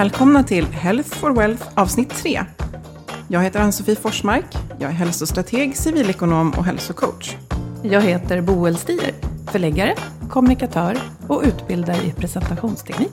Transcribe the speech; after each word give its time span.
Välkomna 0.00 0.42
till 0.42 0.66
Health 0.66 1.08
for 1.08 1.30
Wealth 1.30 1.68
avsnitt 1.74 2.10
3. 2.10 2.44
Jag 3.28 3.42
heter 3.42 3.60
Ann-Sofie 3.60 3.96
Forsmark. 3.96 4.44
Jag 4.78 4.90
är 4.90 4.94
hälsostrateg, 4.94 5.76
civilekonom 5.76 6.50
och 6.50 6.64
hälsocoach. 6.64 7.36
Jag 7.82 8.00
heter 8.00 8.40
Boel 8.40 8.76
Stier, 8.76 9.14
förläggare, 9.52 9.94
kommunikatör 10.30 10.98
och 11.26 11.42
utbildare 11.44 11.96
i 11.96 12.12
presentationsteknik. 12.12 13.10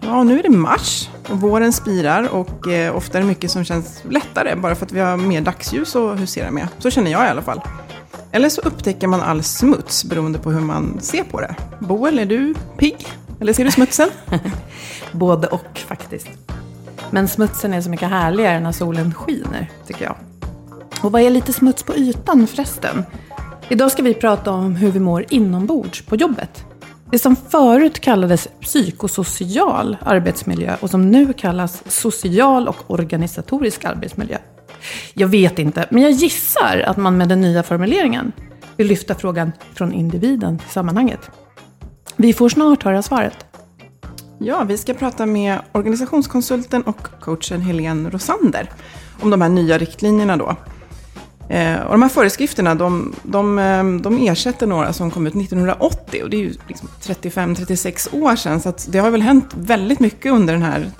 Ja, 0.00 0.24
nu 0.24 0.38
är 0.38 0.42
det 0.42 0.50
mars 0.50 1.08
och 1.30 1.40
våren 1.40 1.72
spirar 1.72 2.34
och 2.34 2.68
eh, 2.68 2.96
ofta 2.96 3.18
är 3.18 3.22
det 3.22 3.28
mycket 3.28 3.50
som 3.50 3.64
känns 3.64 4.02
lättare 4.10 4.56
bara 4.56 4.74
för 4.74 4.86
att 4.86 4.92
vi 4.92 5.00
har 5.00 5.16
mer 5.16 5.40
dagsljus 5.40 5.96
att 5.96 6.20
husera 6.20 6.50
med. 6.50 6.68
Så 6.78 6.90
känner 6.90 7.10
jag 7.10 7.24
i 7.24 7.28
alla 7.28 7.42
fall. 7.42 7.60
Eller 8.32 8.48
så 8.48 8.60
upptäcker 8.60 9.06
man 9.06 9.20
all 9.20 9.42
smuts 9.42 10.04
beroende 10.04 10.38
på 10.38 10.50
hur 10.50 10.60
man 10.60 11.00
ser 11.00 11.24
på 11.24 11.40
det. 11.40 11.54
Boel, 11.80 12.18
är 12.18 12.26
du 12.26 12.54
pigg? 12.78 13.06
Eller 13.40 13.52
ser 13.52 13.64
du 13.64 13.70
smutsen? 13.70 14.08
Både 15.12 15.46
och 15.46 15.78
faktiskt. 15.78 16.28
Men 17.10 17.28
smutsen 17.28 17.74
är 17.74 17.80
så 17.80 17.90
mycket 17.90 18.08
härligare 18.08 18.60
när 18.60 18.72
solen 18.72 19.14
skiner, 19.14 19.70
tycker 19.86 20.04
jag. 20.04 20.16
Och 21.02 21.12
vad 21.12 21.22
är 21.22 21.30
lite 21.30 21.52
smuts 21.52 21.82
på 21.82 21.94
ytan 21.94 22.46
förresten? 22.46 23.04
Idag 23.68 23.92
ska 23.92 24.02
vi 24.02 24.14
prata 24.14 24.50
om 24.50 24.76
hur 24.76 24.90
vi 24.90 25.00
mår 25.00 25.24
inombords 25.28 26.02
på 26.02 26.16
jobbet. 26.16 26.64
Det 27.10 27.18
som 27.18 27.36
förut 27.36 28.00
kallades 28.00 28.48
psykosocial 28.60 29.96
arbetsmiljö 30.00 30.76
och 30.80 30.90
som 30.90 31.10
nu 31.10 31.32
kallas 31.32 31.82
social 31.86 32.68
och 32.68 32.90
organisatorisk 32.90 33.84
arbetsmiljö. 33.84 34.38
Jag 35.14 35.28
vet 35.28 35.58
inte, 35.58 35.86
men 35.90 36.02
jag 36.02 36.12
gissar 36.12 36.84
att 36.86 36.96
man 36.96 37.18
med 37.18 37.28
den 37.28 37.40
nya 37.40 37.62
formuleringen 37.62 38.32
vill 38.76 38.86
lyfta 38.86 39.14
frågan 39.14 39.52
från 39.74 39.92
individen 39.92 40.58
till 40.58 40.70
sammanhanget. 40.70 41.30
Vi 42.20 42.32
får 42.32 42.48
snart 42.48 42.82
höra 42.82 43.02
svaret. 43.02 43.46
Ja, 44.38 44.64
vi 44.64 44.78
ska 44.78 44.94
prata 44.94 45.26
med 45.26 45.60
organisationskonsulten 45.72 46.82
och 46.82 47.02
coachen 47.20 47.60
Helene 47.60 48.10
Rosander 48.10 48.70
om 49.20 49.30
de 49.30 49.40
här 49.40 49.48
nya 49.48 49.78
riktlinjerna 49.78 50.36
då. 50.36 50.56
Eh, 51.48 51.80
och 51.80 51.92
de 51.92 52.02
här 52.02 52.08
föreskrifterna 52.08 52.74
de, 52.74 53.14
de, 53.22 53.58
eh, 53.58 53.84
de 53.84 54.28
ersätter 54.28 54.66
några 54.66 54.92
som 54.92 55.10
kom 55.10 55.26
ut 55.26 55.34
1980 55.34 56.22
och 56.22 56.30
det 56.30 56.36
är 56.36 56.40
ju 56.40 56.54
liksom 56.68 56.88
35-36 57.02 58.22
år 58.22 58.36
sedan. 58.36 58.60
Så 58.60 58.72
det 58.88 58.98
har 58.98 59.10
väl 59.10 59.22
hänt 59.22 59.54
väldigt 59.54 60.00
mycket 60.00 60.32
under 60.32 60.52
den 60.52 60.62
här 60.62 60.90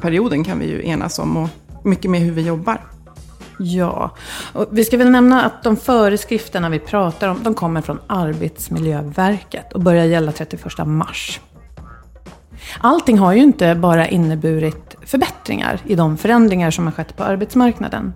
perioden 0.00 0.44
kan 0.44 0.58
vi 0.58 0.66
ju 0.66 0.86
enas 0.86 1.18
om 1.18 1.36
och 1.36 1.48
mycket 1.84 2.10
med 2.10 2.20
hur 2.20 2.32
vi 2.32 2.42
jobbar. 2.42 2.95
Ja, 3.58 4.10
och 4.52 4.68
vi 4.70 4.84
ska 4.84 4.96
väl 4.96 5.10
nämna 5.10 5.42
att 5.42 5.62
de 5.62 5.76
föreskrifterna 5.76 6.68
vi 6.68 6.78
pratar 6.78 7.28
om, 7.28 7.42
de 7.42 7.54
kommer 7.54 7.80
från 7.80 7.98
Arbetsmiljöverket 8.06 9.72
och 9.72 9.80
börjar 9.80 10.04
gälla 10.04 10.32
31 10.32 10.86
mars. 10.86 11.40
Allting 12.80 13.18
har 13.18 13.32
ju 13.32 13.42
inte 13.42 13.74
bara 13.74 14.08
inneburit 14.08 14.96
förbättringar 15.02 15.80
i 15.86 15.94
de 15.94 16.16
förändringar 16.16 16.70
som 16.70 16.84
har 16.84 16.92
skett 16.92 17.16
på 17.16 17.24
arbetsmarknaden. 17.24 18.12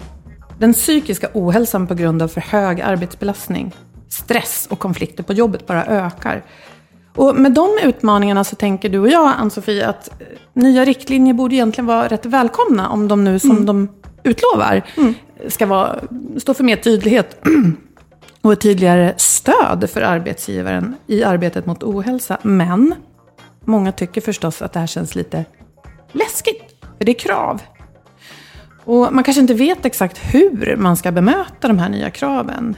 Den 0.58 0.72
psykiska 0.72 1.28
ohälsan 1.34 1.86
på 1.86 1.94
grund 1.94 2.22
av 2.22 2.28
för 2.28 2.40
hög 2.40 2.80
arbetsbelastning, 2.80 3.72
stress 4.08 4.68
och 4.70 4.78
konflikter 4.78 5.22
på 5.22 5.32
jobbet 5.32 5.66
bara 5.66 5.86
ökar. 5.86 6.42
Och 7.16 7.36
med 7.36 7.52
de 7.52 7.78
utmaningarna 7.82 8.44
så 8.44 8.56
tänker 8.56 8.88
du 8.88 8.98
och 8.98 9.08
jag, 9.08 9.32
Ann-Sofie, 9.38 9.86
att 9.88 10.10
nya 10.52 10.84
riktlinjer 10.84 11.34
borde 11.34 11.54
egentligen 11.54 11.86
vara 11.86 12.08
rätt 12.08 12.26
välkomna 12.26 12.88
om 12.88 13.08
de 13.08 13.24
nu, 13.24 13.38
som 13.38 13.50
mm. 13.50 13.66
de 13.66 13.88
utlovar, 14.22 14.82
mm. 14.96 15.14
ska 15.48 15.66
vara, 15.66 16.00
stå 16.36 16.54
för 16.54 16.64
mer 16.64 16.76
tydlighet 16.76 17.42
och 18.42 18.52
ett 18.52 18.60
tydligare 18.60 19.14
stöd 19.16 19.90
för 19.90 20.00
arbetsgivaren 20.00 20.96
i 21.06 21.24
arbetet 21.24 21.66
mot 21.66 21.82
ohälsa. 21.82 22.38
Men 22.42 22.94
många 23.64 23.92
tycker 23.92 24.20
förstås 24.20 24.62
att 24.62 24.72
det 24.72 24.80
här 24.80 24.86
känns 24.86 25.14
lite 25.14 25.44
läskigt, 26.12 26.62
för 26.98 27.04
det 27.04 27.12
är 27.12 27.18
krav. 27.18 27.62
Och 28.84 29.12
man 29.12 29.24
kanske 29.24 29.40
inte 29.40 29.54
vet 29.54 29.84
exakt 29.84 30.18
hur 30.34 30.76
man 30.76 30.96
ska 30.96 31.12
bemöta 31.12 31.68
de 31.68 31.78
här 31.78 31.88
nya 31.88 32.10
kraven. 32.10 32.76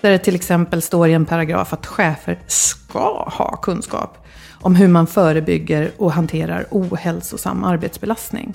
Där 0.00 0.10
det 0.10 0.18
till 0.18 0.34
exempel 0.34 0.82
står 0.82 1.08
i 1.08 1.12
en 1.12 1.26
paragraf 1.26 1.72
att 1.72 1.86
chefer 1.86 2.38
ska 2.46 3.28
ha 3.28 3.56
kunskap 3.56 4.26
om 4.60 4.74
hur 4.74 4.88
man 4.88 5.06
förebygger 5.06 5.90
och 5.96 6.12
hanterar 6.12 6.66
ohälsosam 6.70 7.64
arbetsbelastning. 7.64 8.54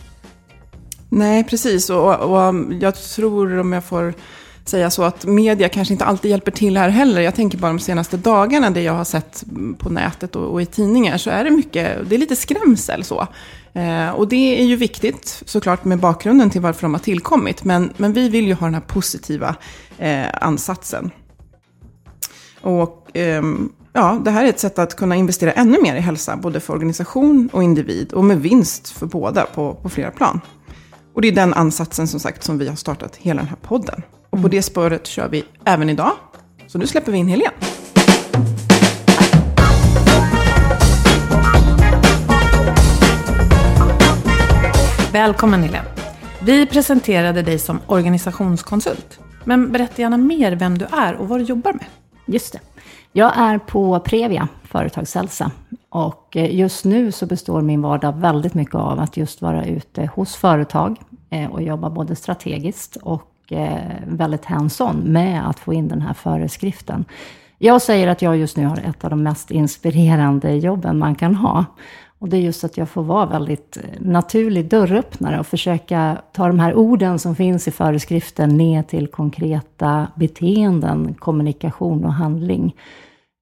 Nej, 1.09 1.43
precis. 1.43 1.89
Och, 1.89 2.19
och, 2.19 2.37
um, 2.37 2.77
jag 2.81 2.95
tror, 2.95 3.59
om 3.59 3.73
jag 3.73 3.83
får 3.83 4.13
säga 4.65 4.89
så, 4.89 5.03
att 5.03 5.25
media 5.25 5.69
kanske 5.69 5.93
inte 5.93 6.05
alltid 6.05 6.31
hjälper 6.31 6.51
till 6.51 6.77
här 6.77 6.89
heller. 6.89 7.21
Jag 7.21 7.35
tänker 7.35 7.57
bara 7.57 7.67
de 7.67 7.79
senaste 7.79 8.17
dagarna, 8.17 8.69
det 8.69 8.81
jag 8.81 8.93
har 8.93 9.03
sett 9.03 9.43
på 9.77 9.89
nätet 9.89 10.35
och, 10.35 10.51
och 10.53 10.61
i 10.61 10.65
tidningar, 10.65 11.17
så 11.17 11.29
är 11.29 11.43
det 11.43 11.51
mycket, 11.51 12.09
det 12.09 12.15
är 12.15 12.19
lite 12.19 12.35
skrämsel 12.35 13.03
så. 13.03 13.27
Eh, 13.73 14.09
och 14.09 14.27
det 14.27 14.61
är 14.61 14.65
ju 14.65 14.75
viktigt 14.75 15.43
såklart 15.45 15.85
med 15.85 15.99
bakgrunden 15.99 16.49
till 16.49 16.61
varför 16.61 16.81
de 16.81 16.93
har 16.93 17.01
tillkommit. 17.01 17.63
Men, 17.63 17.93
men 17.97 18.13
vi 18.13 18.29
vill 18.29 18.47
ju 18.47 18.53
ha 18.53 18.67
den 18.67 18.73
här 18.73 18.81
positiva 18.81 19.55
eh, 19.97 20.25
ansatsen. 20.41 21.11
Och 22.61 23.17
eh, 23.17 23.43
ja, 23.93 24.21
det 24.25 24.31
här 24.31 24.45
är 24.45 24.49
ett 24.49 24.59
sätt 24.59 24.79
att 24.79 24.95
kunna 24.95 25.15
investera 25.15 25.51
ännu 25.51 25.81
mer 25.81 25.95
i 25.95 25.99
hälsa, 25.99 26.35
både 26.35 26.59
för 26.59 26.73
organisation 26.73 27.49
och 27.53 27.63
individ. 27.63 28.13
Och 28.13 28.23
med 28.23 28.41
vinst 28.41 28.89
för 28.89 29.05
båda 29.05 29.45
på, 29.45 29.73
på 29.73 29.89
flera 29.89 30.11
plan. 30.11 30.41
Och 31.17 31.21
det 31.21 31.27
är 31.27 31.31
den 31.31 31.53
ansatsen 31.53 32.07
som 32.07 32.19
sagt 32.19 32.43
som 32.43 32.57
vi 32.57 32.67
har 32.67 32.75
startat 32.75 33.15
hela 33.15 33.41
den 33.41 33.49
här 33.49 33.57
podden. 33.57 34.03
Och 34.23 34.31
på 34.31 34.37
mm. 34.37 34.49
det 34.49 34.61
spåret 34.61 35.07
kör 35.07 35.29
vi 35.29 35.45
även 35.65 35.89
idag. 35.89 36.11
Så 36.67 36.77
nu 36.77 36.87
släpper 36.87 37.11
vi 37.11 37.17
in 37.17 37.27
Helene. 37.27 37.51
Välkommen 45.11 45.63
Helene. 45.63 45.87
Vi 46.41 46.65
presenterade 46.65 47.41
dig 47.41 47.59
som 47.59 47.79
organisationskonsult. 47.87 49.19
Men 49.43 49.71
berätta 49.71 50.01
gärna 50.01 50.17
mer 50.17 50.51
vem 50.51 50.77
du 50.77 50.85
är 50.85 51.15
och 51.15 51.27
vad 51.27 51.39
du 51.39 51.43
jobbar 51.43 51.73
med. 51.73 51.85
Just 52.25 52.53
det. 52.53 52.59
Jag 53.11 53.37
är 53.37 53.59
på 53.59 53.99
Previa 53.99 54.47
Företagshälsa 54.63 55.51
och 55.89 56.37
eh, 56.37 56.55
just 56.55 56.85
nu 56.85 57.11
så 57.11 57.25
består 57.25 57.61
min 57.61 57.81
vardag 57.81 58.15
väldigt 58.17 58.53
mycket 58.53 58.75
av 58.75 58.99
att 58.99 59.17
just 59.17 59.41
vara 59.41 59.65
ute 59.65 60.09
hos 60.15 60.35
företag 60.35 60.99
eh, 61.29 61.51
och 61.51 61.61
jobba 61.61 61.89
både 61.89 62.15
strategiskt 62.15 62.95
och 62.95 63.53
eh, 63.53 63.79
väldigt 64.07 64.45
hands-on 64.45 64.95
med 64.95 65.49
att 65.49 65.59
få 65.59 65.73
in 65.73 65.87
den 65.87 66.01
här 66.01 66.13
föreskriften. 66.13 67.05
Jag 67.57 67.81
säger 67.81 68.07
att 68.07 68.21
jag 68.21 68.37
just 68.37 68.57
nu 68.57 68.65
har 68.65 68.77
ett 68.77 69.03
av 69.03 69.09
de 69.09 69.23
mest 69.23 69.51
inspirerande 69.51 70.55
jobben 70.55 70.97
man 70.97 71.15
kan 71.15 71.35
ha. 71.35 71.65
Och 72.19 72.29
det 72.29 72.37
är 72.37 72.41
just 72.41 72.63
att 72.63 72.77
jag 72.77 72.89
får 72.89 73.03
vara 73.03 73.25
väldigt 73.25 73.77
naturlig 73.99 74.69
dörröppnare 74.69 75.39
och 75.39 75.47
försöka 75.47 76.17
ta 76.33 76.47
de 76.47 76.59
här 76.59 76.75
orden 76.75 77.19
som 77.19 77.35
finns 77.35 77.67
i 77.67 77.71
föreskriften 77.71 78.57
ner 78.57 78.83
till 78.83 79.07
konkreta 79.07 80.07
beteenden, 80.15 81.13
kommunikation 81.13 82.05
och 82.05 82.13
handling. 82.13 82.75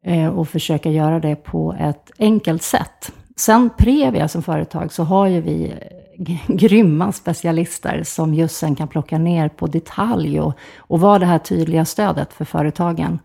Eh, 0.07 0.27
och 0.27 0.49
försöka 0.49 0.89
göra 0.91 1.19
det 1.19 1.35
på 1.35 1.75
ett 1.79 2.11
enkelt 2.19 2.63
sätt. 2.63 3.11
Sen 3.35 3.69
Previa 3.77 4.27
som 4.27 4.43
företag 4.43 4.91
så 4.91 5.03
har 5.03 5.27
ju 5.27 5.41
vi 5.41 5.73
grymma 6.47 7.11
specialister 7.11 8.03
som 8.03 8.33
just 8.33 8.55
sen 8.55 8.75
kan 8.75 8.87
plocka 8.87 9.17
ner 9.17 9.49
på 9.49 9.67
detalj 9.67 10.39
och, 10.39 10.53
och 10.77 10.99
vara 10.99 11.19
det 11.19 11.25
här 11.25 11.39
tydliga 11.39 11.85
stödet 11.85 12.33
för 12.33 12.45
företagen, 12.45 13.19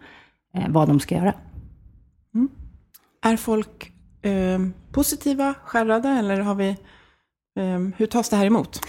eh, 0.55 0.69
vad 0.69 0.88
de 0.88 1.00
ska 1.00 1.15
göra. 1.15 1.35
Mm. 2.35 2.49
Är 3.23 3.37
folk 3.37 3.93
eh, 4.23 4.59
positiva, 4.93 5.55
skärrade 5.65 6.09
eller 6.09 6.41
har 6.41 6.55
vi, 6.55 6.69
eh, 7.59 7.79
hur 7.97 8.06
tas 8.06 8.29
det 8.29 8.37
här 8.37 8.47
emot? 8.47 8.81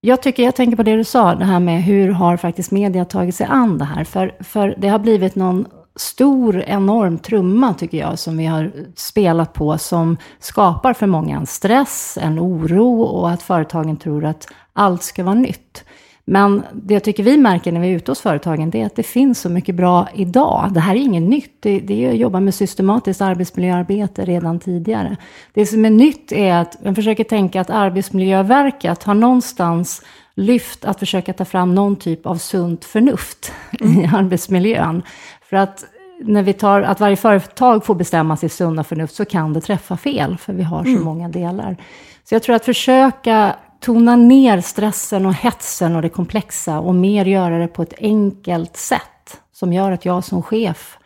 Jag 0.00 0.22
tycker, 0.22 0.42
jag 0.42 0.54
tänker 0.54 0.76
på 0.76 0.82
det 0.82 0.96
du 0.96 1.04
sa, 1.04 1.34
det 1.34 1.44
här 1.44 1.60
med 1.60 1.82
hur 1.82 2.08
har 2.10 2.36
faktiskt 2.36 2.70
media 2.70 3.04
tagit 3.04 3.34
sig 3.34 3.46
an 3.50 3.78
det 3.78 3.84
här? 3.84 4.04
För, 4.04 4.36
för 4.40 4.74
det 4.78 4.88
har 4.88 4.98
blivit 4.98 5.34
någon 5.34 5.66
stor, 5.96 6.64
enorm 6.66 7.18
trumma, 7.18 7.74
tycker 7.74 7.98
jag, 7.98 8.18
som 8.18 8.36
vi 8.36 8.46
har 8.46 8.72
spelat 8.94 9.52
på, 9.52 9.78
som 9.78 10.16
skapar 10.38 10.92
för 10.92 11.06
många 11.06 11.36
en 11.36 11.46
stress, 11.46 12.18
en 12.20 12.40
oro 12.40 13.02
och 13.02 13.30
att 13.30 13.42
företagen 13.42 13.96
tror 13.96 14.24
att 14.24 14.48
allt 14.72 15.02
ska 15.02 15.24
vara 15.24 15.34
nytt. 15.34 15.84
Men 16.28 16.62
det 16.72 16.94
jag 16.94 17.04
tycker 17.04 17.22
vi 17.22 17.36
märker 17.36 17.72
när 17.72 17.80
vi 17.80 17.88
är 17.88 17.96
ute 17.96 18.10
hos 18.10 18.20
företagen, 18.20 18.70
det 18.70 18.82
är 18.82 18.86
att 18.86 18.96
det 18.96 19.02
finns 19.02 19.40
så 19.40 19.48
mycket 19.48 19.74
bra 19.74 20.08
idag. 20.14 20.70
Det 20.72 20.80
här 20.80 20.94
är 20.94 20.98
inget 20.98 21.22
nytt, 21.22 21.52
det, 21.60 21.80
det 21.80 22.04
är 22.04 22.10
att 22.10 22.16
jobba 22.16 22.40
med 22.40 22.54
systematiskt 22.54 23.20
arbetsmiljöarbete 23.20 24.24
redan 24.24 24.58
tidigare. 24.58 25.16
Det 25.54 25.66
som 25.66 25.84
är 25.84 25.90
nytt 25.90 26.32
är 26.32 26.54
att 26.54 26.84
man 26.84 26.94
försöker 26.94 27.24
tänka 27.24 27.60
att 27.60 27.70
Arbetsmiljöverket 27.70 29.02
har 29.02 29.14
någonstans 29.14 30.02
lyft 30.34 30.84
att 30.84 30.98
försöka 30.98 31.32
ta 31.32 31.44
fram 31.44 31.74
någon 31.74 31.96
typ 31.96 32.26
av 32.26 32.36
sunt 32.36 32.84
förnuft 32.84 33.52
mm. 33.80 34.00
i 34.00 34.06
arbetsmiljön. 34.06 35.02
För 35.50 35.56
att 35.56 35.84
när 36.20 36.42
vi 36.42 36.52
tar 36.52 36.82
att 36.82 37.00
varje 37.00 37.16
företag 37.16 37.84
får 37.84 37.94
bestämma 37.94 38.36
sitt 38.36 38.52
sunda 38.52 38.84
förnuft 38.84 39.14
så 39.14 39.24
kan 39.24 39.52
det 39.52 39.60
träffa 39.60 39.96
fel, 39.96 40.38
för 40.38 40.52
vi 40.52 40.62
har 40.62 40.84
så 40.84 40.90
mm. 40.90 41.04
många 41.04 41.28
delar. 41.28 41.76
Så 42.24 42.34
jag 42.34 42.42
tror 42.42 42.56
att 42.56 42.64
försöka 42.64 43.56
tona 43.80 44.16
ner 44.16 44.60
stressen 44.60 45.26
och 45.26 45.34
hetsen 45.34 45.96
och 45.96 46.02
det 46.02 46.08
komplexa 46.08 46.78
och 46.80 46.94
mer 46.94 47.24
göra 47.24 47.58
det 47.58 47.68
på 47.68 47.82
ett 47.82 47.94
enkelt 47.98 48.76
sätt 48.76 49.40
som 49.52 49.72
gör 49.72 49.92
att 49.92 50.04
jag 50.04 50.24
som 50.24 50.42
chef 50.42 50.98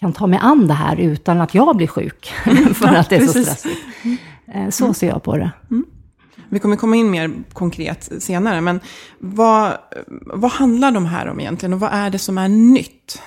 kan 0.00 0.12
ta 0.12 0.26
mig 0.26 0.38
an 0.42 0.66
det 0.66 0.74
här 0.74 0.96
utan 0.96 1.40
att 1.40 1.54
jag 1.54 1.76
blir 1.76 1.86
sjuk 1.86 2.26
för 2.74 2.94
att 2.94 3.10
det 3.10 3.16
är 3.16 3.26
så 3.26 3.42
stressigt. 3.42 3.80
Mm. 4.54 4.72
Så 4.72 4.94
ser 4.94 5.08
jag 5.08 5.22
på 5.22 5.36
det. 5.36 5.50
Mm. 5.70 5.84
Vi 6.48 6.58
kommer 6.58 6.76
komma 6.76 6.96
in 6.96 7.10
mer 7.10 7.30
konkret 7.52 8.12
senare, 8.18 8.60
men 8.60 8.80
vad, 9.18 9.72
vad 10.20 10.50
handlar 10.50 10.90
de 10.90 11.06
här 11.06 11.28
om 11.28 11.40
egentligen 11.40 11.72
och 11.72 11.80
vad 11.80 11.92
är 11.92 12.10
det 12.10 12.18
som 12.18 12.38
är 12.38 12.48
nytt? 12.48 13.22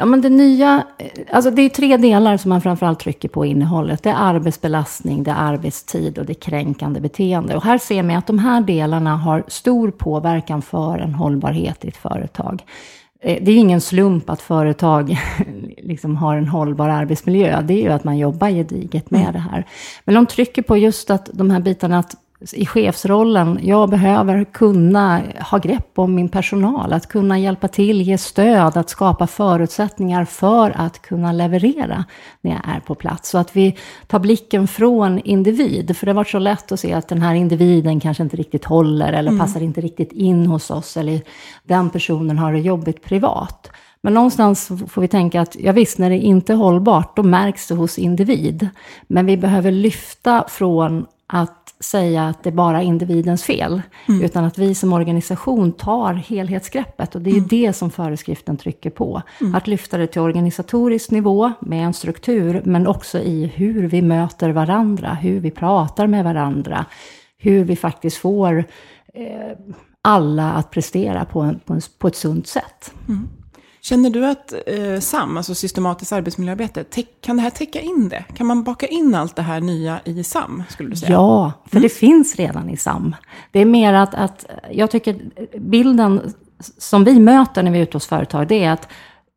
Ja, 0.00 0.04
men 0.04 0.20
det 0.20 0.28
nya, 0.28 0.86
alltså 1.30 1.50
det 1.50 1.62
är 1.62 1.68
tre 1.68 1.96
delar 1.96 2.36
som 2.36 2.48
man 2.48 2.60
framförallt 2.60 3.00
trycker 3.00 3.28
på 3.28 3.46
i 3.46 3.48
innehållet. 3.48 4.02
Det 4.02 4.10
är 4.10 4.14
arbetsbelastning, 4.18 5.22
det 5.22 5.30
är 5.30 5.34
arbetstid 5.34 6.18
och 6.18 6.26
det 6.26 6.32
är 6.32 6.40
kränkande 6.40 7.00
beteende. 7.00 7.56
Och 7.56 7.64
här 7.64 7.78
ser 7.78 8.02
man 8.02 8.16
att 8.16 8.26
de 8.26 8.38
här 8.38 8.60
delarna 8.60 9.16
har 9.16 9.44
stor 9.48 9.90
påverkan 9.90 10.62
för 10.62 10.98
en 10.98 11.14
hållbarhet 11.14 11.84
i 11.84 11.88
ett 11.88 11.96
företag. 11.96 12.62
Eh, 13.20 13.42
det 13.42 13.52
är 13.52 13.56
ingen 13.56 13.80
slump 13.80 14.30
att 14.30 14.42
företag 14.42 15.18
liksom 15.78 16.16
har 16.16 16.36
en 16.36 16.48
hållbar 16.48 16.88
arbetsmiljö. 16.88 17.62
Det 17.62 17.74
är 17.74 17.82
ju 17.82 17.92
att 17.92 18.04
man 18.04 18.18
jobbar 18.18 18.48
gediget 18.48 19.10
med 19.10 19.20
mm. 19.20 19.32
det 19.32 19.38
här. 19.38 19.64
Men 20.04 20.14
de 20.14 20.26
trycker 20.26 20.62
på 20.62 20.76
just 20.76 21.10
att 21.10 21.30
de 21.32 21.50
här 21.50 21.60
bitarna 21.60 21.98
att 21.98 22.14
i 22.52 22.66
chefsrollen, 22.66 23.58
jag 23.62 23.90
behöver 23.90 24.44
kunna 24.44 25.22
ha 25.50 25.58
grepp 25.58 25.98
om 25.98 26.14
min 26.14 26.28
personal, 26.28 26.92
att 26.92 27.08
kunna 27.08 27.38
hjälpa 27.38 27.68
till, 27.68 28.02
ge 28.02 28.18
stöd, 28.18 28.76
att 28.76 28.90
skapa 28.90 29.26
förutsättningar 29.26 30.24
för 30.24 30.72
att 30.76 31.02
kunna 31.02 31.32
leverera 31.32 32.04
när 32.40 32.50
jag 32.50 32.76
är 32.76 32.80
på 32.80 32.94
plats. 32.94 33.30
Så 33.30 33.38
att 33.38 33.56
vi 33.56 33.76
tar 34.06 34.18
blicken 34.18 34.68
från 34.68 35.18
individ, 35.18 35.96
för 35.96 36.06
det 36.06 36.12
har 36.12 36.16
varit 36.16 36.28
så 36.28 36.38
lätt 36.38 36.72
att 36.72 36.80
se 36.80 36.92
att 36.92 37.08
den 37.08 37.22
här 37.22 37.34
individen 37.34 38.00
kanske 38.00 38.22
inte 38.22 38.36
riktigt 38.36 38.64
håller 38.64 39.12
eller 39.12 39.30
mm. 39.30 39.40
passar 39.40 39.60
inte 39.60 39.80
riktigt 39.80 40.12
in 40.12 40.46
hos 40.46 40.70
oss, 40.70 40.96
eller 40.96 41.20
den 41.64 41.90
personen 41.90 42.38
har 42.38 42.52
det 42.52 42.60
jobbigt 42.60 43.04
privat. 43.04 43.70
Men 44.00 44.14
någonstans 44.14 44.70
får 44.88 45.02
vi 45.02 45.08
tänka 45.08 45.40
att, 45.40 45.56
ja 45.60 45.72
visst, 45.72 45.98
när 45.98 46.10
det 46.10 46.18
inte 46.18 46.52
är 46.52 46.56
hållbart, 46.56 47.16
då 47.16 47.22
märks 47.22 47.68
det 47.68 47.74
hos 47.74 47.98
individ. 47.98 48.68
Men 49.06 49.26
vi 49.26 49.36
behöver 49.36 49.70
lyfta 49.70 50.44
från 50.48 51.06
att 51.26 51.57
säga 51.80 52.28
att 52.28 52.42
det 52.42 52.50
är 52.50 52.54
bara 52.54 52.82
individens 52.82 53.44
fel, 53.44 53.82
mm. 54.08 54.22
utan 54.22 54.44
att 54.44 54.58
vi 54.58 54.74
som 54.74 54.92
organisation 54.92 55.72
tar 55.72 56.14
helhetsgreppet. 56.14 57.14
Och 57.14 57.22
det 57.22 57.30
är 57.30 57.34
mm. 57.34 57.48
det 57.48 57.72
som 57.72 57.90
föreskriften 57.90 58.56
trycker 58.56 58.90
på. 58.90 59.22
Mm. 59.40 59.54
Att 59.54 59.66
lyfta 59.66 59.98
det 59.98 60.06
till 60.06 60.20
organisatorisk 60.20 61.10
nivå 61.10 61.52
med 61.60 61.84
en 61.84 61.94
struktur, 61.94 62.62
men 62.64 62.86
också 62.86 63.18
i 63.18 63.46
hur 63.54 63.88
vi 63.88 64.02
möter 64.02 64.50
varandra, 64.50 65.14
hur 65.14 65.40
vi 65.40 65.50
pratar 65.50 66.06
med 66.06 66.24
varandra, 66.24 66.84
hur 67.38 67.64
vi 67.64 67.76
faktiskt 67.76 68.16
får 68.16 68.64
eh, 69.14 69.58
alla 70.02 70.52
att 70.52 70.70
prestera 70.70 71.24
på, 71.24 71.40
en, 71.40 71.58
på, 71.58 71.72
en, 71.72 71.80
på 71.98 72.08
ett 72.08 72.16
sunt 72.16 72.46
sätt. 72.46 72.92
Mm. 73.08 73.28
Känner 73.88 74.10
du 74.10 74.26
att 74.26 74.52
eh, 74.66 75.00
SAM, 75.00 75.36
alltså 75.36 75.54
systematiskt 75.54 76.12
arbetsmiljöarbete, 76.12 76.84
kan 77.20 77.36
det 77.36 77.42
här 77.42 77.50
täcka 77.50 77.80
in 77.80 78.08
det? 78.08 78.24
Kan 78.36 78.46
man 78.46 78.62
baka 78.62 78.86
in 78.86 79.14
allt 79.14 79.36
det 79.36 79.42
här 79.42 79.60
nya 79.60 80.00
i 80.04 80.24
SAM, 80.24 80.62
skulle 80.68 80.90
du 80.90 80.96
säga? 80.96 81.12
Ja, 81.12 81.52
för 81.66 81.76
mm. 81.76 81.82
det 81.82 81.88
finns 81.88 82.36
redan 82.36 82.70
i 82.70 82.76
SAM. 82.76 83.16
Det 83.52 83.60
är 83.60 83.64
mer 83.64 83.92
att, 83.92 84.14
att 84.14 84.46
jag 84.72 84.90
tycker 84.90 85.16
bilden 85.58 86.34
som 86.78 87.04
vi 87.04 87.20
möter 87.20 87.62
när 87.62 87.70
vi 87.70 87.78
är 87.78 87.82
ute 87.82 87.96
hos 87.96 88.06
företag, 88.06 88.48
det 88.48 88.64
är 88.64 88.70
att 88.70 88.88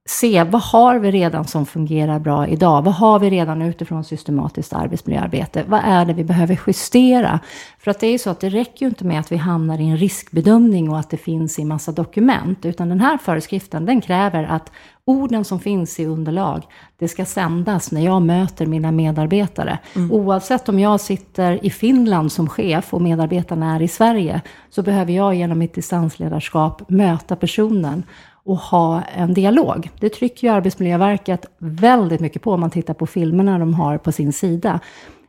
se 0.10 0.44
vad 0.44 0.62
har 0.62 1.00
vi 1.00 1.12
redan 1.12 1.48
som 1.48 1.66
fungerar 1.66 2.20
bra 2.20 2.48
idag? 2.48 2.82
Vad 2.82 2.94
har 2.94 3.20
vi 3.20 3.30
redan 3.30 3.62
utifrån 3.62 4.04
systematiskt 4.04 4.74
arbetsmiljöarbete? 4.74 5.64
Vad 5.68 5.82
är 5.84 6.06
det 6.06 6.14
vi 6.14 6.24
behöver 6.24 6.60
justera? 6.68 7.40
För 7.80 7.92
att 7.92 8.00
det 8.00 8.08
är 8.08 8.12
ju 8.12 8.18
så 8.18 8.30
att 8.30 8.40
det 8.40 8.50
räcker 8.50 8.86
ju 8.86 8.90
inte 8.90 9.06
med 9.06 9.20
att 9.20 9.32
vi 9.32 9.38
hamnar 9.38 9.82
i 9.82 9.90
en 9.90 9.98
riskbedömning 9.98 10.90
och 10.90 11.00
att 11.00 11.10
det 11.10 11.18
finns 11.18 11.60
i 11.60 11.66
massa 11.66 11.92
dokument, 11.92 12.66
utan 12.66 12.90
den 12.90 13.00
här 13.00 13.18
föreskriften, 13.18 13.86
den 13.86 14.02
kräver 14.02 14.44
att 14.44 14.72
orden 15.06 15.46
som 15.46 15.60
finns 15.60 16.00
i 16.00 16.06
underlag, 16.06 16.64
det 16.98 17.08
ska 17.08 17.26
sändas 17.26 17.92
när 17.92 18.02
jag 18.02 18.22
möter 18.22 18.66
mina 18.66 18.92
medarbetare. 18.92 19.80
Mm. 19.96 20.12
Oavsett 20.12 20.70
om 20.70 20.80
jag 20.80 21.02
sitter 21.02 21.66
i 21.66 21.70
Finland 21.70 22.32
som 22.32 22.50
chef 22.50 22.94
och 22.94 23.02
medarbetarna 23.02 23.76
är 23.76 23.82
i 23.82 23.88
Sverige, 23.88 24.42
så 24.70 24.84
behöver 24.84 25.14
jag 25.14 25.36
genom 25.36 25.60
mitt 25.60 25.74
distansledarskap 25.74 26.90
möta 26.90 27.36
personen 27.36 28.04
och 28.44 28.58
ha 28.58 29.02
en 29.02 29.34
dialog. 29.34 29.90
Det 30.00 30.10
trycker 30.10 30.48
ju 30.48 30.54
Arbetsmiljöverket 30.54 31.46
väldigt 31.58 32.22
mycket 32.22 32.42
på 32.42 32.52
om 32.52 32.60
man 32.60 32.70
tittar 32.70 32.94
på 32.94 33.08
filmerna 33.08 33.60
de 33.60 33.74
har 33.74 33.98
på 33.98 34.12
sin 34.12 34.34
sida 34.34 34.80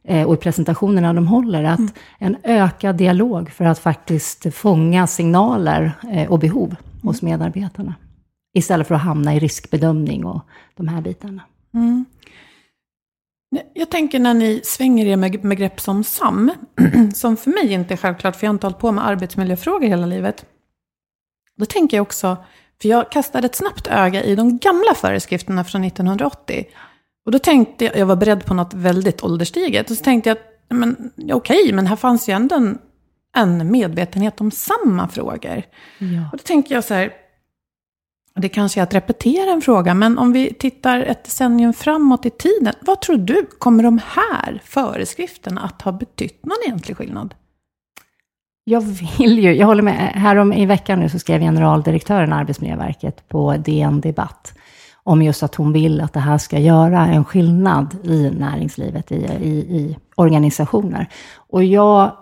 eh, 0.04 0.28
och 0.28 0.34
i 0.34 0.36
presentationerna 0.36 1.12
de 1.12 1.26
håller, 1.26 1.64
att 1.64 1.78
mm. 1.78 1.92
en 2.18 2.36
ökad 2.42 2.96
dialog 2.96 3.50
för 3.50 3.64
att 3.64 3.78
faktiskt 3.78 4.54
fånga 4.54 5.06
signaler 5.06 5.92
eh, 6.12 6.30
och 6.30 6.38
behov 6.38 6.68
mm. 6.68 6.76
hos 7.02 7.22
medarbetarna. 7.22 7.94
Istället 8.54 8.88
för 8.88 8.94
att 8.94 9.00
hamna 9.02 9.34
i 9.34 9.38
riskbedömning 9.38 10.24
och 10.24 10.40
de 10.76 10.88
här 10.88 11.00
bitarna. 11.00 11.42
Mm. 11.74 12.04
Jag 13.74 13.90
tänker 13.90 14.18
när 14.18 14.34
ni 14.34 14.60
svänger 14.64 15.06
er 15.06 15.16
med 15.16 15.40
begrepp 15.40 15.80
som 15.80 16.04
SAM, 16.04 16.50
som 17.14 17.36
för 17.36 17.50
mig 17.50 17.72
inte 17.72 17.94
är 17.94 17.96
självklart, 17.96 18.36
för 18.36 18.46
jag 18.46 18.48
har 18.48 18.54
inte 18.54 18.66
hållit 18.66 18.78
på 18.78 18.92
med 18.92 19.06
arbetsmiljöfrågor 19.06 19.86
hela 19.86 20.06
livet. 20.06 20.46
Då 21.56 21.64
tänker 21.64 21.96
jag 21.96 22.02
också 22.02 22.36
för 22.82 22.88
jag 22.88 23.10
kastade 23.10 23.46
ett 23.46 23.54
snabbt 23.54 23.86
öga 23.86 24.22
i 24.22 24.34
de 24.34 24.58
gamla 24.58 24.94
föreskrifterna 24.94 25.64
från 25.64 25.84
1980. 25.84 26.64
Och 27.26 27.32
då 27.32 27.38
tänkte 27.38 27.84
jag, 27.84 27.96
jag 27.96 28.06
var 28.06 28.16
beredd 28.16 28.44
på 28.44 28.54
något 28.54 28.74
väldigt 28.74 29.22
ålderstiget. 29.22 29.90
Och 29.90 29.96
så 29.96 30.04
tänkte 30.04 30.28
jag, 30.30 30.38
men 30.68 31.10
okej, 31.32 31.62
okay, 31.62 31.72
men 31.72 31.86
här 31.86 31.96
fanns 31.96 32.28
ju 32.28 32.32
ändå 32.32 32.56
en, 32.56 32.78
en 33.36 33.70
medvetenhet 33.70 34.40
om 34.40 34.50
samma 34.50 35.08
frågor. 35.08 35.62
Ja. 35.98 36.30
Och 36.32 36.38
då 36.38 36.42
tänker 36.44 36.74
jag 36.74 36.84
så 36.84 36.94
här, 36.94 37.12
det 38.34 38.48
kanske 38.48 38.80
är 38.80 38.82
att 38.82 38.94
repetera 38.94 39.50
en 39.50 39.60
fråga, 39.60 39.94
men 39.94 40.18
om 40.18 40.32
vi 40.32 40.54
tittar 40.54 41.00
ett 41.00 41.24
decennium 41.24 41.72
framåt 41.72 42.26
i 42.26 42.30
tiden, 42.30 42.74
vad 42.80 43.00
tror 43.00 43.16
du, 43.16 43.46
kommer 43.58 43.82
de 43.82 44.00
här 44.06 44.62
föreskrifterna 44.64 45.60
att 45.60 45.82
ha 45.82 45.92
betytt 45.92 46.46
någon 46.46 46.58
egentlig 46.66 46.96
skillnad? 46.96 47.34
Jag 48.64 48.80
vill 48.80 49.38
ju, 49.38 49.54
jag 49.54 49.66
håller 49.66 49.82
med. 49.82 50.12
Härom 50.14 50.52
i 50.52 50.66
veckan 50.66 51.00
nu 51.00 51.08
så 51.08 51.18
skrev 51.18 51.40
generaldirektören 51.40 52.32
Arbetsmiljöverket 52.32 53.28
på 53.28 53.56
DN 53.56 54.00
Debatt 54.00 54.54
om 55.04 55.22
just 55.22 55.42
att 55.42 55.54
hon 55.54 55.72
vill 55.72 56.00
att 56.00 56.12
det 56.12 56.20
här 56.20 56.38
ska 56.38 56.58
göra 56.58 57.06
en 57.06 57.24
skillnad 57.24 57.96
i 58.04 58.30
näringslivet, 58.30 59.12
i, 59.12 59.16
i, 59.42 59.50
i 59.50 59.96
organisationer. 60.14 61.08
Och 61.34 61.64
jag, 61.64 62.12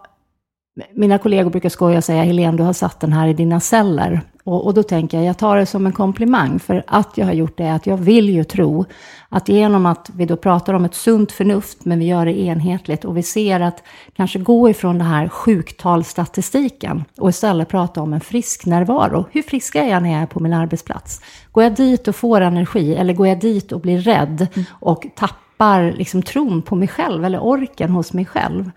mina 0.94 1.18
kollegor 1.18 1.50
brukar 1.50 1.68
skoja 1.68 1.98
och 1.98 2.04
säga, 2.04 2.22
Helene, 2.22 2.56
du 2.56 2.62
har 2.62 2.72
satt 2.72 3.00
den 3.00 3.12
här 3.12 3.28
i 3.28 3.32
dina 3.32 3.60
celler. 3.60 4.20
Och, 4.44 4.66
och, 4.66 4.74
då 4.74 4.82
tänker 4.82 5.16
jag, 5.16 5.26
jag 5.26 5.38
tar 5.38 5.56
det 5.56 5.66
som 5.66 5.86
en 5.86 5.92
komplimang, 5.92 6.58
för 6.58 6.84
att 6.86 7.18
jag 7.18 7.26
har 7.26 7.32
gjort 7.32 7.56
det, 7.56 7.64
är 7.64 7.72
att 7.72 7.86
jag 7.86 7.96
vill 7.96 8.28
ju 8.28 8.44
tro 8.44 8.84
att 9.28 9.48
genom 9.48 9.86
att 9.86 10.10
vi 10.16 10.26
då 10.26 10.36
pratar 10.36 10.74
om 10.74 10.84
ett 10.84 10.94
sunt 10.94 11.32
förnuft, 11.32 11.84
men 11.84 11.98
vi 11.98 12.06
gör 12.06 12.26
det 12.26 12.38
enhetligt 12.40 13.04
och 13.04 13.16
vi 13.16 13.22
ser 13.22 13.60
att 13.60 13.82
kanske 14.16 14.38
gå 14.38 14.70
ifrån 14.70 14.98
den 14.98 15.06
här 15.06 15.28
sjuktalsstatistiken 15.28 17.04
och 17.18 17.30
istället 17.30 17.68
prata 17.68 18.02
om 18.02 18.12
en 18.12 18.20
frisk 18.20 18.66
närvaro. 18.66 19.24
Hur 19.30 19.42
frisk 19.42 19.74
är 19.74 19.88
jag 19.88 20.02
när 20.02 20.12
jag 20.12 20.22
är 20.22 20.26
på 20.26 20.40
min 20.40 20.52
arbetsplats? 20.52 21.20
Går 21.52 21.64
jag 21.64 21.74
dit 21.74 22.08
och 22.08 22.16
får 22.16 22.40
energi 22.40 22.94
eller 22.94 23.14
går 23.14 23.26
jag 23.26 23.40
dit 23.40 23.72
och 23.72 23.80
blir 23.80 23.98
rädd 23.98 24.46
och 24.70 25.06
tappar 25.16 25.49
liksom 25.96 26.22
tron 26.22 26.62
på 26.62 26.76
mig 26.76 26.88
själv 26.88 27.24
eller 27.24 27.40
orken 27.40 27.90
hos 27.90 28.12
mig 28.12 28.24
själv? 28.24 28.70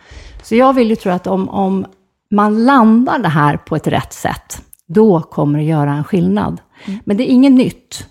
Så 0.43 0.55
jag 0.55 0.73
vill 0.73 0.89
ju 0.89 0.95
tro 0.95 1.11
att 1.11 1.27
om, 1.27 1.49
om 1.49 1.85
man 2.31 2.65
landar 2.65 3.19
det 3.19 3.29
här 3.29 3.57
på 3.57 3.75
ett 3.75 3.87
rätt 3.87 4.13
sätt, 4.13 4.61
då 4.87 5.21
kommer 5.21 5.59
det 5.59 5.65
göra 5.65 5.93
en 5.93 6.03
skillnad. 6.03 6.61
Mm. 6.85 6.99
Men 7.05 7.17
det 7.17 7.23
är 7.23 7.33
inget 7.33 7.51
nytt. 7.51 8.07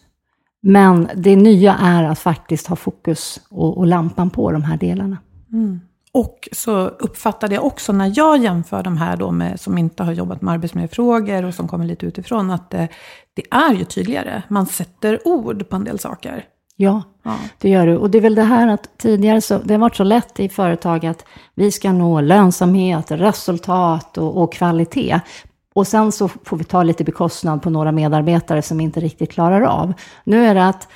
Men 0.62 1.08
det 1.16 1.36
nya 1.36 1.74
är 1.74 2.04
att 2.04 2.18
faktiskt 2.18 2.66
ha 2.66 2.76
fokus 2.76 3.40
och, 3.50 3.78
och 3.78 3.86
lampan 3.86 4.30
på 4.30 4.52
de 4.52 4.62
här 4.62 4.76
delarna. 4.76 5.16
Mm. 5.52 5.80
Och 6.14 6.48
så 6.52 6.86
uppfattade 6.86 7.54
jag 7.54 7.64
också 7.64 7.92
när 7.92 8.12
jag 8.16 8.38
jämför 8.38 8.82
de 8.82 8.96
här 8.96 9.16
då 9.16 9.30
med, 9.30 9.60
som 9.60 9.78
inte 9.78 10.02
har 10.02 10.12
jobbat 10.12 10.42
med 10.42 10.54
arbetsmiljöfrågor 10.54 11.44
och 11.44 11.54
som 11.54 11.68
kommer 11.68 11.84
lite 11.84 12.06
utifrån, 12.06 12.50
att 12.50 12.70
det, 12.70 12.88
det 13.34 13.42
är 13.50 13.74
ju 13.74 13.84
tydligare. 13.84 14.42
Man 14.48 14.66
sätter 14.66 15.28
ord 15.28 15.68
på 15.68 15.76
en 15.76 15.84
del 15.84 15.98
saker. 15.98 16.44
Ja, 16.76 17.02
ja, 17.22 17.36
det 17.58 17.68
gör 17.68 17.86
du. 17.86 17.96
Och 17.96 18.10
det 18.10 18.18
är 18.18 18.22
väl 18.22 18.34
det 18.34 18.42
här 18.42 18.68
att 18.68 18.98
tidigare 18.98 19.40
så, 19.40 19.58
det 19.58 19.74
har 19.74 19.78
varit 19.78 19.96
så 19.96 20.04
lätt 20.04 20.40
i 20.40 20.48
företag 20.48 21.06
att 21.06 21.24
vi 21.54 21.72
ska 21.72 21.92
nå 21.92 22.20
lönsamhet, 22.20 23.10
resultat 23.10 24.18
och, 24.18 24.42
och 24.42 24.52
kvalitet. 24.52 25.20
Och 25.74 25.86
sen 25.86 26.12
så 26.12 26.28
får 26.28 26.56
vi 26.56 26.64
ta 26.64 26.82
lite 26.82 27.04
bekostnad 27.04 27.62
på 27.62 27.70
några 27.70 27.92
medarbetare 27.92 28.62
som 28.62 28.80
inte 28.80 29.00
riktigt 29.00 29.32
klarar 29.32 29.62
av. 29.62 29.92
Nu 30.24 30.46
är 30.46 30.54
det 30.54 30.66
att, 30.66 30.88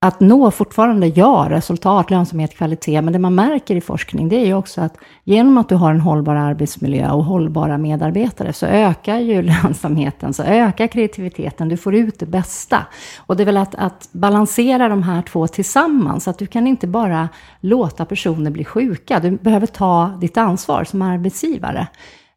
att 0.00 0.20
nå 0.20 0.50
fortfarande, 0.50 1.06
ja, 1.06 1.46
resultat, 1.50 2.10
lönsamhet, 2.10 2.56
kvalitet, 2.56 3.02
men 3.02 3.12
det 3.12 3.18
man 3.18 3.34
märker 3.34 3.76
i 3.76 3.80
forskning, 3.80 4.28
det 4.28 4.36
är 4.36 4.46
ju 4.46 4.54
också 4.54 4.80
att 4.80 4.96
genom 5.24 5.58
att 5.58 5.68
du 5.68 5.74
har 5.74 5.90
en 5.90 6.00
hållbar 6.00 6.34
arbetsmiljö 6.34 7.10
och 7.10 7.24
hållbara 7.24 7.78
medarbetare, 7.78 8.52
så 8.52 8.66
ökar 8.66 9.18
ju 9.18 9.42
lönsamheten, 9.62 10.34
så 10.34 10.42
ökar 10.42 10.86
kreativiteten, 10.86 11.68
du 11.68 11.76
får 11.76 11.94
ut 11.94 12.18
det 12.18 12.26
bästa. 12.26 12.86
Och 13.18 13.36
det 13.36 13.42
är 13.42 13.44
väl 13.44 13.56
att, 13.56 13.74
att 13.74 14.08
balansera 14.12 14.88
de 14.88 15.02
här 15.02 15.22
två 15.22 15.46
tillsammans, 15.46 16.28
att 16.28 16.38
du 16.38 16.46
kan 16.46 16.66
inte 16.66 16.86
bara 16.86 17.28
låta 17.60 18.04
personer 18.04 18.50
bli 18.50 18.64
sjuka, 18.64 19.20
du 19.20 19.30
behöver 19.30 19.66
ta 19.66 20.18
ditt 20.20 20.36
ansvar 20.36 20.84
som 20.84 21.02
arbetsgivare. 21.02 21.86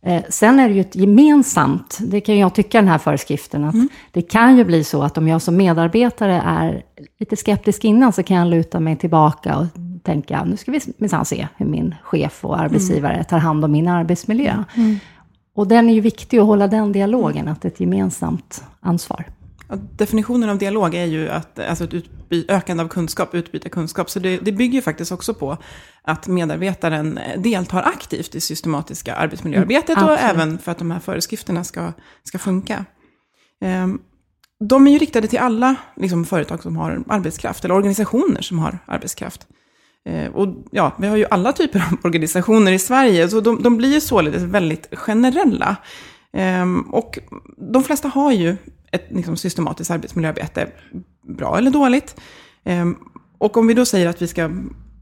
Eh, 0.03 0.23
sen 0.29 0.59
är 0.59 0.69
det 0.69 0.75
ju 0.75 0.81
ett 0.81 0.95
gemensamt, 0.95 1.99
det 2.01 2.21
kan 2.21 2.37
jag 2.37 2.55
tycka 2.55 2.77
den 2.77 2.87
här 2.87 2.97
föreskriften, 2.97 3.63
att 3.63 3.73
mm. 3.73 3.89
det 4.11 4.21
kan 4.21 4.57
ju 4.57 4.63
bli 4.63 4.83
så 4.83 5.03
att 5.03 5.17
om 5.17 5.27
jag 5.27 5.41
som 5.41 5.57
medarbetare 5.57 6.41
är 6.45 6.83
lite 7.19 7.35
skeptisk 7.35 7.83
innan 7.83 8.13
så 8.13 8.23
kan 8.23 8.37
jag 8.37 8.47
luta 8.47 8.79
mig 8.79 8.95
tillbaka 8.95 9.57
och 9.57 9.65
tänka, 10.03 10.43
nu 10.43 10.57
ska 10.57 10.71
vi 10.71 10.79
minsann 10.97 11.25
se 11.25 11.47
hur 11.57 11.65
min 11.65 11.95
chef 12.03 12.45
och 12.45 12.59
arbetsgivare 12.59 13.13
mm. 13.13 13.25
tar 13.25 13.37
hand 13.37 13.65
om 13.65 13.71
min 13.71 13.87
arbetsmiljö. 13.87 14.63
Mm. 14.75 14.99
Och 15.53 15.67
den 15.67 15.89
är 15.89 15.93
ju 15.93 16.01
viktig 16.01 16.37
att 16.37 16.45
hålla 16.45 16.67
den 16.67 16.91
dialogen, 16.91 17.47
att 17.47 17.61
det 17.61 17.67
är 17.67 17.71
ett 17.71 17.79
gemensamt 17.79 18.63
ansvar. 18.79 19.25
Definitionen 19.77 20.49
av 20.49 20.57
dialog 20.57 20.95
är 20.95 21.05
ju 21.05 21.29
att, 21.29 21.59
alltså 21.59 21.83
ett 21.83 22.05
ökande 22.47 22.83
av 22.83 22.87
kunskap, 22.87 23.35
utbyta 23.35 23.69
kunskap. 23.69 24.09
Så 24.09 24.19
det, 24.19 24.37
det 24.37 24.51
bygger 24.51 24.75
ju 24.75 24.81
faktiskt 24.81 25.11
också 25.11 25.33
på 25.33 25.57
att 26.03 26.27
medarbetaren 26.27 27.19
deltar 27.37 27.83
aktivt 27.83 28.35
i 28.35 28.41
systematiska 28.41 29.15
arbetsmiljöarbetet 29.15 29.97
mm, 29.97 30.09
och 30.09 30.17
även 30.19 30.57
för 30.57 30.71
att 30.71 30.77
de 30.77 30.91
här 30.91 30.99
föreskrifterna 30.99 31.63
ska, 31.63 31.91
ska 32.23 32.37
funka. 32.37 32.85
Um, 33.61 34.01
de 34.59 34.87
är 34.87 34.91
ju 34.91 34.97
riktade 34.97 35.27
till 35.27 35.39
alla 35.39 35.75
liksom, 35.95 36.25
företag 36.25 36.63
som 36.63 36.77
har 36.77 37.03
arbetskraft, 37.07 37.65
eller 37.65 37.75
organisationer 37.75 38.41
som 38.41 38.59
har 38.59 38.79
arbetskraft. 38.85 39.47
Eh, 40.05 40.31
och 40.31 40.47
ja, 40.71 40.95
vi 40.99 41.07
har 41.07 41.17
ju 41.17 41.25
alla 41.31 41.53
typer 41.53 41.79
av 41.79 41.97
organisationer 42.03 42.71
i 42.71 42.79
Sverige, 42.79 43.29
så 43.29 43.39
de, 43.39 43.63
de 43.63 43.77
blir 43.77 43.93
ju 43.93 44.01
således 44.01 44.43
väldigt 44.43 44.87
generella. 44.91 45.75
Eh, 46.33 46.65
och 46.91 47.19
de 47.71 47.83
flesta 47.83 48.07
har 48.07 48.31
ju 48.31 48.57
ett 48.91 49.05
liksom, 49.09 49.37
systematiskt 49.37 49.91
arbetsmiljöarbete, 49.91 50.67
bra 51.23 51.57
eller 51.57 51.71
dåligt. 51.71 52.15
Eh, 52.63 52.85
och 53.37 53.57
om 53.57 53.67
vi 53.67 53.73
då 53.73 53.85
säger 53.85 54.07
att 54.07 54.21
vi 54.21 54.27
ska 54.27 54.49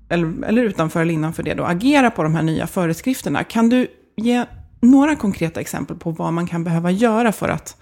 eller, 0.09 0.45
eller 0.45 0.63
utanför 0.63 1.01
eller 1.01 1.13
innanför 1.13 1.43
det 1.43 1.53
då, 1.53 1.63
agera 1.63 2.11
på 2.11 2.23
de 2.23 2.35
här 2.35 2.41
nya 2.41 2.67
föreskrifterna. 2.67 3.43
Kan 3.43 3.69
du 3.69 3.87
ge 4.15 4.45
några 4.81 5.15
konkreta 5.15 5.61
exempel 5.61 5.97
på 5.97 6.11
vad 6.11 6.33
man 6.33 6.47
kan 6.47 6.63
behöva 6.63 6.91
göra 6.91 7.31
för 7.31 7.49
att 7.49 7.77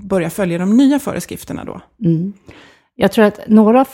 börja 0.00 0.30
följa 0.30 0.58
de 0.58 0.76
nya 0.76 0.98
föreskrifterna 0.98 1.64
då? 1.64 1.80
Mm. 2.04 2.32
Jag 2.94 3.12
tror 3.12 3.24
att 3.24 3.40
några 3.48 3.84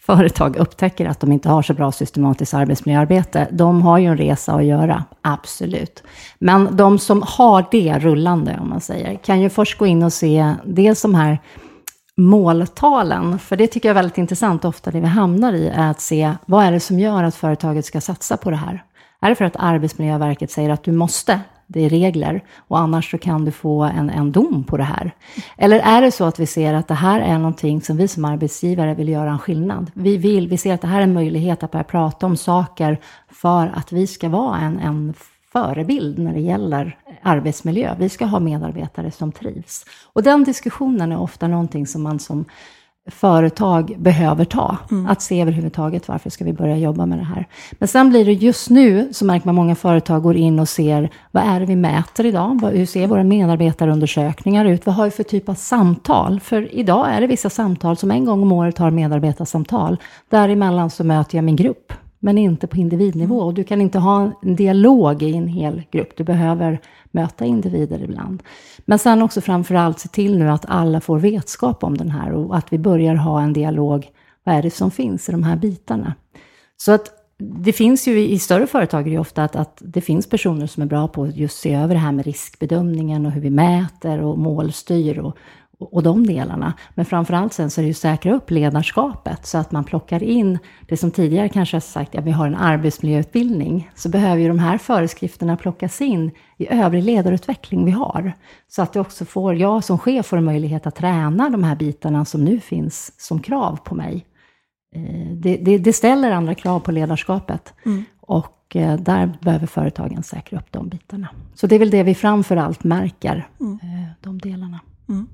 företag 0.00 0.56
upptäcker 0.56 1.06
att 1.06 1.20
de 1.20 1.32
inte 1.32 1.48
har 1.48 1.62
så 1.62 1.74
bra 1.74 1.92
systematiskt 1.92 2.54
arbetsmiljöarbete. 2.54 3.48
De 3.50 3.82
har 3.82 3.98
ju 3.98 4.06
en 4.06 4.16
resa 4.16 4.54
att 4.54 4.64
göra, 4.64 5.04
absolut. 5.22 6.02
Men 6.38 6.76
de 6.76 6.98
som 6.98 7.22
har 7.26 7.64
det 7.70 7.98
rullande, 7.98 8.58
om 8.60 8.68
man 8.68 8.80
säger, 8.80 9.16
kan 9.16 9.40
ju 9.40 9.50
först 9.50 9.78
gå 9.78 9.86
in 9.86 10.02
och 10.02 10.12
se 10.12 10.54
dels 10.64 11.02
de 11.02 11.14
här 11.14 11.38
måltalen, 12.16 13.38
för 13.38 13.56
det 13.56 13.66
tycker 13.66 13.88
jag 13.88 13.92
är 13.92 14.02
väldigt 14.02 14.18
intressant 14.18 14.64
ofta 14.64 14.90
det 14.90 15.00
vi 15.00 15.06
hamnar 15.06 15.52
i, 15.52 15.68
är 15.68 15.90
att 15.90 16.00
se 16.00 16.32
vad 16.46 16.64
är 16.64 16.72
det 16.72 16.80
som 16.80 16.98
gör 16.98 17.24
att 17.24 17.34
företaget 17.34 17.84
ska 17.84 18.00
satsa 18.00 18.36
på 18.36 18.50
det 18.50 18.56
här? 18.56 18.84
Är 19.20 19.28
det 19.28 19.34
för 19.34 19.44
att 19.44 19.56
Arbetsmiljöverket 19.56 20.50
säger 20.50 20.70
att 20.70 20.84
du 20.84 20.92
måste, 20.92 21.40
det 21.72 21.84
är 21.84 21.88
regler, 21.88 22.44
och 22.68 22.78
annars 22.78 23.10
så 23.10 23.18
kan 23.18 23.44
du 23.44 23.52
få 23.52 23.82
en, 23.82 24.10
en 24.10 24.32
dom 24.32 24.64
på 24.64 24.76
det 24.76 24.84
här? 24.84 25.14
Eller 25.56 25.78
är 25.78 26.02
det 26.02 26.10
så 26.10 26.24
att 26.24 26.40
vi 26.40 26.46
ser 26.46 26.74
att 26.74 26.88
det 26.88 26.94
här 26.94 27.20
är 27.20 27.38
någonting 27.38 27.80
som 27.80 27.96
vi 27.96 28.08
som 28.08 28.24
arbetsgivare 28.24 28.94
vill 28.94 29.08
göra 29.08 29.30
en 29.30 29.38
skillnad? 29.38 29.90
Vi, 29.94 30.16
vill, 30.16 30.48
vi 30.48 30.56
ser 30.56 30.74
att 30.74 30.80
det 30.80 30.88
här 30.88 30.98
är 30.98 31.04
en 31.04 31.14
möjlighet 31.14 31.62
att 31.62 31.70
börja 31.70 31.84
prata 31.84 32.26
om 32.26 32.36
saker 32.36 33.00
för 33.28 33.66
att 33.74 33.92
vi 33.92 34.06
ska 34.06 34.28
vara 34.28 34.58
en, 34.58 34.78
en 34.78 35.14
förebild 35.52 36.18
när 36.18 36.32
det 36.32 36.40
gäller 36.40 36.98
arbetsmiljö. 37.22 37.94
Vi 37.98 38.08
ska 38.08 38.24
ha 38.24 38.40
medarbetare 38.40 39.10
som 39.10 39.32
trivs. 39.32 39.84
Och 40.12 40.22
den 40.22 40.44
diskussionen 40.44 41.12
är 41.12 41.20
ofta 41.20 41.48
någonting 41.48 41.86
som 41.86 42.02
man 42.02 42.18
som 42.18 42.44
företag 43.10 43.94
behöver 43.98 44.44
ta. 44.44 44.76
Mm. 44.90 45.06
Att 45.06 45.22
se 45.22 45.42
överhuvudtaget 45.42 46.08
varför 46.08 46.30
ska 46.30 46.44
vi 46.44 46.52
börja 46.52 46.76
jobba 46.76 47.06
med 47.06 47.18
det 47.18 47.24
här. 47.24 47.46
Men 47.72 47.88
sen 47.88 48.10
blir 48.10 48.24
det 48.24 48.32
just 48.32 48.70
nu 48.70 49.08
så 49.12 49.24
märker 49.24 49.46
man 49.46 49.54
många 49.54 49.74
företag 49.74 50.22
går 50.22 50.36
in 50.36 50.58
och 50.58 50.68
ser 50.68 51.10
vad 51.30 51.42
är 51.42 51.60
det 51.60 51.66
vi 51.66 51.76
mäter 51.76 52.26
idag? 52.26 52.70
Hur 52.72 52.86
ser 52.86 53.06
våra 53.06 53.24
medarbetarundersökningar 53.24 54.64
ut? 54.64 54.86
Vad 54.86 54.94
har 54.94 55.04
vi 55.04 55.10
för 55.10 55.22
typ 55.22 55.48
av 55.48 55.54
samtal? 55.54 56.40
För 56.40 56.74
idag 56.74 57.08
är 57.10 57.20
det 57.20 57.26
vissa 57.26 57.50
samtal 57.50 57.96
som 57.96 58.10
en 58.10 58.24
gång 58.24 58.42
om 58.42 58.52
året 58.52 58.78
har 58.78 58.90
medarbetarsamtal. 58.90 59.96
Däremellan 60.28 60.90
så 60.90 61.04
möter 61.04 61.36
jag 61.38 61.44
min 61.44 61.56
grupp 61.56 61.92
men 62.20 62.38
inte 62.38 62.66
på 62.66 62.76
individnivå. 62.76 63.38
Och 63.38 63.54
du 63.54 63.64
kan 63.64 63.80
inte 63.80 63.98
ha 63.98 64.32
en 64.42 64.56
dialog 64.56 65.22
i 65.22 65.36
en 65.36 65.48
hel 65.48 65.82
grupp. 65.90 66.16
Du 66.16 66.24
behöver 66.24 66.80
möta 67.10 67.44
individer 67.44 68.02
ibland. 68.02 68.42
Men 68.84 68.98
sen 68.98 69.22
också 69.22 69.40
framför 69.40 69.74
allt 69.74 69.98
se 69.98 70.08
till 70.08 70.38
nu 70.38 70.48
att 70.48 70.64
alla 70.68 71.00
får 71.00 71.18
vetskap 71.18 71.84
om 71.84 71.96
den 71.96 72.10
här 72.10 72.32
och 72.32 72.56
att 72.56 72.72
vi 72.72 72.78
börjar 72.78 73.14
ha 73.14 73.42
en 73.42 73.52
dialog. 73.52 74.08
Vad 74.44 74.54
är 74.54 74.62
det 74.62 74.70
som 74.70 74.90
finns 74.90 75.28
i 75.28 75.32
de 75.32 75.42
här 75.42 75.56
bitarna? 75.56 76.14
Så 76.76 76.92
att 76.92 77.10
det 77.42 77.72
finns 77.72 78.08
ju 78.08 78.20
i 78.20 78.38
större 78.38 78.66
företag 78.66 79.06
är 79.06 79.10
det 79.10 79.18
ofta 79.18 79.44
att, 79.44 79.56
att 79.56 79.82
det 79.84 80.00
finns 80.00 80.28
personer 80.28 80.66
som 80.66 80.82
är 80.82 80.86
bra 80.86 81.08
på 81.08 81.22
att 81.22 81.36
just 81.36 81.58
se 81.58 81.74
över 81.74 81.94
det 81.94 82.00
här 82.00 82.12
med 82.12 82.24
riskbedömningen 82.24 83.26
och 83.26 83.32
hur 83.32 83.40
vi 83.40 83.50
mäter 83.50 84.22
och 84.22 84.38
målstyr 84.38 85.18
och 85.18 85.36
och 85.80 86.02
de 86.02 86.26
delarna. 86.26 86.72
Men 86.94 87.04
framförallt 87.04 87.52
sen 87.52 87.70
så 87.70 87.80
är 87.80 87.82
det 87.82 87.88
ju 87.88 87.94
säkra 87.94 88.34
upp 88.34 88.50
ledarskapet 88.50 89.46
så 89.46 89.58
att 89.58 89.72
man 89.72 89.84
plockar 89.84 90.22
in 90.22 90.58
det 90.88 90.96
som 90.96 91.10
tidigare 91.10 91.48
kanske 91.48 91.76
har 91.76 91.80
sagt, 91.80 92.14
ja 92.14 92.20
vi 92.20 92.30
har 92.30 92.46
en 92.46 92.54
arbetsmiljöutbildning, 92.54 93.90
så 93.94 94.08
behöver 94.08 94.42
ju 94.42 94.48
de 94.48 94.58
här 94.58 94.78
föreskrifterna 94.78 95.56
plockas 95.56 96.00
in 96.00 96.30
i 96.56 96.72
övrig 96.72 97.04
ledarutveckling 97.04 97.84
vi 97.84 97.90
har. 97.90 98.32
Så 98.68 98.82
att 98.82 98.92
det 98.92 99.00
också 99.00 99.24
får, 99.24 99.54
jag 99.54 99.84
som 99.84 99.98
chef 99.98 100.26
får 100.26 100.36
en 100.36 100.44
möjlighet 100.44 100.86
att 100.86 100.94
träna 100.94 101.50
de 101.50 101.64
här 101.64 101.76
bitarna 101.76 102.24
som 102.24 102.44
nu 102.44 102.60
finns 102.60 103.12
som 103.20 103.40
krav 103.40 103.76
på 103.84 103.94
mig. 103.94 104.26
Eh, 104.94 105.32
det, 105.34 105.56
det, 105.56 105.78
det 105.78 105.92
ställer 105.92 106.30
andra 106.30 106.54
krav 106.54 106.80
på 106.80 106.92
ledarskapet. 106.92 107.74
Mm. 107.86 108.04
Och 108.20 108.76
eh, 108.76 109.00
där 109.00 109.32
behöver 109.40 109.66
företagen 109.66 110.22
säkra 110.22 110.58
upp 110.58 110.72
de 110.72 110.88
bitarna. 110.88 111.28
Så 111.54 111.66
det 111.66 111.74
är 111.74 111.78
väl 111.78 111.90
det 111.90 112.02
vi 112.02 112.14
framför 112.14 112.56
allt 112.56 112.84
märker, 112.84 113.48
mm. 113.60 113.78
Eh, 113.82 114.08
de 114.20 114.38
delarna. 114.38 114.80
Mm. 115.08 115.28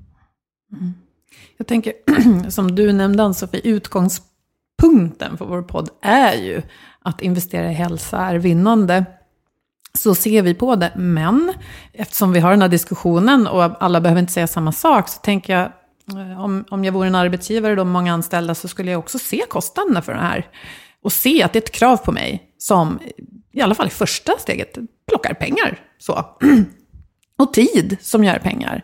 Mm. 0.73 0.93
Jag 1.57 1.67
tänker, 1.67 1.93
som 2.49 2.75
du 2.75 2.93
nämnde 2.93 3.23
Ann-Sofie, 3.23 3.61
utgångspunkten 3.63 5.37
för 5.37 5.45
vår 5.45 5.61
podd 5.61 5.89
är 6.01 6.33
ju 6.33 6.61
att 7.01 7.21
investera 7.21 7.71
i 7.71 7.73
hälsa 7.73 8.17
är 8.17 8.37
vinnande. 8.37 9.05
Så 9.93 10.15
ser 10.15 10.41
vi 10.41 10.53
på 10.53 10.75
det. 10.75 10.91
Men 10.95 11.53
eftersom 11.93 12.33
vi 12.33 12.39
har 12.39 12.51
den 12.51 12.61
här 12.61 12.69
diskussionen 12.69 13.47
och 13.47 13.83
alla 13.83 14.01
behöver 14.01 14.21
inte 14.21 14.33
säga 14.33 14.47
samma 14.47 14.71
sak 14.71 15.09
så 15.09 15.19
tänker 15.19 15.53
jag 15.53 15.71
eh, 16.19 16.43
om, 16.43 16.65
om 16.69 16.85
jag 16.85 16.91
vore 16.91 17.07
en 17.07 17.15
arbetsgivare 17.15 17.71
och 17.71 17.87
med 17.87 17.93
många 17.93 18.13
anställda 18.13 18.55
så 18.55 18.67
skulle 18.67 18.91
jag 18.91 18.99
också 18.99 19.19
se 19.19 19.43
kostnaderna 19.49 20.01
för 20.01 20.13
det 20.13 20.19
här. 20.19 20.47
Och 21.01 21.13
se 21.13 21.43
att 21.43 21.53
det 21.53 21.59
är 21.59 21.63
ett 21.63 21.71
krav 21.71 21.97
på 21.97 22.11
mig 22.11 22.53
som 22.57 22.99
i 23.51 23.61
alla 23.61 23.75
fall 23.75 23.87
i 23.87 23.89
första 23.89 24.33
steget 24.39 24.77
plockar 25.07 25.33
pengar. 25.33 25.79
Så. 25.97 26.25
Och 27.37 27.53
tid 27.53 27.97
som 28.01 28.23
gör 28.23 28.39
pengar. 28.39 28.83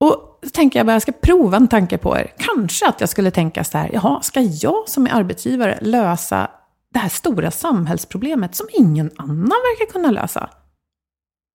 Och 0.00 0.38
så 0.42 0.50
tänker 0.50 0.78
jag 0.78 0.86
bara, 0.86 0.92
jag 0.92 1.02
ska 1.02 1.12
prova 1.12 1.56
en 1.56 1.68
tanke 1.68 1.98
på 1.98 2.16
er. 2.18 2.32
Kanske 2.38 2.88
att 2.88 3.00
jag 3.00 3.08
skulle 3.08 3.30
tänka 3.30 3.64
så 3.64 3.78
här, 3.78 3.90
jaha, 3.92 4.20
ska 4.22 4.40
jag 4.40 4.88
som 4.88 5.06
är 5.06 5.10
arbetsgivare 5.10 5.78
lösa 5.82 6.50
det 6.92 6.98
här 6.98 7.08
stora 7.08 7.50
samhällsproblemet 7.50 8.54
som 8.54 8.66
ingen 8.72 9.10
annan 9.16 9.48
verkar 9.48 9.92
kunna 9.92 10.10
lösa? 10.10 10.50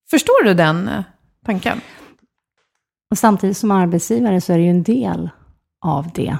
Förstår 0.10 0.44
du 0.44 0.54
den 0.54 0.88
eh, 0.88 1.04
tanken? 1.46 1.82
Och 3.12 3.18
samtidigt 3.18 3.58
som 3.58 3.72
arbetsgivare 3.72 4.42
så 4.42 4.54
är 4.54 4.58
det 4.58 4.64
ju 4.64 4.70
en 4.70 4.84
del 4.84 5.30
av 5.86 6.12
det. 6.14 6.38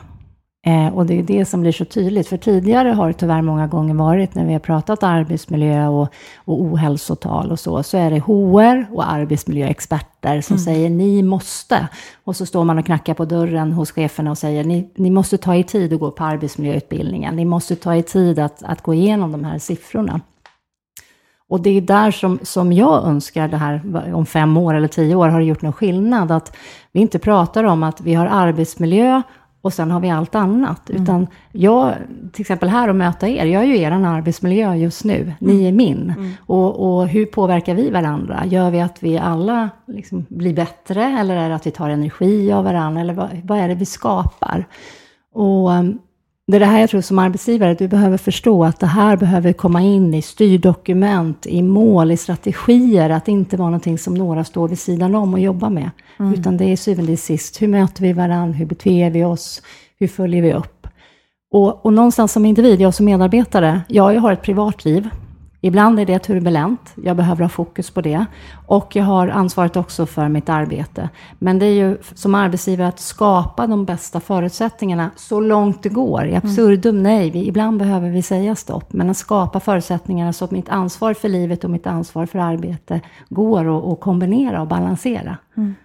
Eh, 0.66 0.88
och 0.88 1.06
det 1.06 1.20
är 1.20 1.24
det 1.24 1.46
som 1.46 1.62
blir 1.62 1.72
så 1.72 1.86
tydligt. 1.86 2.28
För 2.28 2.38
tidigare 2.38 2.90
har 2.90 3.08
det 3.08 3.14
tyvärr 3.14 3.42
många 3.42 3.68
gånger 3.68 3.94
varit, 3.94 4.36
när 4.36 4.46
vi 4.46 4.54
har 4.54 4.60
pratat 4.60 5.04
arbetsmiljö 5.04 5.88
och, 5.88 6.08
och 6.36 6.62
ohälsotal 6.62 7.52
och 7.52 7.60
så, 7.60 7.84
så 7.84 7.98
är 7.98 8.12
det 8.12 8.20
HR 8.20 8.96
och 8.96 9.12
arbetsmiljöexperter 9.12 10.42
som 10.42 10.54
mm. 10.54 10.66
säger 10.66 10.90
ni 10.90 11.24
måste. 11.24 11.88
Och 12.24 12.36
så 12.36 12.46
står 12.46 12.64
man 12.64 12.78
och 12.78 12.86
knackar 12.86 13.14
på 13.14 13.26
dörren 13.26 13.72
hos 13.72 13.92
cheferna 13.92 14.32
och 14.32 14.38
säger 14.38 14.64
ni, 14.64 14.90
ni 14.96 15.10
måste 15.10 15.38
ta 15.38 15.56
er 15.56 15.64
tid 15.64 15.94
att 15.94 16.00
gå 16.00 16.12
på 16.12 16.24
arbetsmiljöutbildningen. 16.24 17.36
Ni 17.36 17.46
måste 17.46 17.76
ta 17.76 17.96
er 17.96 18.02
tid 18.02 18.40
att, 18.40 18.64
att 18.64 18.82
gå 18.82 18.94
igenom 18.94 19.32
de 19.32 19.44
här 19.44 19.60
siffrorna. 19.60 20.22
Och 21.50 21.62
det 21.62 21.70
är 21.70 21.82
där 21.82 22.12
som, 22.12 22.40
som 22.44 22.74
jag 22.74 23.06
önskar 23.06 23.48
det 23.48 23.58
här, 23.58 23.82
om 24.14 24.26
fem 24.26 24.58
år 24.58 24.74
eller 24.74 24.88
tio 24.88 25.16
år 25.16 25.28
har 25.28 25.40
det 25.40 25.46
gjort 25.46 25.62
någon 25.62 25.74
skillnad, 25.74 26.32
att 26.32 26.56
vi 26.92 27.00
inte 27.00 27.20
pratar 27.20 27.64
om 27.64 27.84
att 27.84 28.02
vi 28.02 28.14
har 28.14 28.26
arbetsmiljö 28.26 29.22
och 29.64 29.74
sen 29.74 29.92
har 29.92 30.00
vi 30.00 30.10
allt 30.10 30.36
annat. 30.36 30.90
Mm. 30.90 31.04
Utan 31.04 31.28
jag, 31.52 31.94
till 32.32 32.42
exempel 32.42 32.70
här 32.70 32.88
och 32.88 32.96
möta 32.96 33.28
er, 33.28 33.46
jag 33.46 33.64
är 33.64 33.68
ju 33.68 33.78
er 33.78 33.92
arbetsmiljö 33.92 34.76
just 34.76 35.04
nu, 35.04 35.22
mm. 35.22 35.34
ni 35.40 35.68
är 35.68 35.72
min. 35.72 36.14
Mm. 36.18 36.32
Och, 36.40 36.98
och, 36.98 37.08
hur 37.08 37.26
påverkar 37.26 37.76
vi 37.76 37.90
varandra? 37.90 38.46
Gör 38.46 38.72
vi 38.72 38.82
att 38.82 39.04
vi 39.04 39.18
alla 39.18 39.70
liksom 39.88 40.26
blir 40.30 40.54
bättre, 40.54 41.04
eller 41.04 41.36
är 41.36 41.50
det 41.50 41.56
att 41.56 41.68
vi 41.68 41.72
tar 41.72 41.90
energi 41.90 42.52
av 42.52 42.64
varandra, 42.64 43.02
eller 43.02 43.14
vad, 43.14 43.30
vad 43.44 43.60
är 43.60 43.68
det 43.68 43.76
vi 43.76 43.86
skapar? 43.86 44.68
Och 45.34 45.70
det 46.48 46.58
är 46.58 46.60
det 46.60 46.66
här 46.66 46.80
jag 46.80 46.90
tror 46.90 47.02
som 47.02 47.20
arbetsgivare, 47.20 47.74
du 47.74 47.88
behöver 47.88 48.18
förstå 48.18 48.64
att 48.64 48.80
det 48.80 48.88
här 48.88 49.18
behöver 49.18 49.54
komma 49.54 49.82
in 49.82 50.14
i 50.14 50.22
styrdokument, 50.22 51.46
i 51.46 51.62
mål, 51.62 52.12
i 52.12 52.18
strategier, 52.18 53.10
att 53.10 53.28
inte 53.28 53.58
vara 53.58 53.70
någonting 53.70 53.98
som 53.98 54.14
några 54.14 54.44
står 54.44 54.68
vid 54.68 54.80
sidan 54.80 55.16
om 55.16 55.34
och 55.34 55.40
jobbar 55.40 55.70
med. 55.70 55.90
Mm. 56.20 56.34
Utan 56.34 56.58
det 56.58 56.66
är 56.66 56.76
syvende 56.76 57.12
och 57.12 57.20
sist, 57.20 57.62
hur 57.62 57.68
möter 57.68 58.02
vi 58.02 58.14
varandra, 58.14 58.58
hur 58.58 58.66
beter 58.66 59.10
vi 59.10 59.24
oss, 59.24 59.62
hur 60.00 60.08
följer 60.08 60.42
vi 60.42 60.54
upp? 60.54 60.88
Och, 61.54 61.86
och 61.86 61.94
någonstans 61.94 62.32
som 62.32 62.46
individ, 62.46 62.82
jag 62.82 62.94
som 62.94 63.06
medarbetare, 63.06 63.82
ja, 63.88 64.14
jag 64.14 64.22
har 64.22 64.34
ett 64.34 64.42
privatliv. 64.42 65.10
Ibland 65.66 66.00
är 66.00 66.06
det 66.06 66.20
turbulent, 66.20 66.94
jag 67.04 67.18
behöver 67.18 67.42
ha 67.42 67.50
fokus 67.50 67.92
på 67.92 68.02
det. 68.02 68.26
Och 68.68 68.96
jag 68.96 69.04
har 69.04 69.28
ansvaret 69.28 69.76
också 69.76 70.06
för 70.06 70.30
mitt 70.30 70.50
arbete. 70.50 71.10
Men 71.40 71.60
det 71.60 71.66
är 71.66 71.74
ju 71.74 71.98
som 72.16 72.36
arbetsgivare 72.36 72.88
att 72.88 73.00
skapa 73.00 73.68
de 73.68 73.86
bästa 73.86 74.20
förutsättningarna 74.20 75.12
så 75.16 75.40
långt 75.40 75.84
det 75.84 75.90
går. 75.90 76.26
I 76.26 76.36
absurdum, 76.36 76.96
mm. 76.96 77.04
nej, 77.04 77.30
vi, 77.30 77.48
ibland 77.48 77.80
behöver 77.80 78.10
vi 78.10 78.22
säga 78.22 78.56
stopp. 78.56 78.94
Men 78.94 79.10
att 79.10 79.18
skapa 79.18 79.60
förutsättningarna 79.60 80.34
så 80.34 80.46
att 80.46 80.52
mitt 80.52 80.70
ansvar 80.70 81.14
för 81.14 81.30
livet 81.30 81.64
och 81.64 81.70
mitt 81.70 81.88
ansvar 81.88 82.26
för 82.26 82.40
arbete 82.40 83.02
går 83.30 83.94
att 83.94 84.00
kombinera 84.00 84.62
och 84.62 84.68
balansera. 84.68 85.38
Mm. 85.58 85.76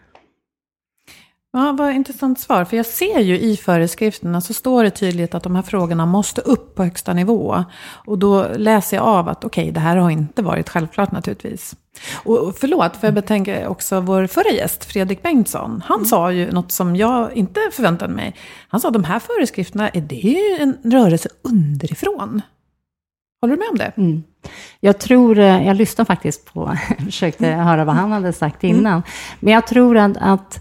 Ja, 1.58 1.72
vad 1.72 1.92
intressant 1.92 2.40
svar. 2.40 2.64
För 2.64 2.76
jag 2.76 2.86
ser 2.86 3.20
ju 3.20 3.38
i 3.38 3.56
föreskrifterna 3.56 4.40
så 4.40 4.54
står 4.54 4.84
det 4.84 4.90
tydligt 4.90 5.34
att 5.34 5.42
de 5.42 5.56
här 5.56 5.62
frågorna 5.62 6.06
måste 6.06 6.40
upp 6.40 6.74
på 6.74 6.84
högsta 6.84 7.14
nivå. 7.14 7.64
Och 8.06 8.18
då 8.18 8.46
läser 8.56 8.96
jag 8.96 9.06
av 9.06 9.28
att 9.28 9.44
okej, 9.44 9.62
okay, 9.62 9.72
det 9.72 9.80
här 9.80 9.96
har 9.96 10.10
inte 10.10 10.42
varit 10.42 10.68
självklart 10.68 11.12
naturligtvis. 11.12 11.76
Och 12.24 12.54
förlåt, 12.60 12.96
för 12.96 13.06
jag 13.06 13.14
betänker 13.14 13.66
också 13.66 14.00
vår 14.00 14.26
förra 14.26 14.50
gäst, 14.50 14.84
Fredrik 14.84 15.22
Bengtsson. 15.22 15.82
Han 15.86 15.96
mm. 15.96 16.06
sa 16.06 16.32
ju 16.32 16.50
något 16.50 16.72
som 16.72 16.96
jag 16.96 17.32
inte 17.32 17.60
förväntade 17.72 18.14
mig. 18.14 18.34
Han 18.68 18.80
sa 18.80 18.88
att 18.88 18.94
de 18.94 19.04
här 19.04 19.18
föreskrifterna, 19.18 19.88
är 19.88 20.00
det 20.00 20.62
en 20.62 20.78
rörelse 20.84 21.28
underifrån? 21.42 22.42
Håller 23.40 23.56
du 23.56 23.60
med 23.60 23.68
om 23.70 23.78
det? 23.78 23.92
Mm. 23.96 24.22
Jag 24.80 24.98
tror, 24.98 25.38
eh, 25.38 25.66
jag 25.66 25.76
lyssnade 25.76 26.06
faktiskt 26.06 26.54
på, 26.54 26.76
försökte 27.04 27.46
höra 27.46 27.84
vad 27.84 27.94
han 27.94 28.12
hade 28.12 28.32
sagt 28.32 28.64
innan. 28.64 28.92
Mm. 28.92 29.02
Men 29.40 29.52
jag 29.52 29.66
tror 29.66 29.96
att, 29.96 30.16
att 30.20 30.60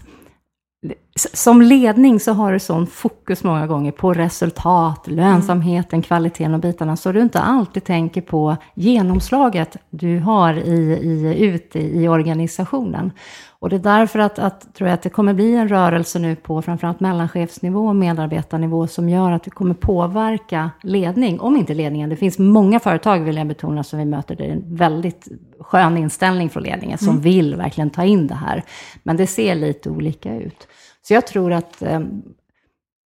th- 0.82 0.98
som 1.18 1.62
ledning 1.62 2.20
så 2.20 2.32
har 2.32 2.52
du 2.52 2.58
sån 2.58 2.86
fokus 2.86 3.44
många 3.44 3.66
gånger 3.66 3.92
på 3.92 4.12
resultat, 4.12 5.06
lönsamheten, 5.06 6.02
kvaliteten 6.02 6.54
och 6.54 6.60
bitarna, 6.60 6.96
så 6.96 7.12
du 7.12 7.20
inte 7.20 7.40
alltid 7.40 7.84
tänker 7.84 8.20
på 8.20 8.56
genomslaget 8.74 9.76
du 9.90 10.18
har 10.18 10.54
i, 10.54 10.98
i, 11.02 11.44
ute 11.44 11.78
i 11.78 12.08
organisationen. 12.08 13.12
Och 13.60 13.68
det 13.68 13.76
är 13.76 13.80
därför 13.80 14.18
att, 14.18 14.38
att, 14.38 14.74
tror 14.74 14.88
jag 14.88 14.94
att 14.94 15.02
det 15.02 15.08
kommer 15.08 15.34
bli 15.34 15.54
en 15.54 15.68
rörelse 15.68 16.18
nu 16.18 16.36
på 16.36 16.62
framförallt 16.62 17.00
mellanchefsnivå 17.00 17.88
och 17.88 17.96
medarbetarnivå 17.96 18.86
som 18.86 19.08
gör 19.08 19.32
att 19.32 19.46
vi 19.46 19.50
kommer 19.50 19.74
påverka 19.74 20.70
ledning, 20.82 21.40
om 21.40 21.56
inte 21.56 21.74
ledningen. 21.74 22.10
Det 22.10 22.16
finns 22.16 22.38
många 22.38 22.80
företag, 22.80 23.20
vill 23.20 23.36
jag 23.36 23.46
betona, 23.46 23.84
som 23.84 23.98
vi 23.98 24.04
möter. 24.04 24.36
Det 24.36 24.44
är 24.44 24.52
en 24.52 24.76
väldigt 24.76 25.28
skön 25.60 25.96
inställning 25.96 26.50
från 26.50 26.62
ledningen 26.62 26.98
som 26.98 27.08
mm. 27.08 27.20
vill 27.20 27.54
verkligen 27.54 27.90
ta 27.90 28.04
in 28.04 28.26
det 28.26 28.34
här. 28.34 28.64
Men 29.02 29.16
det 29.16 29.26
ser 29.26 29.54
lite 29.54 29.90
olika 29.90 30.34
ut. 30.34 30.68
Så 31.02 31.14
jag 31.14 31.26
tror 31.26 31.52
att 31.52 31.82
eh, 31.82 32.00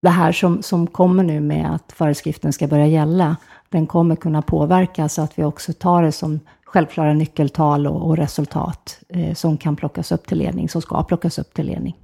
det 0.03 0.11
här 0.11 0.33
som, 0.33 0.63
som 0.63 0.87
kommer 0.87 1.23
nu 1.23 1.41
med 1.41 1.75
att 1.75 1.93
föreskriften 1.93 2.53
ska 2.53 2.67
börja 2.67 2.87
gälla, 2.87 3.37
den 3.69 3.87
kommer 3.87 4.17
kunna 4.17 4.43
påverka 4.43 5.09
så 5.09 5.23
att 5.23 5.39
vi 5.39 5.45
också 5.45 5.73
tar 5.73 6.03
det 6.03 6.13
som 6.13 6.41
självklara 6.65 7.15
nyckeltal 7.15 7.87
och, 7.87 8.07
och 8.07 8.17
resultat 8.17 8.99
eh, 9.09 9.35
som 9.35 9.57
kan 9.57 9.77
plockas 9.77 10.13
upp 10.13 10.27
till 10.27 10.39
ledning, 10.39 10.69
som 10.69 10.83
ska 10.83 11.03
plockas 11.03 11.39
upp 11.39 11.55
till 11.55 11.67
ledning. 11.67 11.97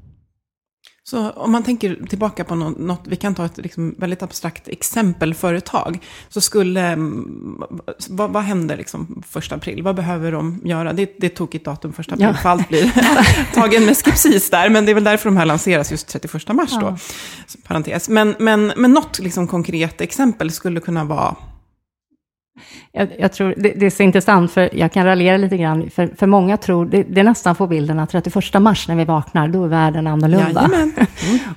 Så 1.10 1.30
om 1.30 1.52
man 1.52 1.62
tänker 1.62 2.06
tillbaka 2.08 2.44
på 2.44 2.54
något, 2.54 3.00
vi 3.04 3.16
kan 3.16 3.34
ta 3.34 3.44
ett 3.44 3.56
liksom 3.56 3.94
väldigt 3.98 4.22
abstrakt 4.22 4.68
exempelföretag. 4.68 5.98
Så 6.28 6.40
skulle, 6.40 6.80
mm, 6.80 7.62
vad, 8.08 8.30
vad 8.30 8.42
händer 8.42 8.76
liksom 8.76 9.22
första 9.28 9.54
april? 9.54 9.82
Vad 9.82 9.96
behöver 9.96 10.32
de 10.32 10.60
göra? 10.64 10.92
Det, 10.92 11.14
det 11.18 11.26
är 11.26 11.30
ett 11.30 11.36
tokigt 11.36 11.64
datum 11.64 11.92
första 11.92 12.14
april, 12.14 12.28
ja. 12.28 12.34
för 12.34 12.48
allt 12.48 12.68
blir 12.68 12.92
tagen 13.54 13.84
med 13.84 13.96
skepsis 13.96 14.50
där. 14.50 14.68
Men 14.68 14.84
det 14.84 14.92
är 14.92 14.94
väl 14.94 15.04
därför 15.04 15.30
de 15.30 15.36
här 15.36 15.46
lanseras 15.46 15.90
just 15.90 16.08
31 16.08 16.48
mars 16.48 16.70
då. 16.70 16.86
Ja. 16.86 16.98
Parentes. 17.66 18.08
Men, 18.08 18.34
men, 18.38 18.72
men 18.76 18.92
något 18.92 19.18
liksom 19.18 19.46
konkret 19.46 20.00
exempel 20.00 20.50
skulle 20.50 20.80
kunna 20.80 21.04
vara 21.04 21.36
jag, 22.92 23.08
jag, 23.18 23.32
tror 23.32 23.54
det, 23.56 23.72
det, 23.76 23.86
är 23.86 23.90
så 23.90 24.02
intressant, 24.02 24.52
för 24.52 24.70
jag 24.72 24.92
kan 24.92 25.04
raljera 25.04 25.36
lite 25.36 25.56
grann, 25.56 25.90
för, 25.90 26.06
för 26.16 26.26
många 26.26 26.56
tror, 26.56 26.86
det, 26.86 27.02
det 27.02 27.22
nästan 27.22 27.54
får 27.54 27.66
bilden 27.66 27.98
att 27.98 28.10
31 28.10 28.62
mars 28.62 28.88
när 28.88 28.96
vi 28.96 29.04
vaknar, 29.04 29.48
då 29.48 29.64
är 29.64 29.68
världen 29.68 30.06
annorlunda. 30.06 30.70
Mm. 30.74 30.92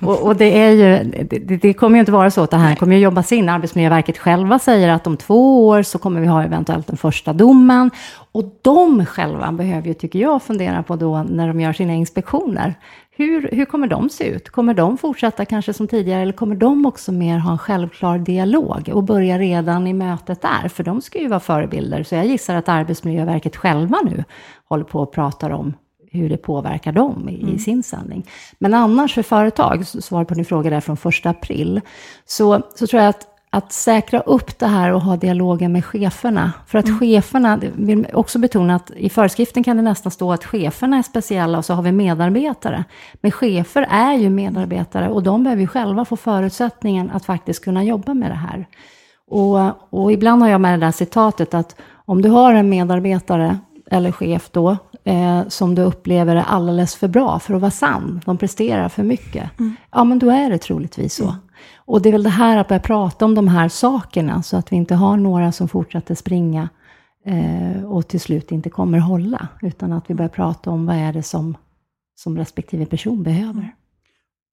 och, 0.00 0.22
och, 0.22 0.36
det 0.36 0.58
är 0.58 0.70
ju, 0.70 1.10
det, 1.24 1.56
det, 1.56 1.72
kommer 1.74 1.96
ju 1.96 2.00
inte 2.00 2.12
vara 2.12 2.30
så 2.30 2.42
att 2.42 2.50
det 2.50 2.56
här 2.56 2.76
kommer 2.76 2.96
ju 2.96 3.02
jobbas 3.02 3.32
in. 3.32 3.48
Arbetsmiljöverket 3.48 4.18
själva 4.18 4.58
säger 4.58 4.88
att 4.88 5.06
om 5.06 5.16
två 5.16 5.68
år 5.68 5.82
så 5.82 5.98
kommer 5.98 6.20
vi 6.20 6.26
ha 6.26 6.42
eventuellt 6.42 6.86
den 6.86 6.96
första 6.96 7.32
domen. 7.32 7.90
Och 8.32 8.44
de 8.62 9.06
själva 9.06 9.52
behöver 9.52 9.88
ju, 9.88 9.94
tycker 9.94 10.18
jag, 10.18 10.42
fundera 10.42 10.82
på 10.82 10.96
då 10.96 11.22
när 11.22 11.48
de 11.48 11.60
gör 11.60 11.72
sina 11.72 11.92
inspektioner. 11.92 12.74
Hur, 13.14 13.48
hur 13.52 13.64
kommer 13.64 13.86
de 13.86 14.08
se 14.08 14.24
ut? 14.24 14.48
Kommer 14.48 14.74
de 14.74 14.98
fortsätta 14.98 15.44
kanske 15.44 15.72
som 15.72 15.88
tidigare 15.88 16.22
eller 16.22 16.32
kommer 16.32 16.56
de 16.56 16.86
också 16.86 17.12
mer 17.12 17.38
ha 17.38 17.52
en 17.52 17.58
självklar 17.58 18.18
dialog 18.18 18.90
och 18.92 19.02
börja 19.04 19.38
redan 19.38 19.86
i 19.86 19.92
mötet 19.92 20.42
där? 20.42 20.68
För 20.68 20.84
de 20.84 21.02
ska 21.02 21.18
ju 21.18 21.28
vara 21.28 21.40
förebilder. 21.40 22.02
Så 22.02 22.14
jag 22.14 22.26
gissar 22.26 22.54
att 22.54 22.68
Arbetsmiljöverket 22.68 23.56
själva 23.56 23.98
nu 24.04 24.24
håller 24.64 24.84
på 24.84 25.00
och 25.00 25.12
pratar 25.12 25.50
om 25.50 25.74
hur 26.10 26.28
det 26.28 26.36
påverkar 26.36 26.92
dem 26.92 27.28
i, 27.28 27.42
mm. 27.42 27.58
sin 27.58 27.82
sändning. 27.82 28.26
Men 28.58 28.74
annars 28.74 29.14
för 29.14 29.22
företag, 29.22 29.86
svar 29.86 30.24
på 30.24 30.34
din 30.34 30.44
fråga 30.44 30.70
där 30.70 30.80
från 30.80 30.96
första 30.96 31.30
april, 31.30 31.80
så, 32.24 32.62
så 32.74 32.86
tror 32.86 33.02
jag 33.02 33.08
att 33.08 33.31
att 33.54 33.72
säkra 33.72 34.20
upp 34.20 34.58
det 34.58 34.66
här 34.66 34.92
och 34.92 35.00
ha 35.00 35.16
dialogen 35.16 35.72
med 35.72 35.84
cheferna. 35.84 36.52
För 36.66 36.78
att 36.78 36.86
mm. 36.86 36.98
cheferna, 36.98 37.60
vill 37.74 38.06
också 38.12 38.38
betona 38.38 38.74
att 38.74 38.90
i 38.90 39.08
föreskriften 39.08 39.64
kan 39.64 39.76
det 39.76 39.82
nästan 39.82 40.12
stå 40.12 40.32
att 40.32 40.44
cheferna 40.44 40.98
är 40.98 41.02
speciella 41.02 41.58
och 41.58 41.64
så 41.64 41.74
har 41.74 41.82
vi 41.82 41.92
medarbetare. 41.92 42.84
Men 43.20 43.30
chefer 43.30 43.86
är 43.90 44.14
ju 44.14 44.30
medarbetare 44.30 45.08
och 45.08 45.22
de 45.22 45.44
behöver 45.44 45.60
ju 45.60 45.66
själva 45.66 46.04
få 46.04 46.16
förutsättningen 46.16 47.10
att 47.10 47.24
faktiskt 47.24 47.64
kunna 47.64 47.84
jobba 47.84 48.14
med 48.14 48.30
det 48.30 48.34
här. 48.34 48.66
Och, 49.30 49.92
och 50.00 50.12
ibland 50.12 50.42
har 50.42 50.48
jag 50.48 50.60
med 50.60 50.80
det 50.80 50.86
där 50.86 50.92
citatet 50.92 51.54
att 51.54 51.76
om 52.04 52.22
du 52.22 52.28
har 52.28 52.54
en 52.54 52.68
medarbetare 52.68 53.58
eller 53.90 54.12
chef 54.12 54.50
då, 54.50 54.76
eh, 55.04 55.40
som 55.48 55.74
du 55.74 55.82
upplever 55.82 56.36
är 56.36 56.44
alldeles 56.48 56.94
för 56.94 57.08
bra 57.08 57.38
för 57.38 57.54
att 57.54 57.60
vara 57.60 57.70
sann, 57.70 58.20
de 58.24 58.38
presterar 58.38 58.88
för 58.88 59.02
mycket, 59.02 59.58
mm. 59.58 59.76
ja 59.90 60.04
men 60.04 60.18
då 60.18 60.30
är 60.30 60.50
det 60.50 60.58
troligtvis 60.58 61.14
så. 61.14 61.24
Mm. 61.24 61.34
Och 61.76 62.02
det 62.02 62.08
är 62.08 62.12
väl 62.12 62.22
det 62.22 62.30
här 62.30 62.56
att 62.56 62.68
börja 62.68 62.80
prata 62.80 63.24
om 63.24 63.34
de 63.34 63.48
här 63.48 63.68
sakerna, 63.68 64.42
så 64.42 64.56
att 64.56 64.72
vi 64.72 64.76
inte 64.76 64.94
har 64.94 65.16
några 65.16 65.52
som 65.52 65.68
fortsätter 65.68 66.14
springa 66.14 66.68
eh, 67.26 67.84
och 67.84 68.08
till 68.08 68.20
slut 68.20 68.52
inte 68.52 68.70
kommer 68.70 68.98
hålla, 68.98 69.48
utan 69.62 69.92
att 69.92 70.10
vi 70.10 70.14
börjar 70.14 70.28
prata 70.28 70.70
om 70.70 70.86
vad 70.86 70.96
är 70.96 71.12
det 71.12 71.22
som, 71.22 71.56
som 72.14 72.38
respektive 72.38 72.86
person 72.86 73.22
behöver. 73.22 73.52
Mm. 73.52 73.70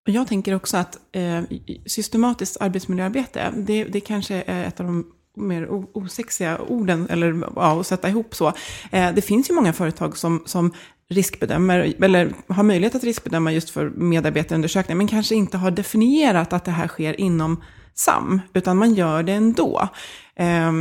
Och 0.07 0.13
jag 0.13 0.27
tänker 0.27 0.55
också 0.55 0.77
att 0.77 0.97
eh, 1.11 1.41
systematiskt 1.85 2.57
arbetsmiljöarbete, 2.61 3.53
det, 3.57 3.83
det 3.83 3.99
kanske 3.99 4.43
är 4.47 4.63
ett 4.63 4.79
av 4.79 4.85
de 4.85 5.05
mer 5.37 5.69
osexiga 5.93 6.59
orden, 6.67 7.07
eller 7.09 7.43
ja, 7.55 7.79
att 7.79 7.87
sätta 7.87 8.09
ihop 8.09 8.35
så. 8.35 8.47
Eh, 8.91 9.13
det 9.13 9.21
finns 9.21 9.49
ju 9.49 9.53
många 9.53 9.73
företag 9.73 10.17
som, 10.17 10.43
som 10.45 10.73
riskbedömer, 11.09 11.93
eller 12.03 12.33
har 12.47 12.63
möjlighet 12.63 12.95
att 12.95 13.03
riskbedöma 13.03 13.51
just 13.51 13.69
för 13.69 13.89
medarbetarundersökningar, 13.89 14.97
men 14.97 15.07
kanske 15.07 15.35
inte 15.35 15.57
har 15.57 15.71
definierat 15.71 16.53
att 16.53 16.65
det 16.65 16.71
här 16.71 16.87
sker 16.87 17.19
inom 17.19 17.63
SAM, 17.93 18.41
utan 18.53 18.77
man 18.77 18.93
gör 18.93 19.23
det 19.23 19.33
ändå. 19.33 19.89
Eh, 20.35 20.71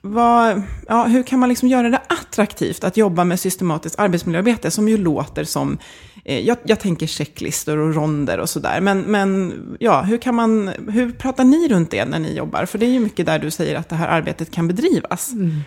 vad, 0.00 0.62
ja, 0.88 1.04
hur 1.04 1.22
kan 1.22 1.38
man 1.38 1.48
liksom 1.48 1.68
göra 1.68 1.90
det 1.90 2.00
attraktivt 2.08 2.84
att 2.84 2.96
jobba 2.96 3.24
med 3.24 3.40
systematiskt 3.40 3.98
arbetsmiljöarbete 3.98 4.70
som 4.70 4.88
ju 4.88 4.96
låter 4.96 5.44
som, 5.44 5.78
eh, 6.24 6.40
jag, 6.40 6.58
jag, 6.64 6.80
tänker 6.80 7.06
checklistor 7.06 7.78
och 7.78 7.94
ronder 7.94 8.38
och 8.38 8.48
sådär. 8.48 8.80
Men, 8.80 9.00
men 9.00 9.54
ja, 9.80 10.02
hur, 10.02 10.18
kan 10.18 10.34
man, 10.34 10.68
hur 10.68 11.12
pratar 11.12 11.44
ni 11.44 11.68
runt 11.68 11.90
det 11.90 12.04
när 12.04 12.18
ni 12.18 12.36
jobbar? 12.36 12.66
För 12.66 12.78
det 12.78 12.86
är 12.86 12.90
ju 12.90 13.00
mycket 13.00 13.26
där 13.26 13.38
du 13.38 13.50
säger 13.50 13.76
att 13.76 13.88
det 13.88 13.96
här 13.96 14.08
arbetet 14.08 14.50
kan 14.50 14.68
bedrivas. 14.68 15.32
Mm. 15.32 15.60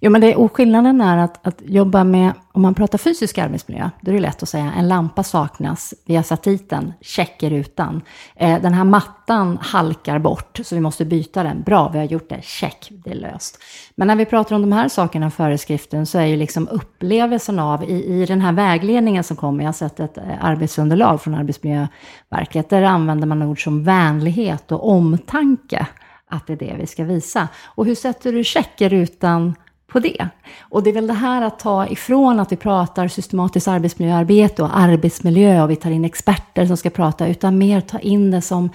Jo, 0.00 0.10
men 0.10 0.20
det, 0.20 0.32
är 0.32 0.48
skillnaden 0.48 1.00
är 1.00 1.18
att, 1.18 1.46
att 1.46 1.62
jobba 1.64 2.04
med, 2.04 2.32
om 2.52 2.62
man 2.62 2.74
pratar 2.74 2.98
fysisk 2.98 3.38
arbetsmiljö, 3.38 3.90
då 4.00 4.10
är 4.10 4.14
det 4.14 4.20
lätt 4.20 4.42
att 4.42 4.48
säga 4.48 4.72
en 4.72 4.88
lampa 4.88 5.22
saknas, 5.22 5.94
vi 6.06 6.16
har 6.16 6.22
satt 6.22 6.42
dit 6.42 6.70
den, 6.70 6.92
check 7.00 7.42
i 7.42 7.50
rutan. 7.50 8.02
Eh, 8.36 8.62
den 8.62 8.74
här 8.74 8.84
mattan 8.84 9.58
halkar 9.62 10.18
bort, 10.18 10.60
så 10.64 10.74
vi 10.74 10.80
måste 10.80 11.04
byta 11.04 11.42
den. 11.42 11.62
Bra, 11.62 11.88
vi 11.88 11.98
har 11.98 12.04
gjort 12.04 12.28
det, 12.28 12.44
check, 12.44 12.88
det 13.04 13.10
är 13.10 13.14
löst. 13.14 13.58
Men 13.94 14.08
när 14.08 14.16
vi 14.16 14.24
pratar 14.24 14.56
om 14.56 14.62
de 14.62 14.72
här 14.72 14.88
sakerna, 14.88 15.30
föreskriften, 15.30 16.06
så 16.06 16.18
är 16.18 16.26
ju 16.26 16.36
liksom 16.36 16.68
upplevelsen 16.68 17.58
av, 17.58 17.84
i, 17.84 18.22
i 18.22 18.26
den 18.26 18.40
här 18.40 18.52
vägledningen 18.52 19.24
som 19.24 19.36
kommer, 19.36 19.64
jag 19.64 19.68
har 19.68 19.72
sett 19.72 20.00
ett 20.00 20.18
eh, 20.18 20.24
arbetsunderlag 20.40 21.22
från 21.22 21.34
Arbetsmiljöverket, 21.34 22.68
där 22.68 22.82
använder 22.82 23.26
man 23.26 23.42
ord 23.42 23.64
som 23.64 23.84
vänlighet 23.84 24.72
och 24.72 24.88
omtanke 24.88 25.86
att 26.28 26.46
det 26.46 26.52
är 26.52 26.56
det 26.56 26.76
vi 26.78 26.86
ska 26.86 27.04
visa. 27.04 27.48
Och 27.64 27.86
hur 27.86 27.94
sätter 27.94 28.32
du 28.32 28.44
check 28.44 28.80
i 28.80 28.88
rutan 28.88 29.54
på 29.94 30.00
det. 30.00 30.28
Och 30.60 30.82
det 30.82 30.90
är 30.90 30.94
väl 30.94 31.06
det 31.06 31.12
här 31.12 31.42
att 31.42 31.58
ta 31.58 31.86
ifrån 31.86 32.40
att 32.40 32.52
vi 32.52 32.56
pratar 32.56 33.08
systematiskt 33.08 33.68
arbetsmiljöarbete 33.68 34.62
och 34.62 34.78
arbetsmiljö 34.78 35.62
och 35.62 35.70
vi 35.70 35.76
tar 35.76 35.90
in 35.90 36.04
experter 36.04 36.66
som 36.66 36.76
ska 36.76 36.90
prata, 36.90 37.26
utan 37.26 37.58
mer 37.58 37.80
ta 37.80 37.98
in 37.98 38.30
det 38.30 38.40
som 38.40 38.70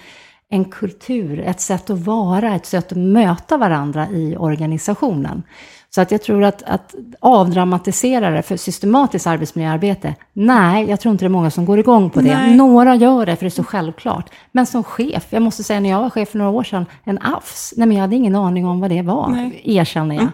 en 0.50 0.66
kultur, 0.66 1.40
ett 1.40 1.62
sätt 1.62 1.90
att 1.90 2.00
vara, 2.00 2.56
ett 2.56 2.66
sätt 2.66 2.92
att 2.92 2.98
möta 2.98 3.58
varandra 3.58 4.08
i 4.10 4.36
organisationen. 4.38 5.44
Så 5.90 6.02
att 6.02 6.12
jag 6.12 6.22
tror 6.22 6.44
att, 6.44 6.64
att 6.64 6.96
avdramatisera 7.20 8.30
det 8.30 8.42
för 8.42 8.58
systematiskt 8.58 9.28
arbetsmiljöarbete, 9.28 10.16
nej, 10.34 10.90
jag 10.90 11.00
tror 11.00 11.12
inte 11.12 11.26
det 11.26 11.28
är 11.28 11.30
många 11.30 11.52
som 11.52 11.66
går 11.66 11.80
igång 11.80 12.10
på 12.10 12.22
det. 12.22 12.38
Nej. 12.38 12.56
Några 12.56 12.96
gör 12.96 13.26
det, 13.26 13.36
för 13.36 13.46
det 13.46 13.48
är 13.48 13.50
så 13.50 13.64
självklart. 13.64 14.30
Men 14.52 14.66
som 14.66 14.84
chef, 14.84 15.28
jag 15.30 15.42
måste 15.42 15.64
säga 15.64 15.80
när 15.80 15.90
jag 15.90 16.00
var 16.00 16.10
chef 16.10 16.30
för 16.30 16.38
några 16.38 16.52
år 16.52 16.64
sedan, 16.64 16.86
en 17.04 17.20
AFS, 17.22 17.74
nej 17.78 17.88
men 17.88 17.98
jag 17.98 18.02
hade 18.02 18.16
ingen 18.16 18.36
aning 18.36 18.66
om 18.66 18.80
vad 18.80 18.90
det 18.90 19.02
var, 19.02 19.30
nej. 19.30 19.62
erkänner 19.64 20.16
jag. 20.16 20.22
Mm 20.22 20.34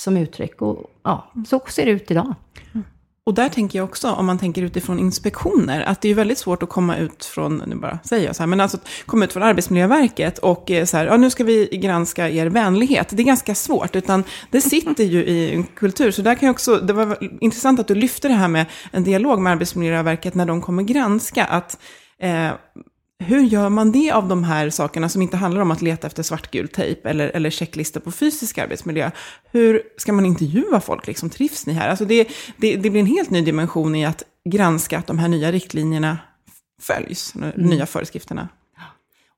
som 0.00 0.16
uttryck. 0.16 0.62
Och 0.62 0.90
ja, 1.02 1.32
så 1.46 1.60
ser 1.68 1.86
det 1.86 1.90
ut 1.90 2.10
idag. 2.10 2.34
Mm. 2.74 2.84
Och 3.24 3.34
där 3.34 3.48
tänker 3.48 3.78
jag 3.78 3.84
också, 3.84 4.10
om 4.10 4.26
man 4.26 4.38
tänker 4.38 4.62
utifrån 4.62 4.98
inspektioner, 4.98 5.82
att 5.82 6.00
det 6.00 6.08
är 6.08 6.14
väldigt 6.14 6.38
svårt 6.38 6.62
att 6.62 6.68
komma 6.68 6.96
ut 6.96 7.24
från, 7.24 7.62
nu 7.66 7.76
bara 7.76 7.98
säger 8.04 8.26
jag 8.26 8.36
så 8.36 8.42
här, 8.42 8.46
men 8.46 8.60
alltså 8.60 8.78
komma 9.06 9.24
ut 9.24 9.32
från 9.32 9.42
Arbetsmiljöverket 9.42 10.38
och 10.38 10.70
eh, 10.70 10.84
så 10.84 10.96
här, 10.96 11.06
ja 11.06 11.16
nu 11.16 11.30
ska 11.30 11.44
vi 11.44 11.66
granska 11.66 12.28
er 12.28 12.46
vänlighet. 12.46 13.08
Det 13.10 13.22
är 13.22 13.24
ganska 13.24 13.54
svårt, 13.54 13.96
utan 13.96 14.24
det 14.50 14.60
sitter 14.60 15.04
ju 15.04 15.24
i 15.24 15.54
en 15.54 15.64
kultur. 15.64 16.10
Så 16.10 16.22
där 16.22 16.34
kan 16.34 16.46
jag 16.46 16.54
också, 16.54 16.76
det 16.76 16.92
var 16.92 17.18
intressant 17.40 17.80
att 17.80 17.88
du 17.88 17.94
lyfte 17.94 18.28
det 18.28 18.34
här 18.34 18.48
med 18.48 18.66
en 18.92 19.04
dialog 19.04 19.40
med 19.40 19.52
Arbetsmiljöverket 19.52 20.34
när 20.34 20.46
de 20.46 20.60
kommer 20.60 20.82
granska, 20.82 21.44
att 21.44 21.78
eh, 22.18 22.50
hur 23.22 23.40
gör 23.40 23.68
man 23.68 23.92
det 23.92 24.10
av 24.10 24.28
de 24.28 24.44
här 24.44 24.70
sakerna 24.70 25.08
som 25.08 25.22
inte 25.22 25.36
handlar 25.36 25.62
om 25.62 25.70
att 25.70 25.82
leta 25.82 26.06
efter 26.06 26.22
svartgul 26.22 26.68
tejp 26.68 27.08
eller, 27.08 27.28
eller 27.28 27.50
checklistor 27.50 28.00
på 28.00 28.12
fysisk 28.12 28.58
arbetsmiljö? 28.58 29.10
Hur 29.52 29.82
ska 29.96 30.12
man 30.12 30.26
intervjua 30.26 30.80
folk? 30.80 31.06
Liksom, 31.06 31.30
trivs 31.30 31.66
ni 31.66 31.72
här? 31.72 31.88
Alltså 31.88 32.04
det, 32.04 32.28
det, 32.56 32.76
det 32.76 32.90
blir 32.90 33.00
en 33.00 33.06
helt 33.06 33.30
ny 33.30 33.42
dimension 33.42 33.94
i 33.94 34.06
att 34.06 34.22
granska 34.44 34.98
att 34.98 35.06
de 35.06 35.18
här 35.18 35.28
nya 35.28 35.52
riktlinjerna 35.52 36.18
följs, 36.82 37.32
de 37.32 37.42
mm. 37.42 37.66
nya 37.66 37.86
föreskrifterna. 37.86 38.48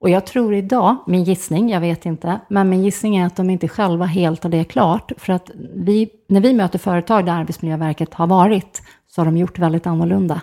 Och 0.00 0.10
jag 0.10 0.26
tror 0.26 0.54
idag, 0.54 0.96
min 1.06 1.24
gissning, 1.24 1.70
jag 1.70 1.80
vet 1.80 2.06
inte, 2.06 2.40
men 2.48 2.68
min 2.68 2.82
gissning 2.82 3.16
är 3.16 3.26
att 3.26 3.36
de 3.36 3.50
inte 3.50 3.68
själva 3.68 4.04
helt 4.04 4.42
har 4.42 4.50
det 4.50 4.64
klart. 4.64 5.12
För 5.16 5.32
att 5.32 5.50
vi, 5.74 6.10
när 6.28 6.40
vi 6.40 6.52
möter 6.52 6.78
företag 6.78 7.26
där 7.26 7.32
Arbetsmiljöverket 7.32 8.14
har 8.14 8.26
varit, 8.26 8.82
så 9.08 9.20
har 9.20 9.26
de 9.26 9.36
gjort 9.36 9.58
väldigt 9.58 9.86
annorlunda 9.86 10.40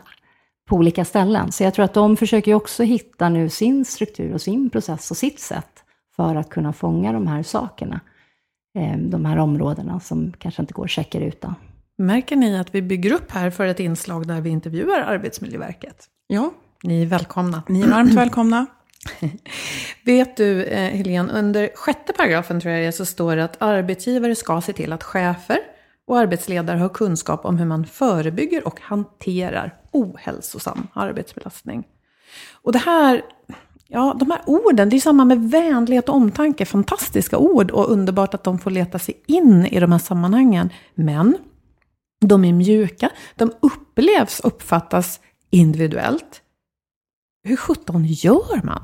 på 0.70 0.76
olika 0.76 1.06
ställen. 1.06 1.52
Så 1.52 1.64
jag 1.64 1.74
tror 1.74 1.86
att 1.86 1.94
de 1.94 2.18
försöker 2.18 2.54
också 2.54 2.84
hitta 2.84 3.30
nu 3.30 3.50
sin 3.50 3.86
struktur 3.86 4.34
och 4.34 4.42
sin 4.42 4.70
process 4.70 5.12
och 5.12 5.18
sitt 5.18 5.40
sätt 5.40 5.84
för 6.16 6.36
att 6.36 6.50
kunna 6.50 6.74
fånga 6.74 7.14
de 7.14 7.28
här 7.28 7.44
sakerna. 7.44 8.00
Eh, 8.80 8.98
de 8.98 9.26
här 9.26 9.38
områdena 9.38 10.00
som 10.00 10.34
kanske 10.40 10.62
inte 10.62 10.74
går 10.74 10.84
att 10.84 10.90
checka 10.90 11.20
utan. 11.20 11.56
Märker 11.98 12.36
ni 12.36 12.60
att 12.60 12.76
vi 12.76 12.82
bygger 12.82 13.14
upp 13.14 13.32
här 13.32 13.50
för 13.50 13.68
ett 13.68 13.80
inslag 13.80 14.28
där 14.28 14.42
vi 14.42 14.50
intervjuar 14.50 15.00
Arbetsmiljöverket? 15.00 16.06
Ja. 16.28 16.52
Ni 16.84 17.02
är 17.02 17.06
välkomna. 17.06 17.64
Ni 17.68 17.82
är 17.82 17.88
varmt 17.88 18.14
välkomna. 18.14 18.66
Vet 20.06 20.38
du, 20.38 20.64
eh, 20.64 20.98
Helene, 20.98 21.34
under 21.34 21.70
sjätte 21.76 22.14
paragrafen 22.14 22.62
tror 22.62 22.74
jag 22.74 22.84
det 22.84 22.88
är, 22.88 22.92
så 22.92 23.06
står 23.06 23.36
det 23.36 23.44
att 23.44 23.62
arbetsgivare 23.62 24.36
ska 24.36 24.62
se 24.62 24.74
till 24.74 24.94
att 24.94 25.04
chefer 25.04 25.60
och 26.10 26.18
arbetsledare 26.18 26.78
har 26.78 26.90
kunskap 26.90 27.46
om 27.46 27.58
hur 27.58 27.66
man 27.66 27.86
förebygger 27.86 28.68
och 28.68 28.82
hanterar 28.82 29.76
ohälsosam 29.92 30.88
arbetsbelastning. 30.94 31.88
Och 32.52 32.72
det 32.72 32.80
här, 32.80 33.22
ja, 33.88 34.16
de 34.20 34.32
här 34.32 34.42
orden, 34.46 34.90
det 34.90 34.96
är 34.96 35.00
samma 35.00 35.26
med 35.26 35.52
vänlighet 35.52 36.10
och 36.10 36.16
omtanke, 36.16 36.66
fantastiska 36.66 37.38
ord 37.38 37.72
och 37.72 37.92
underbart 37.92 38.34
att 38.34 38.44
de 38.44 38.60
får 38.60 38.72
leta 38.72 39.00
sig 39.00 39.24
in 39.26 39.66
i 39.66 39.80
de 39.80 39.92
här 39.92 40.00
sammanhangen. 40.00 40.70
Men 40.96 41.38
de 42.22 42.46
är 42.46 42.54
mjuka, 42.54 43.10
de 43.36 43.52
upplevs, 43.60 44.40
uppfattas 44.40 45.20
individuellt. 45.50 46.42
Hur 47.44 47.56
sjutton 47.56 48.06
gör 48.06 48.66
man? 48.66 48.82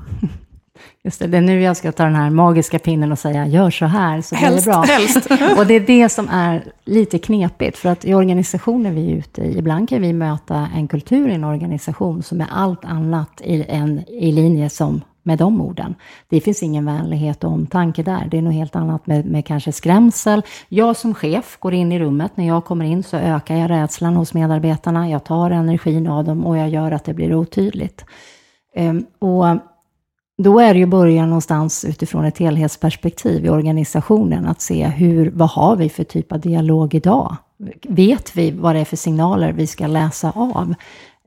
Just 1.06 1.18
det, 1.18 1.26
det 1.26 1.36
är 1.36 1.40
nu 1.40 1.62
jag 1.62 1.76
ska 1.76 1.92
ta 1.92 2.04
den 2.04 2.14
här 2.14 2.30
magiska 2.30 2.78
pinnen 2.78 3.12
och 3.12 3.18
säga 3.18 3.46
gör 3.46 3.70
så 3.70 3.86
här 3.86 4.20
så 4.20 4.34
blir 4.34 4.50
det 4.50 4.64
bra. 4.64 4.82
Helst. 4.82 5.16
och 5.58 5.66
det 5.66 5.74
är 5.74 5.80
det 5.80 6.08
som 6.08 6.28
är 6.28 6.64
lite 6.84 7.18
knepigt, 7.18 7.78
för 7.78 7.88
att 7.88 8.04
i 8.04 8.14
organisationer 8.14 8.90
vi 8.90 9.12
är 9.12 9.16
ute 9.16 9.42
i, 9.42 9.58
ibland 9.58 9.88
kan 9.88 10.02
vi 10.02 10.12
möta 10.12 10.68
en 10.76 10.88
kultur 10.88 11.28
i 11.28 11.34
en 11.34 11.44
organisation 11.44 12.22
som 12.22 12.40
är 12.40 12.46
allt 12.50 12.84
annat 12.84 13.40
i, 13.44 13.64
en, 13.68 14.04
i 14.08 14.32
linje 14.32 14.70
som 14.70 15.00
med 15.22 15.38
de 15.38 15.60
orden. 15.60 15.94
Det 16.28 16.40
finns 16.40 16.62
ingen 16.62 16.84
vänlighet 16.84 17.44
och 17.44 17.50
omtanke 17.50 18.02
där. 18.02 18.28
Det 18.30 18.38
är 18.38 18.42
något 18.42 18.54
helt 18.54 18.76
annat 18.76 19.06
med, 19.06 19.26
med 19.26 19.46
kanske 19.46 19.72
skrämsel. 19.72 20.42
Jag 20.68 20.96
som 20.96 21.14
chef 21.14 21.56
går 21.60 21.74
in 21.74 21.92
i 21.92 21.98
rummet. 21.98 22.36
När 22.36 22.46
jag 22.46 22.64
kommer 22.64 22.84
in 22.84 23.02
så 23.02 23.16
ökar 23.16 23.56
jag 23.56 23.70
rädslan 23.70 24.16
hos 24.16 24.34
medarbetarna. 24.34 25.10
Jag 25.10 25.24
tar 25.24 25.50
energin 25.50 26.06
av 26.06 26.24
dem 26.24 26.46
och 26.46 26.58
jag 26.58 26.68
gör 26.68 26.92
att 26.92 27.04
det 27.04 27.14
blir 27.14 27.34
otydligt. 27.34 28.04
Um, 28.76 29.06
och 29.18 29.75
då 30.38 30.60
är 30.60 30.74
det 30.74 30.80
ju 30.80 30.86
början 30.86 31.28
någonstans 31.28 31.84
utifrån 31.84 32.24
ett 32.24 32.38
helhetsperspektiv 32.38 33.44
i 33.44 33.48
organisationen 33.48 34.46
att 34.46 34.60
se 34.60 34.86
hur, 34.86 35.30
vad 35.30 35.50
har 35.50 35.76
vi 35.76 35.88
för 35.88 36.04
typ 36.04 36.32
av 36.32 36.40
dialog 36.40 36.94
idag? 36.94 37.36
Vet 37.88 38.36
vi 38.36 38.50
vad 38.50 38.74
det 38.74 38.80
är 38.80 38.84
för 38.84 38.96
signaler 38.96 39.52
vi 39.52 39.66
ska 39.66 39.86
läsa 39.86 40.30
av? 40.30 40.74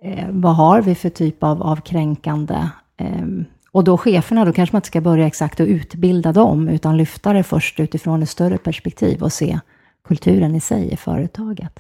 Eh, 0.02 0.28
vad 0.30 0.56
har 0.56 0.82
vi 0.82 0.96
för 0.96 1.10
typ 1.10 1.44
av, 1.44 1.64
av 1.64 1.76
kränkande? 1.76 2.70
Eh, 2.98 3.26
och 3.72 3.84
då 3.84 3.98
cheferna, 3.98 4.46
då 4.46 4.54
kanske 4.54 4.76
man 4.76 4.78
inte 4.78 4.88
ska 4.88 5.02
börja 5.02 5.28
exakt 5.28 5.60
att 5.60 5.68
utbilda 5.68 6.32
dem, 6.32 6.70
utan 6.70 6.98
lyfta 6.98 7.34
det 7.34 7.44
först 7.44 7.80
utifrån 7.80 8.24
ett 8.24 8.30
större 8.30 8.58
perspektiv 8.58 9.24
och 9.24 9.34
se 9.34 9.60
kulturen 10.08 10.56
i 10.56 10.62
sig 10.62 10.92
i 10.92 10.98
företaget. 10.98 11.80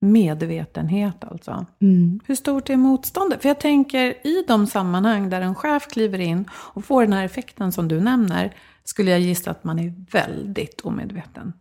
Medvetenhet 0.00 1.24
alltså. 1.24 1.66
Mm. 1.80 2.20
Hur 2.26 2.34
stort 2.34 2.70
är 2.70 2.76
motståndet? 2.76 3.42
För 3.42 3.48
jag 3.48 3.60
tänker 3.60 4.26
i 4.26 4.44
de 4.48 4.66
sammanhang 4.66 5.30
där 5.30 5.40
en 5.40 5.54
chef 5.54 5.86
kliver 5.88 6.18
in 6.18 6.44
och 6.52 6.84
får 6.84 7.02
den 7.02 7.12
här 7.12 7.24
effekten 7.24 7.72
som 7.72 7.88
du 7.88 8.00
nämner, 8.00 8.54
skulle 8.84 9.10
jag 9.10 9.20
gissa 9.20 9.50
att 9.50 9.64
man 9.64 9.78
är 9.78 9.94
väldigt 10.10 10.80
omedveten. 10.80 11.52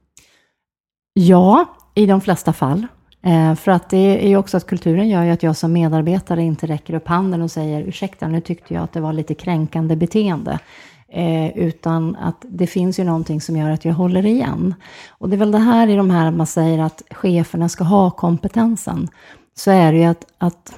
Ja, 1.13 1.65
i 1.95 2.06
de 2.06 2.21
flesta 2.21 2.54
fall. 2.54 2.88
Eh, 3.21 3.56
för 3.56 3.71
att 3.71 3.89
det 3.89 4.26
är 4.26 4.30
ju 4.30 4.38
också 4.38 4.58
att 4.58 4.67
kulturen 4.67 5.10
gör 5.10 5.23
ju 5.23 5.32
att 5.32 5.43
jag 5.43 5.56
som 5.56 5.73
medarbetare 5.73 6.41
inte 6.43 6.67
räcker 6.67 6.93
upp 6.93 7.08
handen 7.08 7.41
och 7.41 7.52
säger 7.52 7.82
ursäkta, 7.82 8.28
nu 8.28 8.41
tyckte 8.41 8.73
jag 8.73 8.84
att 8.84 8.93
det 8.93 9.02
var 9.02 9.13
lite 9.13 9.34
kränkande 9.34 9.95
beteende. 9.95 10.60
Eh, 11.12 11.58
utan 11.58 12.15
att 12.15 12.46
det 12.50 12.67
finns 12.67 13.00
ju 13.00 13.04
någonting 13.04 13.41
som 13.41 13.58
gör 13.58 13.70
att 13.70 13.86
jag 13.86 13.93
håller 13.93 14.26
igen. 14.26 14.76
Och 15.10 15.30
det 15.30 15.36
är 15.36 15.38
väl 15.38 15.52
det 15.52 15.58
här 15.58 15.88
i 15.88 15.96
de 15.96 16.10
här 16.10 16.32
man 16.32 16.48
säger 16.48 16.80
att 16.80 17.02
cheferna 17.12 17.70
ska 17.70 17.84
ha 17.84 18.12
kompetensen. 18.12 19.08
Så 19.56 19.72
är 19.72 19.91
det 19.91 19.98
ju 19.98 20.04
att, 20.06 20.26
att 20.38 20.74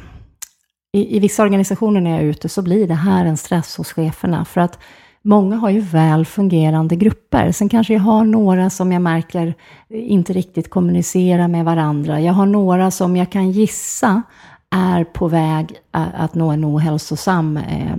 i, 0.94 1.18
i 1.18 1.20
vissa 1.20 1.44
organisationer 1.44 2.02
när 2.02 2.12
jag 2.12 2.20
är 2.20 2.26
ute 2.26 2.50
så 2.50 2.62
blir 2.62 2.88
det 2.88 2.94
här 2.94 3.26
en 3.26 3.38
stress 3.38 3.78
hos 3.78 3.94
cheferna. 3.94 4.46
För 4.46 4.62
att 4.62 4.80
många 5.22 5.56
har 5.56 5.70
ju 5.70 5.80
väl 5.80 6.26
fungerande 6.26 6.96
grupper. 6.96 7.52
Sen 7.52 7.70
kanske 7.70 7.94
jag 7.94 8.02
har 8.02 8.24
några 8.24 8.70
som 8.70 8.92
jag 8.92 9.02
märker 9.02 9.54
inte 9.90 10.34
riktigt 10.34 10.70
kommunicerar 10.70 11.48
med 11.48 11.66
varandra. 11.66 12.22
Jag 12.22 12.34
har 12.34 12.46
några 12.46 12.92
som 12.92 13.16
jag 13.16 13.32
kan 13.32 13.52
gissa 13.52 14.22
är 14.70 15.04
på 15.04 15.28
väg 15.28 15.76
att 15.92 16.36
nå 16.36 16.52
en 16.52 16.66
ohälsosam 16.66 17.58
eh, 17.58 17.98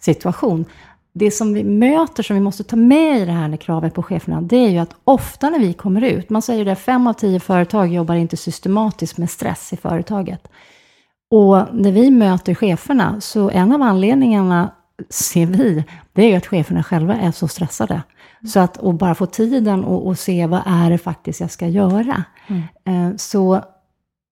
situation. 0.00 0.64
Det 1.18 1.30
som 1.30 1.54
vi 1.54 1.64
möter, 1.64 2.22
som 2.22 2.36
vi 2.36 2.42
måste 2.42 2.64
ta 2.64 2.76
med 2.76 3.20
i 3.20 3.24
det 3.24 3.32
här 3.32 3.48
med 3.48 3.60
kravet 3.60 3.94
på 3.94 4.02
cheferna, 4.02 4.40
det 4.40 4.56
är 4.56 4.68
ju 4.68 4.78
att 4.78 4.96
ofta 5.04 5.50
när 5.50 5.58
vi 5.58 5.72
kommer 5.72 6.04
ut, 6.04 6.30
man 6.30 6.42
säger 6.42 6.64
det, 6.64 6.74
fem 6.74 7.06
av 7.06 7.12
tio 7.12 7.40
företag 7.40 7.92
jobbar 7.92 8.14
inte 8.14 8.36
systematiskt 8.36 9.18
med 9.18 9.30
stress 9.30 9.72
i 9.72 9.76
företaget. 9.76 10.48
Och 11.30 11.56
när 11.72 11.92
vi 11.92 12.10
möter 12.10 12.54
cheferna, 12.54 13.20
så 13.20 13.50
en 13.50 13.72
av 13.72 13.82
anledningarna 13.82 14.70
ser 15.10 15.46
vi, 15.46 15.84
det 16.12 16.22
är 16.22 16.28
ju 16.28 16.34
att 16.34 16.46
cheferna 16.46 16.82
själva 16.82 17.14
är 17.14 17.30
så 17.30 17.48
stressade. 17.48 18.02
Så 18.52 18.60
att 18.60 18.76
och 18.76 18.94
bara 18.94 19.14
få 19.14 19.26
tiden 19.26 19.84
och, 19.84 20.06
och 20.06 20.18
se 20.18 20.46
vad 20.46 20.62
är 20.66 20.90
det 20.90 20.98
faktiskt 20.98 21.40
jag 21.40 21.50
ska 21.50 21.66
göra. 21.66 22.24
Mm. 22.46 22.62
Eh, 23.10 23.16
så, 23.16 23.62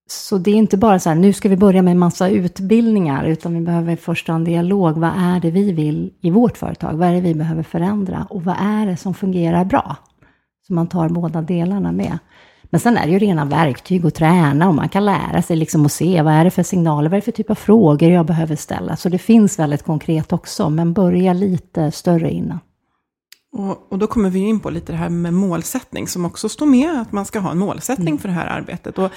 så 0.06 0.38
det 0.38 0.50
är 0.50 0.54
inte 0.54 0.76
bara 0.76 0.98
så 0.98 1.08
här, 1.08 1.16
nu 1.16 1.32
ska 1.32 1.48
vi 1.48 1.56
börja 1.56 1.82
med 1.82 1.90
en 1.92 1.98
massa 1.98 2.28
utbildningar, 2.28 3.24
utan 3.24 3.54
vi 3.54 3.60
behöver 3.60 3.96
först 3.96 4.28
ha 4.28 4.34
en 4.34 4.44
dialog. 4.44 4.98
Vad 4.98 5.10
är 5.16 5.40
det 5.40 5.50
vi 5.50 5.72
vill 5.72 6.12
i 6.20 6.30
vårt 6.30 6.58
företag? 6.58 6.92
Vad 6.92 7.08
är 7.08 7.12
det 7.12 7.20
vi 7.20 7.34
behöver 7.34 7.62
förändra? 7.62 8.26
Och 8.30 8.44
vad 8.44 8.56
är 8.60 8.86
det 8.86 8.96
som 8.96 9.14
fungerar 9.14 9.64
bra? 9.64 9.96
Så 10.66 10.74
man 10.74 10.86
tar 10.86 11.08
båda 11.08 11.42
delarna 11.42 11.92
med. 11.92 12.18
Men 12.64 12.80
sen 12.80 12.96
är 12.96 13.06
det 13.06 13.12
ju 13.12 13.18
rena 13.18 13.44
verktyg 13.44 14.06
att 14.06 14.14
träna 14.14 14.68
och 14.68 14.74
man 14.74 14.88
kan 14.88 15.04
lära 15.04 15.42
sig 15.42 15.56
liksom 15.56 15.86
att 15.86 15.92
se 15.92 16.22
vad 16.22 16.32
är 16.32 16.44
det 16.44 16.50
för 16.50 16.62
signaler, 16.62 17.10
vad 17.10 17.16
är 17.16 17.20
det 17.20 17.24
för 17.24 17.32
typ 17.32 17.50
av 17.50 17.54
frågor 17.54 18.10
jag 18.10 18.26
behöver 18.26 18.56
ställa. 18.56 18.96
Så 18.96 19.08
det 19.08 19.18
finns 19.18 19.58
väldigt 19.58 19.82
konkret 19.82 20.32
också, 20.32 20.70
men 20.70 20.92
börja 20.92 21.32
lite 21.32 21.90
större 21.90 22.30
innan. 22.30 22.58
Och, 23.52 23.92
och, 23.92 23.98
då 23.98 24.06
kommer 24.06 24.30
vi 24.30 24.38
in 24.38 24.60
på 24.60 24.70
lite 24.70 24.92
det 24.92 24.98
här 24.98 25.08
med 25.08 25.34
målsättning, 25.34 26.08
som 26.08 26.24
också 26.24 26.48
står 26.48 26.66
med, 26.66 27.00
att 27.00 27.12
man 27.12 27.24
ska 27.24 27.38
ha 27.38 27.50
en 27.50 27.58
målsättning 27.58 28.08
mm. 28.08 28.18
för 28.18 28.28
det 28.28 28.34
här 28.34 28.46
arbetet. 28.46 28.98
Och, 28.98 29.10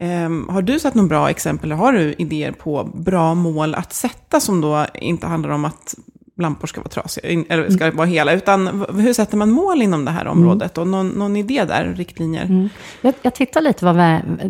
eh, 0.00 0.52
har 0.54 0.62
du 0.62 0.78
sett 0.78 0.94
några 0.94 1.08
bra 1.08 1.30
exempel, 1.30 1.72
eller 1.72 1.76
har 1.76 1.92
du 1.92 2.14
idéer 2.18 2.52
på 2.52 2.84
bra 2.94 3.34
mål 3.34 3.74
att 3.74 3.92
sätta, 3.92 4.40
som 4.40 4.60
då 4.60 4.86
inte 4.94 5.26
handlar 5.26 5.50
om 5.50 5.64
att 5.64 5.94
lampor 6.38 6.66
ska 6.66 6.80
vara 6.80 6.88
trasiga, 6.88 7.44
eller 7.48 7.70
ska 7.70 7.84
mm. 7.84 7.96
vara 7.96 8.06
hela, 8.06 8.32
utan 8.32 8.84
hur 9.00 9.12
sätter 9.12 9.36
man 9.36 9.50
mål 9.50 9.82
inom 9.82 10.04
det 10.04 10.10
här 10.10 10.26
området? 10.26 10.76
Mm. 10.76 10.82
Och 10.82 10.88
någon, 10.88 11.08
någon 11.08 11.36
idé 11.36 11.64
där, 11.64 11.94
riktlinjer? 11.96 12.44
Mm. 12.44 12.68
Jag, 13.00 13.14
jag 13.22 13.34
tittar 13.34 13.60
lite 13.60 13.84
vad 13.84 13.96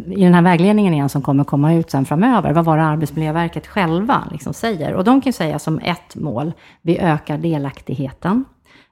i 0.07 0.25
den 0.25 0.35
här 0.35 0.43
vägledningen 0.43 0.95
igen 0.95 1.09
som 1.09 1.23
kommer 1.23 1.45
komma 1.45 1.75
ut 1.75 1.91
sen 1.91 2.05
framöver, 2.05 2.53
vad 2.53 2.65
var 2.65 2.77
det 2.77 2.85
Arbetsmiljöverket 2.85 3.67
själva 3.67 4.29
liksom 4.33 4.55
säger? 4.55 4.95
Och 4.95 5.05
de 5.05 5.21
kan 5.21 5.33
säga 5.33 5.59
som 5.59 5.79
ett 5.79 6.17
mål, 6.17 6.53
vi 6.83 6.99
ökar 6.99 7.39
delaktigheten, 7.39 8.45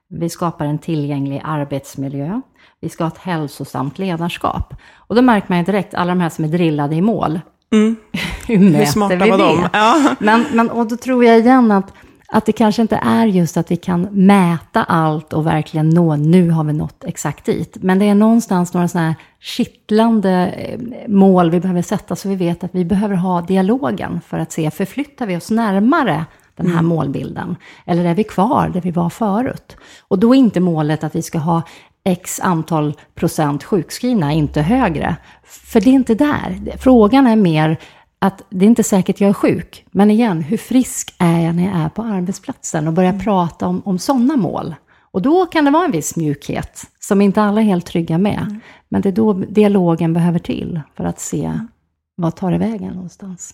vi 0.09 0.29
skapar 0.29 0.65
en 0.65 0.79
tillgänglig 0.79 1.41
arbetsmiljö, 1.43 2.41
vi 2.85 2.89
ska 2.89 3.03
ha 3.03 3.11
ett 3.11 3.17
hälsosamt 3.17 3.99
ledarskap. 3.99 4.73
Och 4.95 5.15
då 5.15 5.21
märker 5.21 5.49
man 5.49 5.57
ju 5.57 5.63
direkt, 5.63 5.93
alla 5.93 6.09
de 6.09 6.19
här 6.19 6.29
som 6.29 6.45
är 6.45 6.49
drillade 6.49 6.95
i 6.95 7.01
mål, 7.01 7.39
Mm. 7.71 7.95
hur, 8.47 8.57
hur 8.57 8.85
smarta 8.85 9.15
var 9.15 9.37
de? 9.37 9.67
Ja. 9.73 10.15
Men, 10.19 10.45
men, 10.51 10.69
och 10.69 10.87
då 10.87 10.97
tror 10.97 11.25
jag 11.25 11.39
igen 11.39 11.71
att 11.71 11.93
att 12.27 12.45
det 12.45 12.51
kanske 12.51 12.81
inte 12.81 12.95
är 12.95 13.25
just 13.25 13.57
att 13.57 13.71
vi 13.71 13.75
kan 13.75 14.01
mäta 14.01 14.83
allt 14.83 15.33
och 15.33 15.47
verkligen 15.47 15.89
nå, 15.89 16.15
nu 16.15 16.49
har 16.49 16.63
vi 16.63 16.73
nått 16.73 17.03
exakt 17.03 17.45
dit. 17.45 17.77
Men 17.81 17.99
det 17.99 18.05
är 18.05 18.15
någonstans 18.15 18.73
några 18.73 18.87
sådana 18.87 19.07
här 19.07 19.15
kittlande 19.39 20.53
eh, 20.57 20.79
mål 21.07 21.51
vi 21.51 21.59
behöver 21.59 21.81
sätta, 21.81 22.15
så 22.15 22.29
vi 22.29 22.35
vet 22.35 22.63
att 22.63 22.75
vi 22.75 22.85
behöver 22.85 23.15
ha 23.15 23.41
dialogen 23.41 24.21
för 24.27 24.39
att 24.39 24.51
se, 24.51 24.71
förflyttar 24.71 25.25
vi 25.25 25.37
oss 25.37 25.51
närmare 25.51 26.25
den 26.55 26.65
här 26.65 26.73
mm. 26.73 26.85
målbilden? 26.85 27.55
Eller 27.85 28.05
är 28.05 28.15
vi 28.15 28.23
kvar 28.23 28.69
där 28.73 28.81
vi 28.81 28.91
var 28.91 29.09
förut? 29.09 29.77
Och 30.07 30.19
då 30.19 30.35
är 30.35 30.39
inte 30.39 30.59
målet 30.59 31.03
att 31.03 31.15
vi 31.15 31.21
ska 31.21 31.37
ha 31.37 31.61
x 32.05 32.39
antal 32.39 32.93
procent 33.15 33.63
sjukskrivna, 33.63 34.33
inte 34.33 34.61
högre. 34.61 35.15
För 35.43 35.81
det 35.81 35.89
är 35.89 35.93
inte 35.93 36.15
där. 36.15 36.77
Frågan 36.77 37.27
är 37.27 37.35
mer, 37.35 37.77
att 38.19 38.41
det 38.49 38.65
är 38.65 38.69
inte 38.69 38.83
säkert 38.83 39.21
jag 39.21 39.29
är 39.29 39.33
sjuk. 39.33 39.85
Men 39.91 40.11
igen, 40.11 40.41
hur 40.41 40.57
frisk 40.57 41.15
är 41.17 41.39
jag 41.39 41.55
när 41.55 41.65
jag 41.65 41.75
är 41.75 41.89
på 41.89 42.01
arbetsplatsen 42.01 42.87
och 42.87 42.93
börjar 42.93 43.13
mm. 43.13 43.23
prata 43.23 43.67
om, 43.67 43.81
om 43.85 43.99
sådana 43.99 44.35
mål? 44.35 44.75
Och 45.11 45.21
då 45.21 45.45
kan 45.45 45.65
det 45.65 45.71
vara 45.71 45.85
en 45.85 45.91
viss 45.91 46.15
mjukhet 46.15 46.83
som 46.99 47.21
inte 47.21 47.41
alla 47.41 47.61
är 47.61 47.65
helt 47.65 47.85
trygga 47.85 48.17
med. 48.17 48.41
Mm. 48.41 48.59
Men 48.89 49.01
det 49.01 49.09
är 49.09 49.13
då 49.13 49.33
dialogen 49.33 50.13
behöver 50.13 50.39
till 50.39 50.81
för 50.97 51.03
att 51.03 51.19
se 51.19 51.45
mm. 51.45 51.67
vad 52.15 52.35
tar 52.35 52.51
det 52.51 52.57
vägen 52.57 52.93
någonstans. 52.93 53.53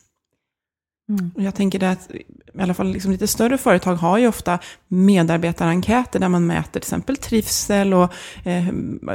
Mm. 1.20 1.32
Jag 1.36 1.56
tänker 1.56 1.84
att 1.84 2.12
i 2.60 2.62
alla 2.62 2.74
fall 2.74 2.92
liksom 2.92 3.12
lite 3.12 3.28
större 3.28 3.58
företag 3.58 3.96
har 3.96 4.18
ju 4.18 4.28
ofta 4.28 4.60
medarbetarenkäter 4.88 6.20
där 6.20 6.30
man 6.30 6.48
mäter 6.48 6.72
till 6.72 6.78
exempel 6.78 7.18
trivsel 7.18 7.94
och 7.94 8.14
eh, 8.44 8.68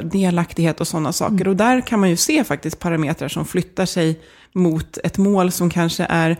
delaktighet 0.02 0.80
och 0.80 0.88
sådana 0.88 1.12
saker. 1.12 1.34
Mm. 1.34 1.48
Och 1.48 1.56
där 1.56 1.80
kan 1.80 2.00
man 2.00 2.10
ju 2.10 2.16
se 2.16 2.44
faktiskt 2.44 2.78
parametrar 2.78 3.28
som 3.28 3.44
flyttar 3.44 3.86
sig 3.86 4.20
mot 4.54 4.98
ett 5.04 5.18
mål 5.18 5.52
som 5.52 5.70
kanske 5.70 6.06
är 6.08 6.36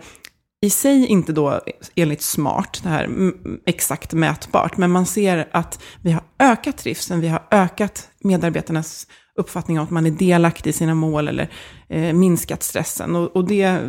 i 0.61 0.69
sig 0.69 1.05
inte 1.05 1.33
då 1.33 1.61
enligt 1.95 2.21
smart, 2.21 2.79
det 2.83 2.89
här 2.89 3.09
exakt 3.65 4.13
mätbart, 4.13 4.77
men 4.77 4.91
man 4.91 5.05
ser 5.05 5.47
att 5.51 5.83
vi 6.01 6.11
har 6.11 6.23
ökat 6.39 6.77
trivseln, 6.77 7.21
vi 7.21 7.27
har 7.27 7.43
ökat 7.51 8.09
medarbetarnas 8.19 9.07
uppfattning 9.37 9.79
om 9.79 9.83
att 9.83 9.91
man 9.91 10.05
är 10.05 10.11
delaktig 10.11 10.69
i 10.69 10.73
sina 10.73 10.95
mål 10.95 11.27
eller 11.27 11.49
eh, 11.87 12.13
minskat 12.13 12.63
stressen. 12.63 13.15
Och, 13.15 13.35
och, 13.35 13.47
det 13.47 13.79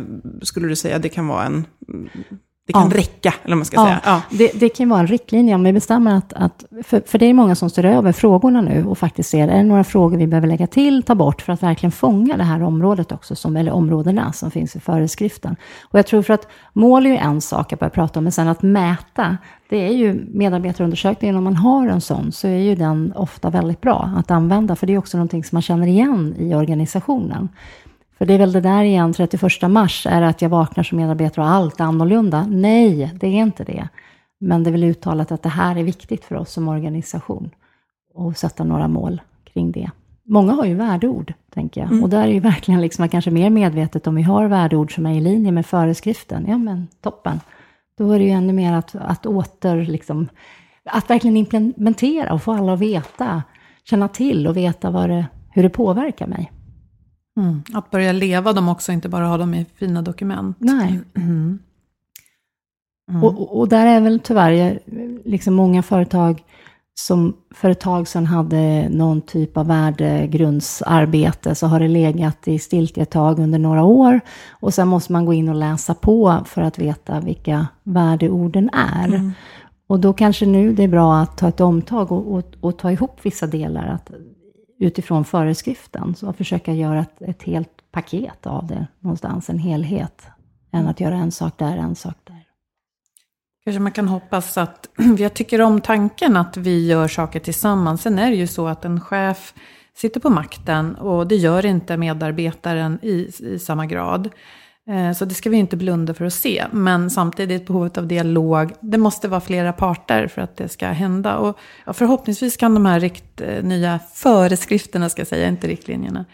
skulle 0.41 0.67
du 0.67 0.75
säga, 0.75 0.99
det 0.99 1.09
kan 1.09 1.27
vara 1.27 1.45
en 1.45 1.65
det 2.69 2.73
kan 2.73 2.89
ja. 2.91 2.97
räcka, 2.97 3.33
eller 3.43 3.55
man 3.55 3.65
ska 3.65 3.77
ja. 3.77 3.85
säga. 3.85 3.99
Ja. 4.05 4.21
Det, 4.29 4.51
det 4.53 4.69
kan 4.69 4.89
vara 4.89 4.99
en 4.99 5.07
riktlinje 5.07 5.55
om 5.55 5.63
vi 5.63 5.73
bestämmer 5.73 6.15
att, 6.15 6.33
att 6.33 6.65
för, 6.83 7.01
för 7.05 7.17
det 7.17 7.25
är 7.25 7.33
många 7.33 7.55
som 7.55 7.69
står 7.69 7.85
över 7.85 8.11
frågorna 8.11 8.61
nu 8.61 8.85
och 8.85 8.97
faktiskt 8.97 9.29
ser, 9.29 9.47
är 9.47 9.57
det 9.57 9.63
några 9.63 9.83
frågor 9.83 10.17
vi 10.17 10.27
behöver 10.27 10.47
lägga 10.47 10.67
till, 10.67 11.03
ta 11.03 11.15
bort 11.15 11.41
för 11.41 11.53
att 11.53 11.63
verkligen 11.63 11.91
fånga 11.91 12.37
det 12.37 12.43
här 12.43 12.63
området 12.63 13.11
också, 13.11 13.35
som, 13.35 13.57
eller 13.57 13.71
områdena 13.71 14.33
som 14.33 14.51
finns 14.51 14.75
i 14.75 14.79
föreskriften. 14.79 15.55
Och 15.83 15.99
jag 15.99 16.07
tror 16.07 16.21
för 16.21 16.33
att 16.33 16.47
mål 16.73 17.05
är 17.05 17.09
ju 17.09 17.17
en 17.17 17.41
sak 17.41 17.73
att 17.73 17.79
börja 17.79 17.89
prata 17.89 18.19
om, 18.19 18.23
men 18.23 18.31
sen 18.31 18.47
att 18.47 18.61
mäta, 18.61 19.37
det 19.69 19.87
är 19.87 19.93
ju 19.93 20.25
medarbetarundersökningen, 20.33 21.35
om 21.35 21.43
man 21.43 21.55
har 21.55 21.87
en 21.87 22.01
sån, 22.01 22.31
så 22.31 22.47
är 22.47 22.57
ju 22.57 22.75
den 22.75 23.13
ofta 23.15 23.49
väldigt 23.49 23.81
bra 23.81 24.11
att 24.17 24.31
använda, 24.31 24.75
för 24.75 24.87
det 24.87 24.93
är 24.93 24.97
också 24.97 25.17
någonting 25.17 25.43
som 25.43 25.55
man 25.55 25.61
känner 25.61 25.87
igen 25.87 26.35
i 26.37 26.55
organisationen. 26.55 27.49
För 28.19 28.25
det 28.25 28.33
är 28.33 28.37
väl 28.37 28.51
det 28.51 28.61
där 28.61 28.83
igen, 28.83 29.13
31 29.13 29.71
mars, 29.71 30.05
är 30.09 30.21
att 30.21 30.41
jag 30.41 30.49
vaknar 30.49 30.83
som 30.83 30.97
medarbetare 30.97 31.45
och 31.45 31.51
allt 31.51 31.79
är 31.79 31.83
annorlunda. 31.83 32.45
Nej, 32.49 33.11
det 33.19 33.27
är 33.27 33.31
inte 33.31 33.63
det. 33.63 33.87
Men 34.39 34.63
det 34.63 34.69
är 34.69 34.71
väl 34.71 34.83
uttalat 34.83 35.31
att 35.31 35.43
det 35.43 35.49
här 35.49 35.77
är 35.77 35.83
viktigt 35.83 36.25
för 36.25 36.35
oss 36.35 36.51
som 36.51 36.67
organisation. 36.67 37.49
Och 38.13 38.37
sätta 38.37 38.63
några 38.63 38.87
mål 38.87 39.21
kring 39.53 39.71
det. 39.71 39.89
Många 40.25 40.53
har 40.53 40.65
ju 40.65 40.75
värdeord, 40.75 41.33
tänker 41.53 41.81
jag. 41.81 41.91
Mm. 41.91 42.03
Och 42.03 42.09
där 42.09 42.23
är 42.23 42.31
ju 42.31 42.39
verkligen 42.39 42.81
liksom 42.81 43.09
kanske 43.09 43.31
mer 43.31 43.49
medvetet 43.49 44.07
om 44.07 44.15
vi 44.15 44.21
har 44.21 44.47
värdeord 44.47 44.95
som 44.95 45.05
är 45.05 45.13
i 45.13 45.21
linje 45.21 45.51
med 45.51 45.65
föreskriften. 45.65 46.45
Ja, 46.47 46.57
men 46.57 46.87
toppen. 47.01 47.39
Då 47.97 48.11
är 48.11 48.19
det 48.19 48.25
ju 48.25 48.31
ännu 48.31 48.53
mer 48.53 48.73
att, 48.73 48.95
att 48.95 49.25
åter, 49.25 49.85
liksom, 49.85 50.29
att 50.85 51.09
verkligen 51.09 51.37
implementera 51.37 52.33
och 52.33 52.41
få 52.41 52.51
alla 52.51 52.73
att 52.73 52.79
veta, 52.79 53.43
känna 53.83 54.07
till 54.07 54.47
och 54.47 54.57
veta 54.57 55.07
det, 55.07 55.25
hur 55.51 55.63
det 55.63 55.69
påverkar 55.69 56.27
mig. 56.27 56.51
Mm. 57.39 57.63
Att 57.73 57.91
börja 57.91 58.11
leva 58.11 58.53
dem 58.53 58.69
också, 58.69 58.91
inte 58.91 59.09
bara 59.09 59.27
ha 59.27 59.37
dem 59.37 59.53
i 59.53 59.65
fina 59.75 60.01
dokument. 60.01 60.57
Nej. 60.59 60.99
Mm. 61.15 61.59
Mm. 63.09 63.23
Och, 63.23 63.59
och, 63.59 63.67
där 63.67 63.85
är 63.85 64.01
väl 64.01 64.19
tyvärr 64.19 64.79
liksom 65.25 65.53
många 65.53 65.83
företag 65.83 66.43
som 66.99 67.33
för 67.55 67.69
ett 67.69 67.79
tag 67.79 68.07
sedan 68.07 68.25
hade 68.25 68.89
någon 68.89 69.21
typ 69.21 69.57
av 69.57 69.67
värdegrundsarbete, 69.67 71.55
så 71.55 71.67
har 71.67 71.79
det 71.79 71.87
legat 71.87 72.47
i 72.47 72.59
stiltje 72.59 73.03
ett 73.03 73.09
tag 73.09 73.39
under 73.39 73.59
några 73.59 73.83
år. 73.83 74.19
Och 74.49 74.73
sen 74.73 74.87
måste 74.87 75.11
man 75.11 75.25
gå 75.25 75.33
in 75.33 75.49
och 75.49 75.55
läsa 75.55 75.93
på 75.93 76.43
för 76.45 76.61
att 76.61 76.79
veta 76.79 77.19
vilka 77.19 77.67
värdeorden 77.83 78.69
är. 78.73 79.07
Mm. 79.07 79.31
Och 79.87 79.99
då 79.99 80.13
kanske 80.13 80.45
nu 80.45 80.73
det 80.73 80.83
är 80.83 80.87
bra 80.87 81.17
att 81.17 81.37
ta 81.37 81.47
ett 81.47 81.61
omtag 81.61 82.11
och, 82.11 82.33
och, 82.33 82.43
och 82.61 82.77
ta 82.77 82.91
ihop 82.91 83.19
vissa 83.21 83.47
delar. 83.47 83.87
Att 83.87 84.11
utifrån 84.79 85.25
föreskriften. 85.25 86.15
Så 86.15 86.29
att 86.29 86.37
försöka 86.37 86.73
göra 86.73 86.99
ett, 86.99 87.21
ett 87.21 87.43
helt 87.43 87.91
paket 87.91 88.47
av 88.47 88.67
det 88.67 88.87
någonstans, 88.99 89.49
en 89.49 89.59
helhet. 89.59 90.27
Än 90.71 90.87
att 90.87 90.99
göra 90.99 91.15
en 91.15 91.31
sak 91.31 91.53
där, 91.57 91.77
en 91.77 91.95
sak 91.95 92.15
där. 92.23 92.43
Kanske 93.63 93.79
man 93.79 93.91
kan 93.91 94.07
hoppas 94.07 94.57
att, 94.57 94.89
jag 95.17 95.33
tycker 95.33 95.61
om 95.61 95.81
tanken 95.81 96.37
att 96.37 96.57
vi 96.57 96.87
gör 96.87 97.07
saker 97.07 97.39
tillsammans. 97.39 98.01
Sen 98.01 98.19
är 98.19 98.29
det 98.29 98.35
ju 98.37 98.47
så 98.47 98.67
att 98.67 98.85
en 98.85 99.01
chef 99.01 99.53
sitter 99.95 100.19
på 100.19 100.29
makten 100.29 100.95
och 100.95 101.27
det 101.27 101.35
gör 101.35 101.65
inte 101.65 101.97
medarbetaren 101.97 102.99
i, 103.01 103.31
i 103.39 103.59
samma 103.59 103.85
grad. 103.85 104.29
Eh, 104.89 105.11
så 105.11 105.25
det 105.25 105.33
ska 105.33 105.49
vi 105.49 105.57
inte 105.57 105.77
blunda 105.77 106.13
för 106.13 106.25
att 106.25 106.33
se. 106.33 106.65
Men 106.71 107.09
samtidigt 107.09 107.67
behovet 107.67 107.97
av 107.97 108.07
dialog. 108.07 108.73
Det 108.81 108.97
måste 108.97 109.27
vara 109.27 109.41
flera 109.41 109.73
parter 109.73 110.27
för 110.27 110.41
att 110.41 110.57
det 110.57 110.69
ska 110.69 110.87
hända. 110.87 111.37
Och 111.37 111.57
förhoppningsvis 111.93 112.57
kan 112.57 112.73
de 112.73 112.85
här 112.85 112.99
rikt, 112.99 113.41
eh, 113.41 113.63
nya 113.63 113.99
föreskrifterna, 114.13 115.09
ska 115.09 115.19
jag 115.19 115.27
säga, 115.27 115.47
inte 115.47 115.67
riktlinjerna, 115.67 116.25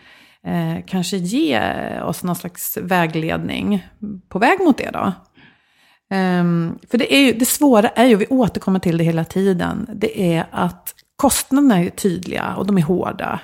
eh, 0.43 0.85
kanske 0.87 1.17
ge 1.17 1.61
oss 2.01 2.23
någon 2.23 2.35
slags 2.35 2.77
vägledning 2.81 3.87
på 4.29 4.39
väg 4.39 4.59
mot 4.59 4.77
det 4.77 4.89
då. 4.93 5.13
Um, 6.11 6.79
för 6.91 6.97
det, 6.97 7.15
är 7.15 7.19
ju, 7.19 7.33
det 7.33 7.45
svåra 7.45 7.89
är 7.89 8.05
ju, 8.05 8.15
vi 8.15 8.27
återkommer 8.27 8.79
till 8.79 8.97
det 8.97 9.03
hela 9.03 9.23
tiden, 9.23 9.89
det 9.93 10.33
är 10.33 10.45
att 10.51 10.93
kostnaderna 11.15 11.79
är 11.79 11.89
tydliga 11.89 12.55
och 12.55 12.65
de 12.65 12.77
är 12.77 12.81
hårda. 12.81 13.39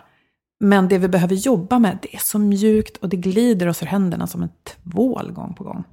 Men 0.63 0.87
det 0.87 0.97
vi 0.97 1.07
behöver 1.07 1.35
jobba 1.35 1.79
med, 1.79 1.97
det 2.01 2.15
är 2.15 2.19
så 2.19 2.39
mjukt 2.39 2.97
och 2.97 3.09
det 3.09 3.17
glider 3.17 3.67
oss 3.67 3.83
ur 3.83 3.87
händerna 3.87 4.27
som 4.27 4.43
en 4.43 4.49
tvål 4.63 5.31
gång 5.31 5.53
på 5.53 5.63
gång. 5.63 5.83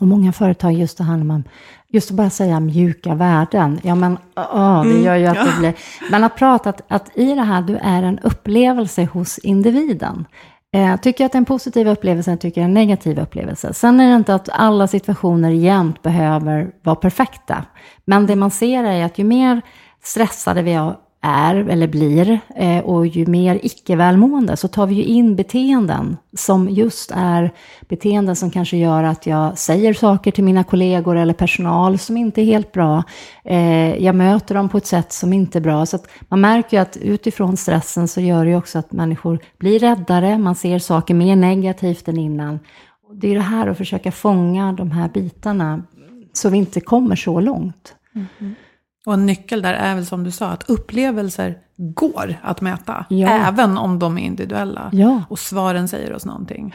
Och 0.00 0.06
många 0.06 0.32
företag, 0.32 0.72
just 0.72 0.98
det 0.98 1.04
handlar 1.04 1.34
om, 1.34 1.44
just 1.88 2.10
att 2.10 2.16
bara 2.16 2.30
säga 2.30 2.60
mjuka 2.60 3.14
värden, 3.14 3.80
ja 3.82 3.94
men 3.94 4.18
åh, 4.36 4.82
det 4.82 5.00
gör 5.00 5.16
ju 5.16 5.26
att 5.26 5.46
det 5.46 5.58
blir... 5.58 5.74
Man 6.10 6.22
har 6.22 6.28
pratat 6.28 6.80
att 6.88 7.18
i 7.18 7.34
det 7.34 7.42
här, 7.42 7.62
du 7.62 7.76
är 7.76 8.02
en 8.02 8.18
upplevelse 8.18 9.04
hos 9.04 9.38
individen. 9.38 10.24
Eh, 10.74 10.96
tycker 10.96 11.24
jag 11.24 11.26
att 11.26 11.32
det 11.32 11.36
är 11.36 11.40
en 11.40 11.44
positiv 11.44 11.88
upplevelse, 11.88 12.36
tycker 12.36 12.60
jag 12.60 12.64
är 12.64 12.68
en 12.68 12.74
negativ 12.74 13.18
upplevelse. 13.18 13.74
Sen 13.74 14.00
är 14.00 14.10
det 14.10 14.16
inte 14.16 14.34
att 14.34 14.48
alla 14.48 14.88
situationer 14.88 15.50
jämt 15.50 16.02
behöver 16.02 16.70
vara 16.82 16.96
perfekta. 16.96 17.64
Men 18.04 18.26
det 18.26 18.36
man 18.36 18.50
ser 18.50 18.84
är 18.84 19.04
att 19.04 19.18
ju 19.18 19.24
mer 19.24 19.62
stressade 20.02 20.62
vi 20.62 20.74
är 21.22 21.54
eller 21.54 21.86
blir 21.86 22.40
eh, 22.56 22.78
och 22.78 23.06
ju 23.06 23.26
mer 23.26 23.60
icke-välmående 23.62 24.56
så 24.56 24.68
tar 24.68 24.86
vi 24.86 24.94
ju 24.94 25.04
in 25.04 25.36
beteenden 25.36 26.16
som 26.36 26.68
just 26.68 27.10
är 27.14 27.50
beteenden 27.88 28.36
som 28.36 28.50
kanske 28.50 28.76
gör 28.76 29.02
att 29.02 29.26
jag 29.26 29.58
säger 29.58 29.94
saker 29.94 30.30
till 30.30 30.44
mina 30.44 30.64
kollegor 30.64 31.16
eller 31.16 31.34
personal 31.34 31.98
som 31.98 32.16
inte 32.16 32.42
är 32.42 32.44
helt 32.44 32.72
bra. 32.72 33.02
Eh, 33.44 34.04
jag 34.04 34.14
möter 34.14 34.54
dem 34.54 34.68
på 34.68 34.78
ett 34.78 34.86
sätt 34.86 35.12
som 35.12 35.32
inte 35.32 35.58
är 35.58 35.60
bra. 35.60 35.86
Så 35.86 35.96
att 35.96 36.08
man 36.28 36.40
märker 36.40 36.76
ju 36.76 36.82
att 36.82 36.96
utifrån 36.96 37.56
stressen 37.56 38.08
så 38.08 38.20
gör 38.20 38.44
det 38.44 38.50
ju 38.50 38.56
också 38.56 38.78
att 38.78 38.92
människor 38.92 39.38
blir 39.58 39.78
räddare, 39.78 40.38
man 40.38 40.54
ser 40.54 40.78
saker 40.78 41.14
mer 41.14 41.36
negativt 41.36 42.08
än 42.08 42.18
innan. 42.18 42.58
Det 43.14 43.28
är 43.28 43.34
det 43.34 43.40
här 43.40 43.66
att 43.66 43.78
försöka 43.78 44.12
fånga 44.12 44.72
de 44.72 44.90
här 44.90 45.08
bitarna 45.08 45.82
så 46.32 46.48
vi 46.48 46.58
inte 46.58 46.80
kommer 46.80 47.16
så 47.16 47.40
långt. 47.40 47.94
Mm. 48.14 48.54
Och 49.06 49.14
en 49.14 49.26
nyckel 49.26 49.62
där 49.62 49.74
är 49.74 49.94
väl 49.94 50.06
som 50.06 50.24
du 50.24 50.30
sa, 50.30 50.46
att 50.46 50.70
upplevelser 50.70 51.58
går 51.76 52.34
att 52.42 52.60
mäta. 52.60 53.04
Ja. 53.08 53.28
Även 53.28 53.78
om 53.78 53.98
de 53.98 54.18
är 54.18 54.22
individuella. 54.22 54.90
Ja. 54.92 55.22
Och 55.28 55.38
svaren 55.38 55.88
säger 55.88 56.12
oss 56.14 56.24
någonting. 56.24 56.74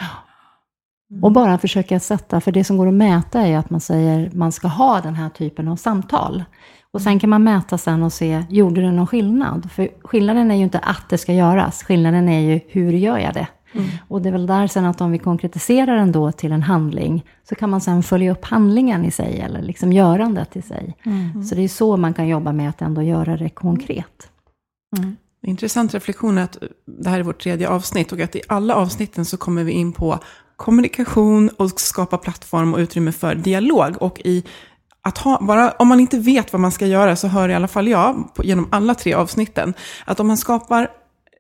Mm. 1.12 1.24
Och 1.24 1.32
bara 1.32 1.58
försöka 1.58 2.00
sätta, 2.00 2.42
för 2.42 2.52
det 2.52 2.64
som 2.64 2.78
går 2.78 2.88
att 2.88 2.94
mäta 2.94 3.42
är 3.42 3.58
att 3.58 3.70
man 3.70 3.82
säger 3.82 4.32
man 4.34 4.52
ska 4.52 4.68
ha 4.68 5.02
den 5.02 5.16
här 5.16 5.30
typen 5.30 5.68
av 5.68 5.76
samtal. 5.76 6.44
Och 6.92 7.02
sen 7.02 7.20
kan 7.20 7.30
man 7.30 7.44
mäta 7.44 7.78
sen 7.78 8.04
och 8.04 8.14
se, 8.14 8.44
gjorde 8.50 8.82
det 8.82 8.92
någon 8.92 9.08
skillnad? 9.08 9.72
För 9.72 9.90
skillnaden 10.04 10.52
är 10.52 10.56
ju 10.56 10.64
inte 10.64 10.80
att 10.80 11.10
det 11.10 11.18
ska 11.18 11.34
göras, 11.34 11.84
skillnaden 11.84 12.30
är 12.30 12.40
ju 12.40 12.60
hur 12.68 12.92
gör 12.94 13.18
jag 13.18 13.34
det? 13.34 13.48
Mm. 13.74 13.88
Och 14.08 14.22
det 14.22 14.30
är 14.30 14.32
väl 14.32 14.48
där 14.48 14.68
sen 14.68 14.86
att 14.86 15.02
om 15.02 15.12
vi 15.12 15.18
konkretiserar 15.18 15.96
den 15.96 16.12
då 16.12 16.32
till 16.32 16.52
en 16.52 16.64
handling, 16.64 17.26
så 17.50 17.56
kan 17.56 17.70
man 17.70 17.82
sen 17.82 18.04
följa 18.04 18.32
upp 18.32 18.46
handlingen 18.46 19.06
i 19.06 19.12
sig, 19.12 19.40
eller 19.40 19.62
liksom 19.62 19.94
görandet 19.94 20.56
i 20.56 20.62
sig. 20.62 20.98
Mm. 21.04 21.44
Så 21.44 21.56
det 21.56 21.62
är 21.62 21.68
så 21.68 21.98
man 21.98 22.14
kan 22.14 22.28
jobba 22.28 22.52
med 22.52 22.70
att 22.70 22.82
ändå 22.82 23.02
göra 23.02 23.38
det 23.38 23.50
konkret. 23.50 24.30
Mm. 24.98 25.16
Intressant 25.48 25.94
reflektion 25.94 26.38
att 26.38 26.58
det 26.86 27.10
här 27.10 27.20
är 27.20 27.24
vårt 27.24 27.44
tredje 27.44 27.70
avsnitt 27.70 28.12
och 28.12 28.20
att 28.20 28.36
i 28.36 28.42
alla 28.48 28.76
avsnitten 28.76 29.26
så 29.26 29.38
kommer 29.38 29.64
vi 29.64 29.72
in 29.72 29.92
på 29.92 30.20
kommunikation 30.56 31.50
och 31.50 31.80
skapa 31.80 32.18
plattform 32.18 32.74
och 32.74 32.80
utrymme 32.80 33.12
för 33.12 33.36
dialog. 33.36 34.02
Och 34.02 34.22
i 34.24 34.44
att 35.02 35.18
ha, 35.18 35.40
bara, 35.42 35.72
om 35.72 35.88
man 35.88 36.00
inte 36.00 36.20
vet 36.20 36.54
vad 36.54 36.60
man 36.60 36.72
ska 36.72 36.86
göra 36.86 37.16
så 37.16 37.28
hör 37.28 37.50
i 37.50 37.54
alla 37.54 37.68
fall 37.68 37.88
jag 37.88 38.30
genom 38.44 38.68
alla 38.72 38.96
tre 38.96 39.14
avsnitten 39.14 39.74
att 40.06 40.20
om 40.20 40.28
man 40.28 40.38
skapar 40.38 40.90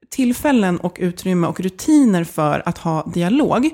tillfällen 0.09 0.77
och 0.77 0.97
utrymme 0.99 1.47
och 1.47 1.59
rutiner 1.59 2.23
för 2.23 2.63
att 2.65 2.77
ha 2.77 3.03
dialog, 3.13 3.69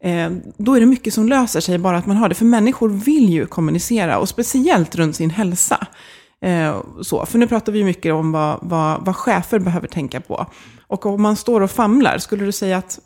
eh, 0.00 0.30
då 0.56 0.74
är 0.74 0.80
det 0.80 0.86
mycket 0.86 1.14
som 1.14 1.28
löser 1.28 1.60
sig 1.60 1.78
bara 1.78 1.96
att 1.96 2.06
man 2.06 2.16
har 2.16 2.28
det. 2.28 2.34
För 2.34 2.44
människor 2.44 2.88
vill 2.88 3.30
ju 3.30 3.46
kommunicera, 3.46 4.18
och 4.18 4.28
speciellt 4.28 4.94
runt 4.94 5.16
sin 5.16 5.30
hälsa. 5.30 5.86
Eh, 6.42 6.76
så, 7.02 7.26
för 7.26 7.38
nu 7.38 7.46
pratar 7.46 7.72
vi 7.72 7.84
mycket 7.84 8.12
om 8.12 8.32
vad, 8.32 8.58
vad, 8.62 9.04
vad 9.04 9.16
chefer 9.16 9.58
behöver 9.58 9.88
tänka 9.88 10.20
på. 10.20 10.46
Och 10.86 11.06
om 11.06 11.22
man 11.22 11.36
står 11.36 11.60
och 11.60 11.70
famlar, 11.70 12.18
skulle 12.18 12.44
du 12.44 12.52
säga 12.52 12.76
att 12.76 12.98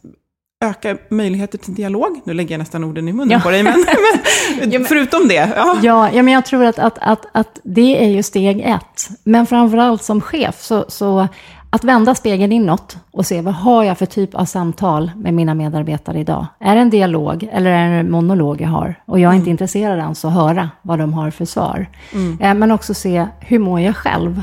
öka 0.64 0.96
möjligheter 1.10 1.58
till 1.58 1.74
dialog. 1.74 2.20
Nu 2.24 2.34
lägger 2.34 2.54
jag 2.54 2.58
nästan 2.58 2.84
orden 2.84 3.08
i 3.08 3.12
munnen 3.12 3.30
ja. 3.30 3.40
på 3.40 3.50
dig, 3.50 3.62
men, 3.62 3.84
men, 4.58 4.72
ja, 4.72 4.78
men 4.78 4.88
förutom 4.88 5.28
det. 5.28 5.52
Ja. 5.56 5.78
ja, 5.82 6.10
ja, 6.12 6.22
men 6.22 6.34
jag 6.34 6.46
tror 6.46 6.64
att, 6.64 6.78
att, 6.78 6.98
att, 7.00 7.26
att 7.32 7.60
det 7.62 8.04
är 8.04 8.08
ju 8.08 8.22
steg 8.22 8.60
ett. 8.60 9.08
Men 9.24 9.46
framförallt 9.46 10.04
som 10.04 10.20
chef 10.20 10.62
så, 10.62 10.84
så 10.88 11.28
att 11.70 11.84
vända 11.84 12.14
spegeln 12.14 12.52
inåt 12.52 12.98
och 13.10 13.26
se 13.26 13.40
vad 13.40 13.54
har 13.54 13.84
jag 13.84 13.98
för 13.98 14.06
typ 14.06 14.34
av 14.34 14.44
samtal 14.44 15.10
med 15.16 15.34
mina 15.34 15.54
medarbetare 15.54 16.18
idag? 16.18 16.46
Är 16.60 16.74
det 16.74 16.80
en 16.80 16.90
dialog 16.90 17.48
eller 17.52 17.70
är 17.70 17.90
det 17.90 17.96
en 17.96 18.10
monolog 18.10 18.60
jag 18.60 18.68
har? 18.68 18.94
Och 19.06 19.20
jag 19.20 19.28
är 19.28 19.34
mm. 19.34 19.38
inte 19.38 19.50
intresserad 19.50 19.98
ens 19.98 20.24
att 20.24 20.32
höra 20.32 20.70
vad 20.82 20.98
de 20.98 21.12
har 21.12 21.30
för 21.30 21.44
svar. 21.44 21.86
Mm. 22.12 22.40
Eh, 22.40 22.54
men 22.54 22.70
också 22.70 22.94
se, 22.94 23.26
hur 23.40 23.58
mår 23.58 23.80
jag 23.80 23.96
själv? 23.96 24.42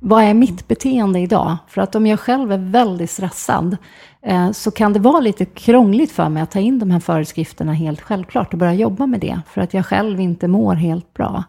Vad 0.00 0.22
är 0.22 0.34
mitt 0.34 0.68
beteende 0.68 1.20
idag? 1.20 1.56
För 1.68 1.82
att 1.82 1.94
om 1.94 2.06
jag 2.06 2.20
själv 2.20 2.52
är 2.52 2.58
väldigt 2.58 3.10
stressad 3.10 3.76
eh, 4.22 4.50
så 4.50 4.70
kan 4.70 4.92
det 4.92 5.00
vara 5.00 5.20
lite 5.20 5.44
krångligt 5.44 6.12
för 6.12 6.28
mig 6.28 6.42
att 6.42 6.50
ta 6.50 6.58
in 6.58 6.78
de 6.78 6.90
här 6.90 7.00
föreskrifterna 7.00 7.72
helt 7.72 8.00
självklart 8.00 8.52
och 8.52 8.58
börja 8.58 8.74
jobba 8.74 9.06
med 9.06 9.20
det. 9.20 9.40
För 9.50 9.60
att 9.60 9.74
jag 9.74 9.86
själv 9.86 10.20
inte 10.20 10.48
mår 10.48 10.74
helt 10.74 11.14
bra. 11.14 11.44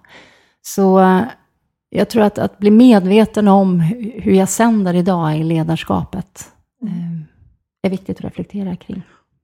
Så 0.61 0.99
eh, 0.99 1.21
jag 1.89 2.09
tror 2.09 2.23
att, 2.23 2.37
att 2.37 2.57
bli 2.57 2.71
medveten 2.71 3.47
om 3.47 3.79
hur 4.15 4.33
jag 4.33 4.49
sänder 4.49 4.93
idag 4.93 5.37
i 5.37 5.43
ledarskapet 5.43 6.51
eh, 6.83 7.87
är 7.87 7.89
viktigt 7.89 8.17
att 8.17 8.25
reflektera 8.25 8.75
kring. 8.75 9.03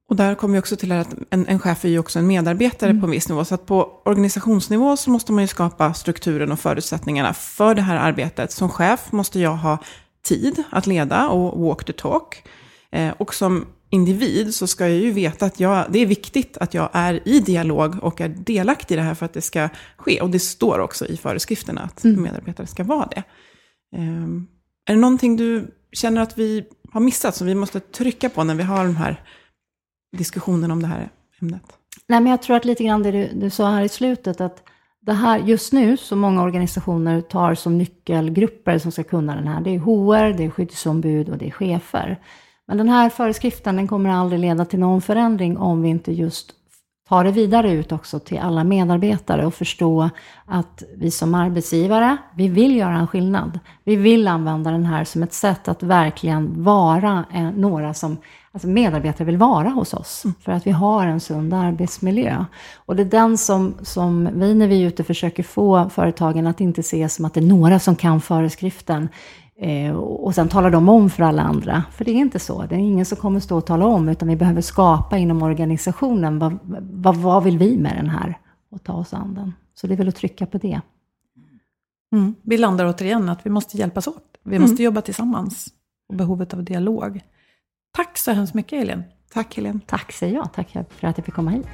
Och 0.10 0.16
där 0.16 0.36
kommer 0.36 0.54
vi 0.54 0.60
också 0.60 0.76
till 0.76 0.92
att 0.92 1.16
en, 1.30 1.48
en 1.48 1.60
chef 1.60 1.86
är 1.86 1.90
ju 1.90 2.00
också 2.00 2.20
en 2.20 2.28
medarbetare 2.28 2.90
mm. 2.90 3.02
på 3.02 3.08
en 3.08 3.12
viss 3.12 3.30
nivå. 3.30 3.46
Så 3.46 3.56
att 3.56 3.66
på 3.66 4.02
organisationsnivå 4.06 4.98
så 4.98 5.10
måste 5.10 5.32
man 5.32 5.44
ju 5.44 5.48
skapa 5.48 5.94
strukturen 5.94 6.52
och 6.52 6.60
förutsättningarna 6.60 7.34
för 7.34 7.76
det 7.76 7.82
här 7.82 7.96
arbetet. 7.96 8.52
Som 8.52 8.70
chef 8.70 9.12
måste 9.12 9.40
jag 9.40 9.56
ha 9.56 9.78
tid 10.24 10.64
att 10.70 10.88
leda 10.88 11.30
och 11.30 11.62
walk 11.62 11.86
the 11.86 11.94
talk. 11.94 12.44
Eh, 12.92 13.14
och 13.18 13.34
som 13.34 13.66
individ 13.94 14.56
så 14.56 14.68
ska 14.68 14.88
jag 14.88 14.98
ju 14.98 15.12
veta 15.12 15.46
att 15.46 15.60
jag, 15.60 15.86
det 15.90 16.00
är 16.00 16.06
viktigt 16.06 16.58
att 16.58 16.74
jag 16.74 16.90
är 16.94 17.28
i 17.28 17.40
dialog 17.40 18.04
och 18.04 18.22
är 18.22 18.30
delaktig 18.30 18.96
i 18.96 18.98
det 18.98 19.04
här 19.04 19.14
för 19.14 19.26
att 19.26 19.34
det 19.34 19.42
ska 19.42 19.70
ske. 19.98 20.22
Och 20.22 20.30
det 20.30 20.40
står 20.40 20.80
också 20.80 21.06
i 21.06 21.18
föreskrifterna 21.18 21.82
att 21.82 22.04
mm. 22.04 22.24
medarbetare 22.24 22.68
ska 22.68 22.84
vara 22.84 23.10
det. 23.16 23.24
Um, 23.98 24.48
är 24.86 24.94
det 24.94 25.00
någonting 25.00 25.38
du 25.38 25.68
känner 25.92 26.22
att 26.22 26.38
vi 26.38 26.66
har 26.92 27.02
missat 27.02 27.36
som 27.36 27.48
vi 27.48 27.56
måste 27.56 27.80
trycka 27.80 28.30
på 28.30 28.44
när 28.44 28.56
vi 28.56 28.64
har 28.64 28.86
de 28.86 28.96
här 28.96 29.24
diskussionerna 30.18 30.74
om 30.74 30.82
det 30.82 30.88
här 30.88 31.10
ämnet? 31.42 31.64
Nej, 32.08 32.22
men 32.22 32.32
jag 32.32 32.42
tror 32.42 32.56
att 32.56 32.66
lite 32.66 32.84
grann 32.84 33.04
det 33.04 33.12
du, 33.12 33.30
du 33.34 33.50
sa 33.50 33.70
här 33.70 33.84
i 33.84 33.90
slutet, 33.90 34.42
att 34.42 34.64
det 35.02 35.14
här 35.14 35.40
just 35.40 35.74
nu, 35.74 35.98
så 35.98 36.16
många 36.16 36.44
organisationer 36.44 37.22
tar 37.22 37.56
som 37.56 37.78
nyckelgrupper 37.78 38.78
som 38.78 38.92
ska 38.92 39.04
kunna 39.04 39.36
den 39.36 39.48
här, 39.48 39.62
det 39.62 39.70
är 39.70 39.80
HR, 39.80 40.38
det 40.38 40.46
är 40.46 40.50
skyddsombud 40.50 41.30
och 41.30 41.38
det 41.38 41.48
är 41.48 41.52
chefer. 41.52 42.20
Men 42.68 42.78
den 42.78 42.90
här 42.90 43.10
föreskriften 43.10 43.76
den 43.76 43.88
kommer 43.88 44.10
aldrig 44.10 44.40
leda 44.40 44.66
till 44.66 44.80
någon 44.80 45.02
förändring 45.02 45.58
om 45.58 45.82
vi 45.82 45.90
inte 45.90 46.12
just 46.12 46.54
tar 47.10 47.24
det 47.24 47.32
vidare 47.32 47.72
ut 47.72 47.92
också 47.92 48.20
till 48.20 48.40
alla 48.40 48.64
medarbetare 48.64 49.46
och 49.46 49.54
förstå 49.54 50.10
att 50.46 50.84
vi 50.96 51.12
som 51.12 51.36
arbetsgivare, 51.36 52.18
vi 52.36 52.48
vill 52.48 52.76
göra 52.76 52.98
en 52.98 53.08
skillnad. 53.08 53.60
Vi 53.84 53.96
vill 53.96 54.28
använda 54.28 54.72
den 54.72 54.86
här 54.86 55.04
som 55.04 55.24
ett 55.24 55.34
sätt 55.34 55.68
att 55.68 55.84
verkligen 55.84 56.64
vara 56.64 57.26
eh, 57.34 57.52
några 57.52 57.94
som 57.94 58.18
alltså 58.52 58.68
medarbetare 58.68 59.26
vill 59.26 59.38
vara 59.38 59.70
hos 59.70 59.94
oss. 59.94 60.26
Mm. 60.26 60.36
För 60.42 60.52
att 60.52 60.68
vi 60.68 60.72
har 60.72 61.08
en 61.08 61.20
sund 61.20 61.54
arbetsmiljö. 61.54 62.46
Och 62.76 62.96
det 62.96 63.04
är 63.04 63.06
den 63.06 63.38
som, 63.38 63.74
som 63.82 64.30
vi 64.34 64.54
när 64.54 64.68
vi 64.68 64.84
är 64.84 64.88
ute 64.88 65.04
försöker 65.04 65.44
få 65.44 65.90
företagen 65.90 66.48
att 66.48 66.62
inte 66.62 66.84
se 66.84 67.10
som 67.10 67.26
att 67.26 67.34
det 67.34 67.40
är 67.40 67.46
några 67.46 67.80
som 67.80 67.96
kan 67.96 68.22
föreskriften. 68.22 69.10
Eh, 69.60 69.96
och 69.96 70.36
sen 70.36 70.50
talar 70.50 70.72
de 70.72 70.90
om 70.90 71.10
för 71.10 71.24
alla 71.24 71.42
andra. 71.42 71.84
För 71.92 72.06
det 72.06 72.12
är 72.12 72.16
inte 72.16 72.40
så. 72.40 72.66
Det 72.66 72.76
är 72.76 72.80
ingen 72.80 73.06
som 73.06 73.18
kommer 73.18 73.40
stå 73.40 73.58
och 73.58 73.66
tala 73.66 73.86
om, 73.86 74.10
utan 74.10 74.28
vi 74.28 74.36
behöver 74.36 74.62
skapa 74.62 75.18
inom 75.18 75.44
organisationen. 75.44 76.40
Vad, 76.40 76.60
vad, 76.92 77.18
vad 77.18 77.44
vill 77.44 77.58
vi 77.58 77.78
med 77.78 77.96
den 77.96 78.10
här? 78.10 78.40
Och 78.72 78.84
ta 78.84 78.94
oss 78.94 79.14
an 79.14 79.34
den. 79.34 79.54
Så 79.74 79.88
det 79.88 79.94
är 79.94 79.98
väl 79.98 80.08
att 80.08 80.16
trycka 80.16 80.46
på 80.46 80.58
det. 80.58 80.82
Mm. 82.14 82.36
Vi 82.42 82.58
landar 82.58 82.86
återigen 82.86 83.30
att 83.30 83.46
vi 83.46 83.50
måste 83.50 83.78
hjälpas 83.78 84.08
åt. 84.08 84.38
Vi 84.44 84.60
måste 84.60 84.74
mm. 84.74 84.84
jobba 84.84 85.02
tillsammans. 85.02 85.68
Och 86.10 86.16
behovet 86.16 86.54
av 86.54 86.64
dialog. 86.64 87.22
Tack 87.96 88.18
så 88.18 88.32
hemskt 88.32 88.54
mycket 88.54 88.80
Helene. 88.80 89.04
Tack 89.34 89.56
Helene. 89.56 89.80
Tack 89.86 90.12
säger 90.12 90.36
jag. 90.36 90.54
Tack 90.54 90.70
för 90.70 91.08
att 91.08 91.18
jag 91.18 91.26
fick 91.26 91.36
komma 91.36 91.52
hit. 91.52 91.68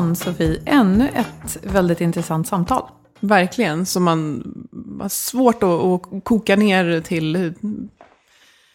Ann-Sofie, 0.00 0.62
ännu 0.64 1.08
ett 1.08 1.58
väldigt 1.62 2.00
intressant 2.00 2.48
samtal. 2.48 2.82
Verkligen, 3.20 3.86
som 3.86 4.04
man 4.04 4.42
har 5.00 5.08
svårt 5.08 5.62
att, 5.62 5.68
att 5.70 6.24
koka 6.24 6.56
ner 6.56 7.00
till 7.00 7.52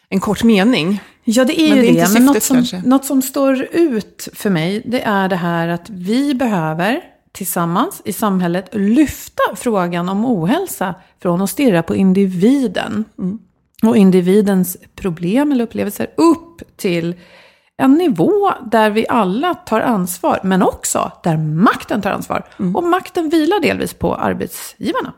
en 0.10 0.20
kort 0.20 0.44
mening. 0.44 1.02
Ja, 1.24 1.46
det 1.46 1.62
är 1.62 1.76
men 1.76 1.86
ju 1.86 1.92
det. 1.94 2.02
det. 2.02 2.14
men 2.14 2.26
något 2.26 2.44
som, 2.44 2.66
något 2.86 3.06
som 3.06 3.22
står 3.22 3.68
ut 3.72 4.30
för 4.34 4.50
mig, 4.50 4.82
det 4.86 5.02
är 5.02 5.30
det 5.30 5.36
här 5.36 5.68
att 5.68 5.90
vi 5.90 6.36
behöver 6.36 7.02
tillsammans 7.32 8.02
i 8.06 8.14
samhället 8.14 8.70
lyfta 8.72 9.44
frågan 9.56 10.10
om 10.10 10.26
ohälsa 10.26 10.96
från 11.22 11.42
att 11.42 11.50
stirra 11.50 11.84
på 11.84 11.96
individen 11.96 13.06
och 13.84 13.98
individens 13.98 14.78
problem 14.96 15.52
eller 15.52 15.64
upplevelser 15.64 16.08
upp 16.18 16.62
till 16.78 17.16
en 17.78 17.94
nivå 17.94 18.54
där 18.72 18.90
vi 18.90 19.06
alla 19.10 19.56
tar 19.56 19.82
ansvar, 19.82 20.40
men 20.44 20.62
också 20.62 21.12
där 21.24 21.38
makten 21.38 22.02
tar 22.02 22.12
ansvar. 22.12 22.46
Och 22.76 22.84
makten 22.84 23.30
vilar 23.30 23.60
delvis 23.60 23.94
på 23.94 24.16
arbetsgivarna. 24.16 25.14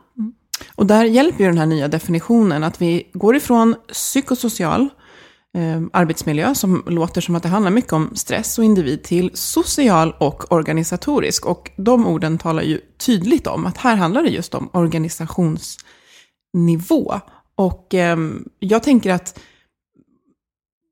Och 0.74 0.86
där 0.86 1.04
hjälper 1.04 1.44
ju 1.44 1.50
den 1.50 1.58
här 1.58 1.66
nya 1.66 1.88
definitionen 1.88 2.64
att 2.64 2.82
vi 2.82 3.10
går 3.12 3.36
ifrån 3.36 3.74
psykosocial 3.92 4.88
eh, 5.56 5.82
arbetsmiljö, 5.92 6.54
som 6.54 6.82
låter 6.86 7.20
som 7.20 7.34
att 7.34 7.42
det 7.42 7.48
handlar 7.48 7.70
mycket 7.70 7.92
om 7.92 8.10
stress 8.14 8.58
och 8.58 8.64
individ, 8.64 9.02
till 9.02 9.30
social 9.34 10.14
och 10.18 10.52
organisatorisk. 10.52 11.46
Och 11.46 11.70
de 11.76 12.06
orden 12.06 12.38
talar 12.38 12.62
ju 12.62 12.80
tydligt 13.06 13.46
om 13.46 13.66
att 13.66 13.76
här 13.76 13.96
handlar 13.96 14.22
det 14.22 14.28
just 14.28 14.54
om 14.54 14.70
organisationsnivå. 14.72 17.20
Och 17.54 17.94
eh, 17.94 18.18
jag 18.58 18.82
tänker 18.82 19.12
att 19.12 19.38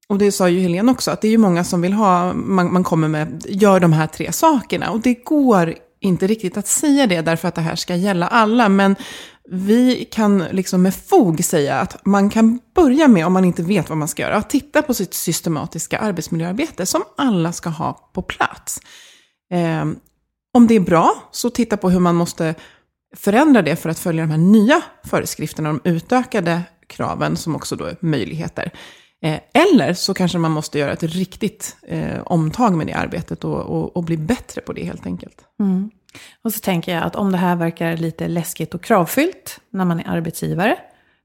och 0.08 0.18
det 0.18 0.32
sa 0.32 0.48
ju 0.48 0.60
Helene 0.60 0.92
också, 0.92 1.10
att 1.10 1.20
det 1.20 1.28
är 1.28 1.30
ju 1.32 1.38
många 1.38 1.64
som 1.64 1.80
vill 1.80 1.92
ha, 1.92 2.34
man, 2.34 2.72
man 2.72 2.84
kommer 2.84 3.08
med, 3.08 3.44
gör 3.48 3.80
de 3.80 3.92
här 3.92 4.06
tre 4.06 4.32
sakerna. 4.32 4.90
Och 4.90 5.00
det 5.00 5.14
går 5.14 5.74
inte 6.00 6.26
riktigt 6.26 6.56
att 6.56 6.66
säga 6.66 7.06
det 7.06 7.20
därför 7.20 7.48
att 7.48 7.54
det 7.54 7.60
här 7.60 7.76
ska 7.76 7.96
gälla 7.96 8.28
alla. 8.28 8.68
Men 8.68 8.96
vi 9.50 10.04
kan 10.04 10.38
liksom 10.38 10.82
med 10.82 10.94
fog 10.94 11.44
säga 11.44 11.80
att 11.80 12.06
man 12.06 12.30
kan 12.30 12.60
börja 12.74 13.08
med, 13.08 13.26
om 13.26 13.32
man 13.32 13.44
inte 13.44 13.62
vet 13.62 13.88
vad 13.88 13.98
man 13.98 14.08
ska 14.08 14.22
göra, 14.22 14.36
att 14.36 14.50
titta 14.50 14.82
på 14.82 14.94
sitt 14.94 15.14
systematiska 15.14 15.98
arbetsmiljöarbete 15.98 16.86
som 16.86 17.02
alla 17.16 17.52
ska 17.52 17.68
ha 17.68 18.10
på 18.12 18.22
plats. 18.22 18.80
Eh, 19.52 19.84
om 20.54 20.66
det 20.66 20.74
är 20.74 20.80
bra, 20.80 21.14
så 21.30 21.50
titta 21.50 21.76
på 21.76 21.90
hur 21.90 22.00
man 22.00 22.14
måste 22.14 22.54
förändra 23.16 23.62
det 23.62 23.76
för 23.76 23.88
att 23.88 23.98
följa 23.98 24.22
de 24.22 24.30
här 24.30 24.38
nya 24.38 24.82
föreskrifterna, 25.04 25.68
de 25.68 25.90
utökade 25.90 26.62
kraven 26.86 27.36
som 27.36 27.56
också 27.56 27.76
då 27.76 27.84
är 27.84 27.96
möjligheter. 28.00 28.72
Eh, 29.26 29.40
eller 29.52 29.94
så 29.94 30.14
kanske 30.14 30.38
man 30.38 30.50
måste 30.50 30.78
göra 30.78 30.92
ett 30.92 31.02
riktigt 31.02 31.76
eh, 31.82 32.20
omtag 32.24 32.74
med 32.74 32.86
det 32.86 32.92
arbetet 32.92 33.44
och, 33.44 33.60
och, 33.60 33.96
och, 33.96 34.04
bli 34.04 34.16
bättre 34.16 34.60
på 34.60 34.72
det 34.72 34.84
helt 34.84 35.06
enkelt. 35.06 35.44
Mm. 35.60 35.90
Och 36.42 36.52
så 36.52 36.60
tänker 36.60 36.94
jag 36.94 37.04
att 37.04 37.16
om 37.16 37.32
det 37.32 37.38
här 37.38 37.56
verkar 37.56 37.96
lite 37.96 38.28
läskigt 38.28 38.74
och 38.74 38.82
kravfyllt 38.82 39.60
när 39.70 39.84
man 39.84 40.00
är 40.00 40.08
arbetsgivare, 40.08 40.78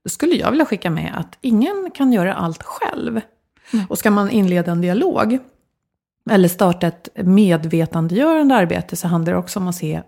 då 0.04 0.10
skulle 0.10 0.36
jag 0.36 0.52
vilja 0.52 0.66
skicka 0.66 0.90
med 0.90 1.14
att 1.18 1.38
ingen 1.42 1.92
kan 1.94 2.14
göra 2.14 2.34
allt 2.34 2.64
själv. 2.64 3.22
Mm. 3.74 3.86
Och 3.90 3.98
ska 3.98 4.12
man 4.12 4.30
inleda 4.30 4.72
en 4.72 4.82
dialog, 4.82 5.38
eller 6.30 6.50
starta 6.50 6.88
ett 6.88 7.10
medvetandegörande 7.16 8.56
arbete, 8.56 8.96
så 8.96 9.08
handlar 9.08 9.34
det 9.34 9.40
också 9.40 9.60
om 9.60 9.68
att 9.68 9.76
se 9.76 10.02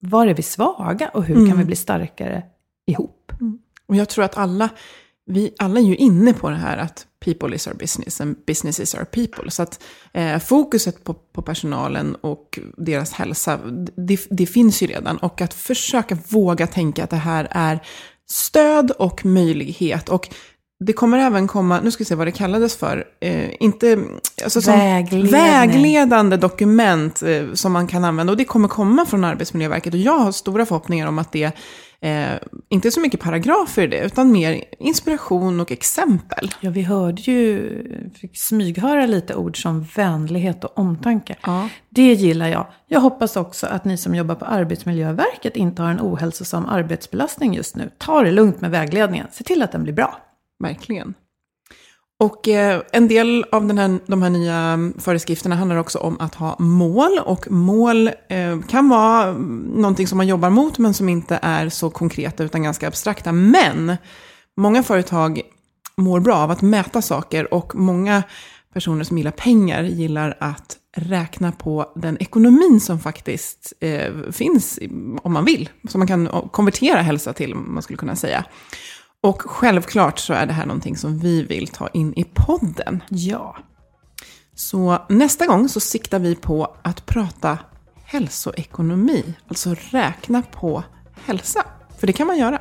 var 0.00 0.26
är 0.26 0.34
vi 0.34 0.42
svaga 0.42 1.08
och 1.08 1.24
hur 1.24 1.36
mm. 1.36 1.48
kan 1.48 1.58
vi 1.58 1.64
bli 1.64 1.76
starkare 1.76 2.42
ihop. 2.86 3.32
Mm. 3.40 3.58
Och 3.86 3.96
jag 3.96 4.08
tror 4.08 4.24
att 4.24 4.36
alla, 4.36 4.68
vi 5.26 5.54
alla 5.58 5.80
är 5.80 5.84
ju 5.84 5.96
inne 5.96 6.32
på 6.32 6.50
det 6.50 6.56
här 6.56 6.76
att 6.76 7.06
people 7.24 7.54
is 7.54 7.66
our 7.66 7.74
business 7.74 8.20
and 8.20 8.36
business 8.46 8.80
is 8.80 8.94
our 8.94 9.04
people. 9.04 9.50
Så 9.50 9.62
att 9.62 9.82
eh, 10.12 10.38
fokuset 10.38 11.04
på, 11.04 11.14
på, 11.14 11.42
personalen 11.42 12.14
och 12.14 12.58
deras 12.76 13.12
hälsa, 13.12 13.58
det, 13.96 14.26
det, 14.30 14.46
finns 14.46 14.82
ju 14.82 14.86
redan. 14.86 15.16
Och 15.16 15.40
att 15.40 15.54
försöka 15.54 16.18
våga 16.28 16.66
tänka 16.66 17.04
att 17.04 17.10
det 17.10 17.16
här 17.16 17.48
är 17.50 17.80
stöd 18.30 18.90
och 18.90 19.24
möjlighet. 19.24 20.08
Och 20.08 20.28
det 20.84 20.92
kommer 20.92 21.18
även 21.18 21.46
komma, 21.46 21.80
nu 21.80 21.90
ska 21.90 22.00
vi 22.00 22.04
se 22.04 22.14
vad 22.14 22.26
det 22.26 22.32
kallades 22.32 22.76
för, 22.76 23.04
eh, 23.20 23.50
inte, 23.60 24.04
alltså 24.44 24.62
som 24.62 24.74
vägledande 25.30 26.36
dokument 26.36 27.22
eh, 27.22 27.52
som 27.54 27.72
man 27.72 27.86
kan 27.86 28.04
använda. 28.04 28.32
Och 28.32 28.36
det 28.36 28.44
kommer 28.44 28.68
komma 28.68 29.06
från 29.06 29.24
Arbetsmiljöverket. 29.24 29.94
Och 29.94 30.00
jag 30.00 30.18
har 30.18 30.32
stora 30.32 30.66
förhoppningar 30.66 31.06
om 31.06 31.18
att 31.18 31.32
det 31.32 31.52
Eh, 32.02 32.32
inte 32.68 32.90
så 32.90 33.00
mycket 33.00 33.20
paragrafer 33.20 33.82
i 33.82 33.86
det, 33.86 33.98
utan 33.98 34.32
mer 34.32 34.64
inspiration 34.78 35.60
och 35.60 35.72
exempel. 35.72 36.50
Ja, 36.60 36.70
vi 36.70 36.82
hörde 36.82 37.22
ju, 37.22 37.82
fick 38.20 38.38
smyghöra 38.38 39.06
lite 39.06 39.34
ord 39.34 39.62
som 39.62 39.82
vänlighet 39.82 40.64
och 40.64 40.78
omtanke. 40.78 41.36
Ja. 41.42 41.68
Det 41.88 42.12
gillar 42.12 42.48
jag. 42.48 42.66
Jag 42.86 43.00
hoppas 43.00 43.36
också 43.36 43.66
att 43.66 43.84
ni 43.84 43.96
som 43.96 44.14
jobbar 44.14 44.34
på 44.34 44.44
Arbetsmiljöverket 44.44 45.56
inte 45.56 45.82
har 45.82 45.90
en 45.90 46.00
ohälsosam 46.00 46.66
arbetsbelastning 46.66 47.54
just 47.54 47.76
nu. 47.76 47.90
Ta 47.98 48.22
det 48.22 48.30
lugnt 48.30 48.60
med 48.60 48.70
vägledningen. 48.70 49.26
Se 49.30 49.44
till 49.44 49.62
att 49.62 49.72
den 49.72 49.82
blir 49.82 49.92
bra. 49.92 50.18
Verkligen. 50.62 51.14
Och 52.20 52.48
eh, 52.48 52.82
en 52.92 53.08
del 53.08 53.44
av 53.52 53.66
den 53.66 53.78
här, 53.78 53.98
de 54.06 54.22
här 54.22 54.30
nya 54.30 54.54
mm, 54.54 54.94
föreskrifterna 54.98 55.56
handlar 55.56 55.76
också 55.76 55.98
om 55.98 56.20
att 56.20 56.34
ha 56.34 56.56
mål. 56.58 57.18
Och 57.24 57.50
mål 57.50 58.08
eh, 58.28 58.60
kan 58.68 58.88
vara 58.88 59.22
mm, 59.22 59.58
någonting 59.58 60.06
som 60.06 60.16
man 60.16 60.26
jobbar 60.26 60.50
mot, 60.50 60.78
men 60.78 60.94
som 60.94 61.08
inte 61.08 61.38
är 61.42 61.68
så 61.68 61.90
konkreta, 61.90 62.44
utan 62.44 62.62
ganska 62.62 62.88
abstrakta. 62.88 63.32
Men 63.32 63.96
många 64.56 64.82
företag 64.82 65.40
mår 65.96 66.20
bra 66.20 66.36
av 66.36 66.50
att 66.50 66.62
mäta 66.62 67.02
saker, 67.02 67.54
och 67.54 67.74
många 67.74 68.22
personer 68.74 69.04
som 69.04 69.18
gillar 69.18 69.30
pengar 69.30 69.82
gillar 69.82 70.36
att 70.40 70.76
räkna 70.96 71.52
på 71.52 71.92
den 71.96 72.16
ekonomin 72.22 72.80
som 72.80 73.00
faktiskt 73.00 73.72
eh, 73.80 74.12
finns, 74.32 74.78
om 75.22 75.32
man 75.32 75.44
vill. 75.44 75.68
Som 75.88 75.98
man 75.98 76.08
kan 76.08 76.28
konvertera 76.52 77.02
hälsa 77.02 77.32
till, 77.32 77.54
man 77.54 77.82
skulle 77.82 77.96
kunna 77.96 78.16
säga. 78.16 78.44
Och 79.22 79.42
självklart 79.42 80.18
så 80.18 80.32
är 80.32 80.46
det 80.46 80.52
här 80.52 80.66
någonting 80.66 80.96
som 80.96 81.18
vi 81.18 81.42
vill 81.42 81.68
ta 81.68 81.88
in 81.88 82.14
i 82.16 82.24
podden. 82.24 83.02
Ja. 83.08 83.56
Så 84.54 84.98
nästa 85.08 85.46
gång 85.46 85.68
så 85.68 85.80
siktar 85.80 86.18
vi 86.18 86.34
på 86.34 86.76
att 86.82 87.06
prata 87.06 87.58
hälsoekonomi, 88.04 89.34
alltså 89.48 89.74
räkna 89.90 90.42
på 90.42 90.84
hälsa. 91.24 91.64
För 91.98 92.06
det 92.06 92.12
kan 92.12 92.26
man 92.26 92.38
göra. 92.38 92.58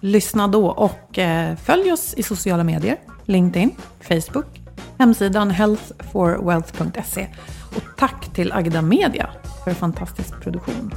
Lyssna 0.00 0.48
då 0.48 0.66
och 0.66 1.18
eh, 1.18 1.56
följ 1.56 1.92
oss 1.92 2.14
i 2.14 2.22
sociala 2.22 2.64
medier, 2.64 3.00
LinkedIn, 3.24 3.70
Facebook, 4.00 4.60
hemsidan 4.98 5.50
healthforwealth.se. 5.50 7.28
Och 7.76 7.82
tack 7.96 8.34
till 8.34 8.52
Agda 8.52 8.82
Media 8.82 9.30
för 9.64 9.74
fantastisk 9.74 10.40
produktion. 10.40 10.94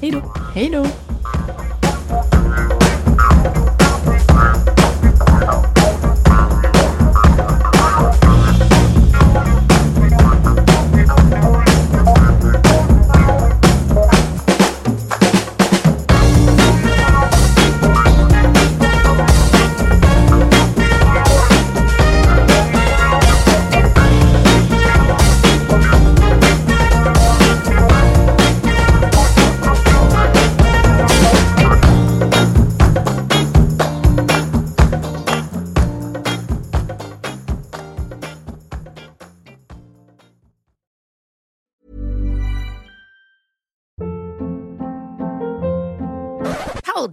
Hej 0.00 0.10
då! 0.10 0.34
Hej 0.54 0.70
då! 0.70 0.86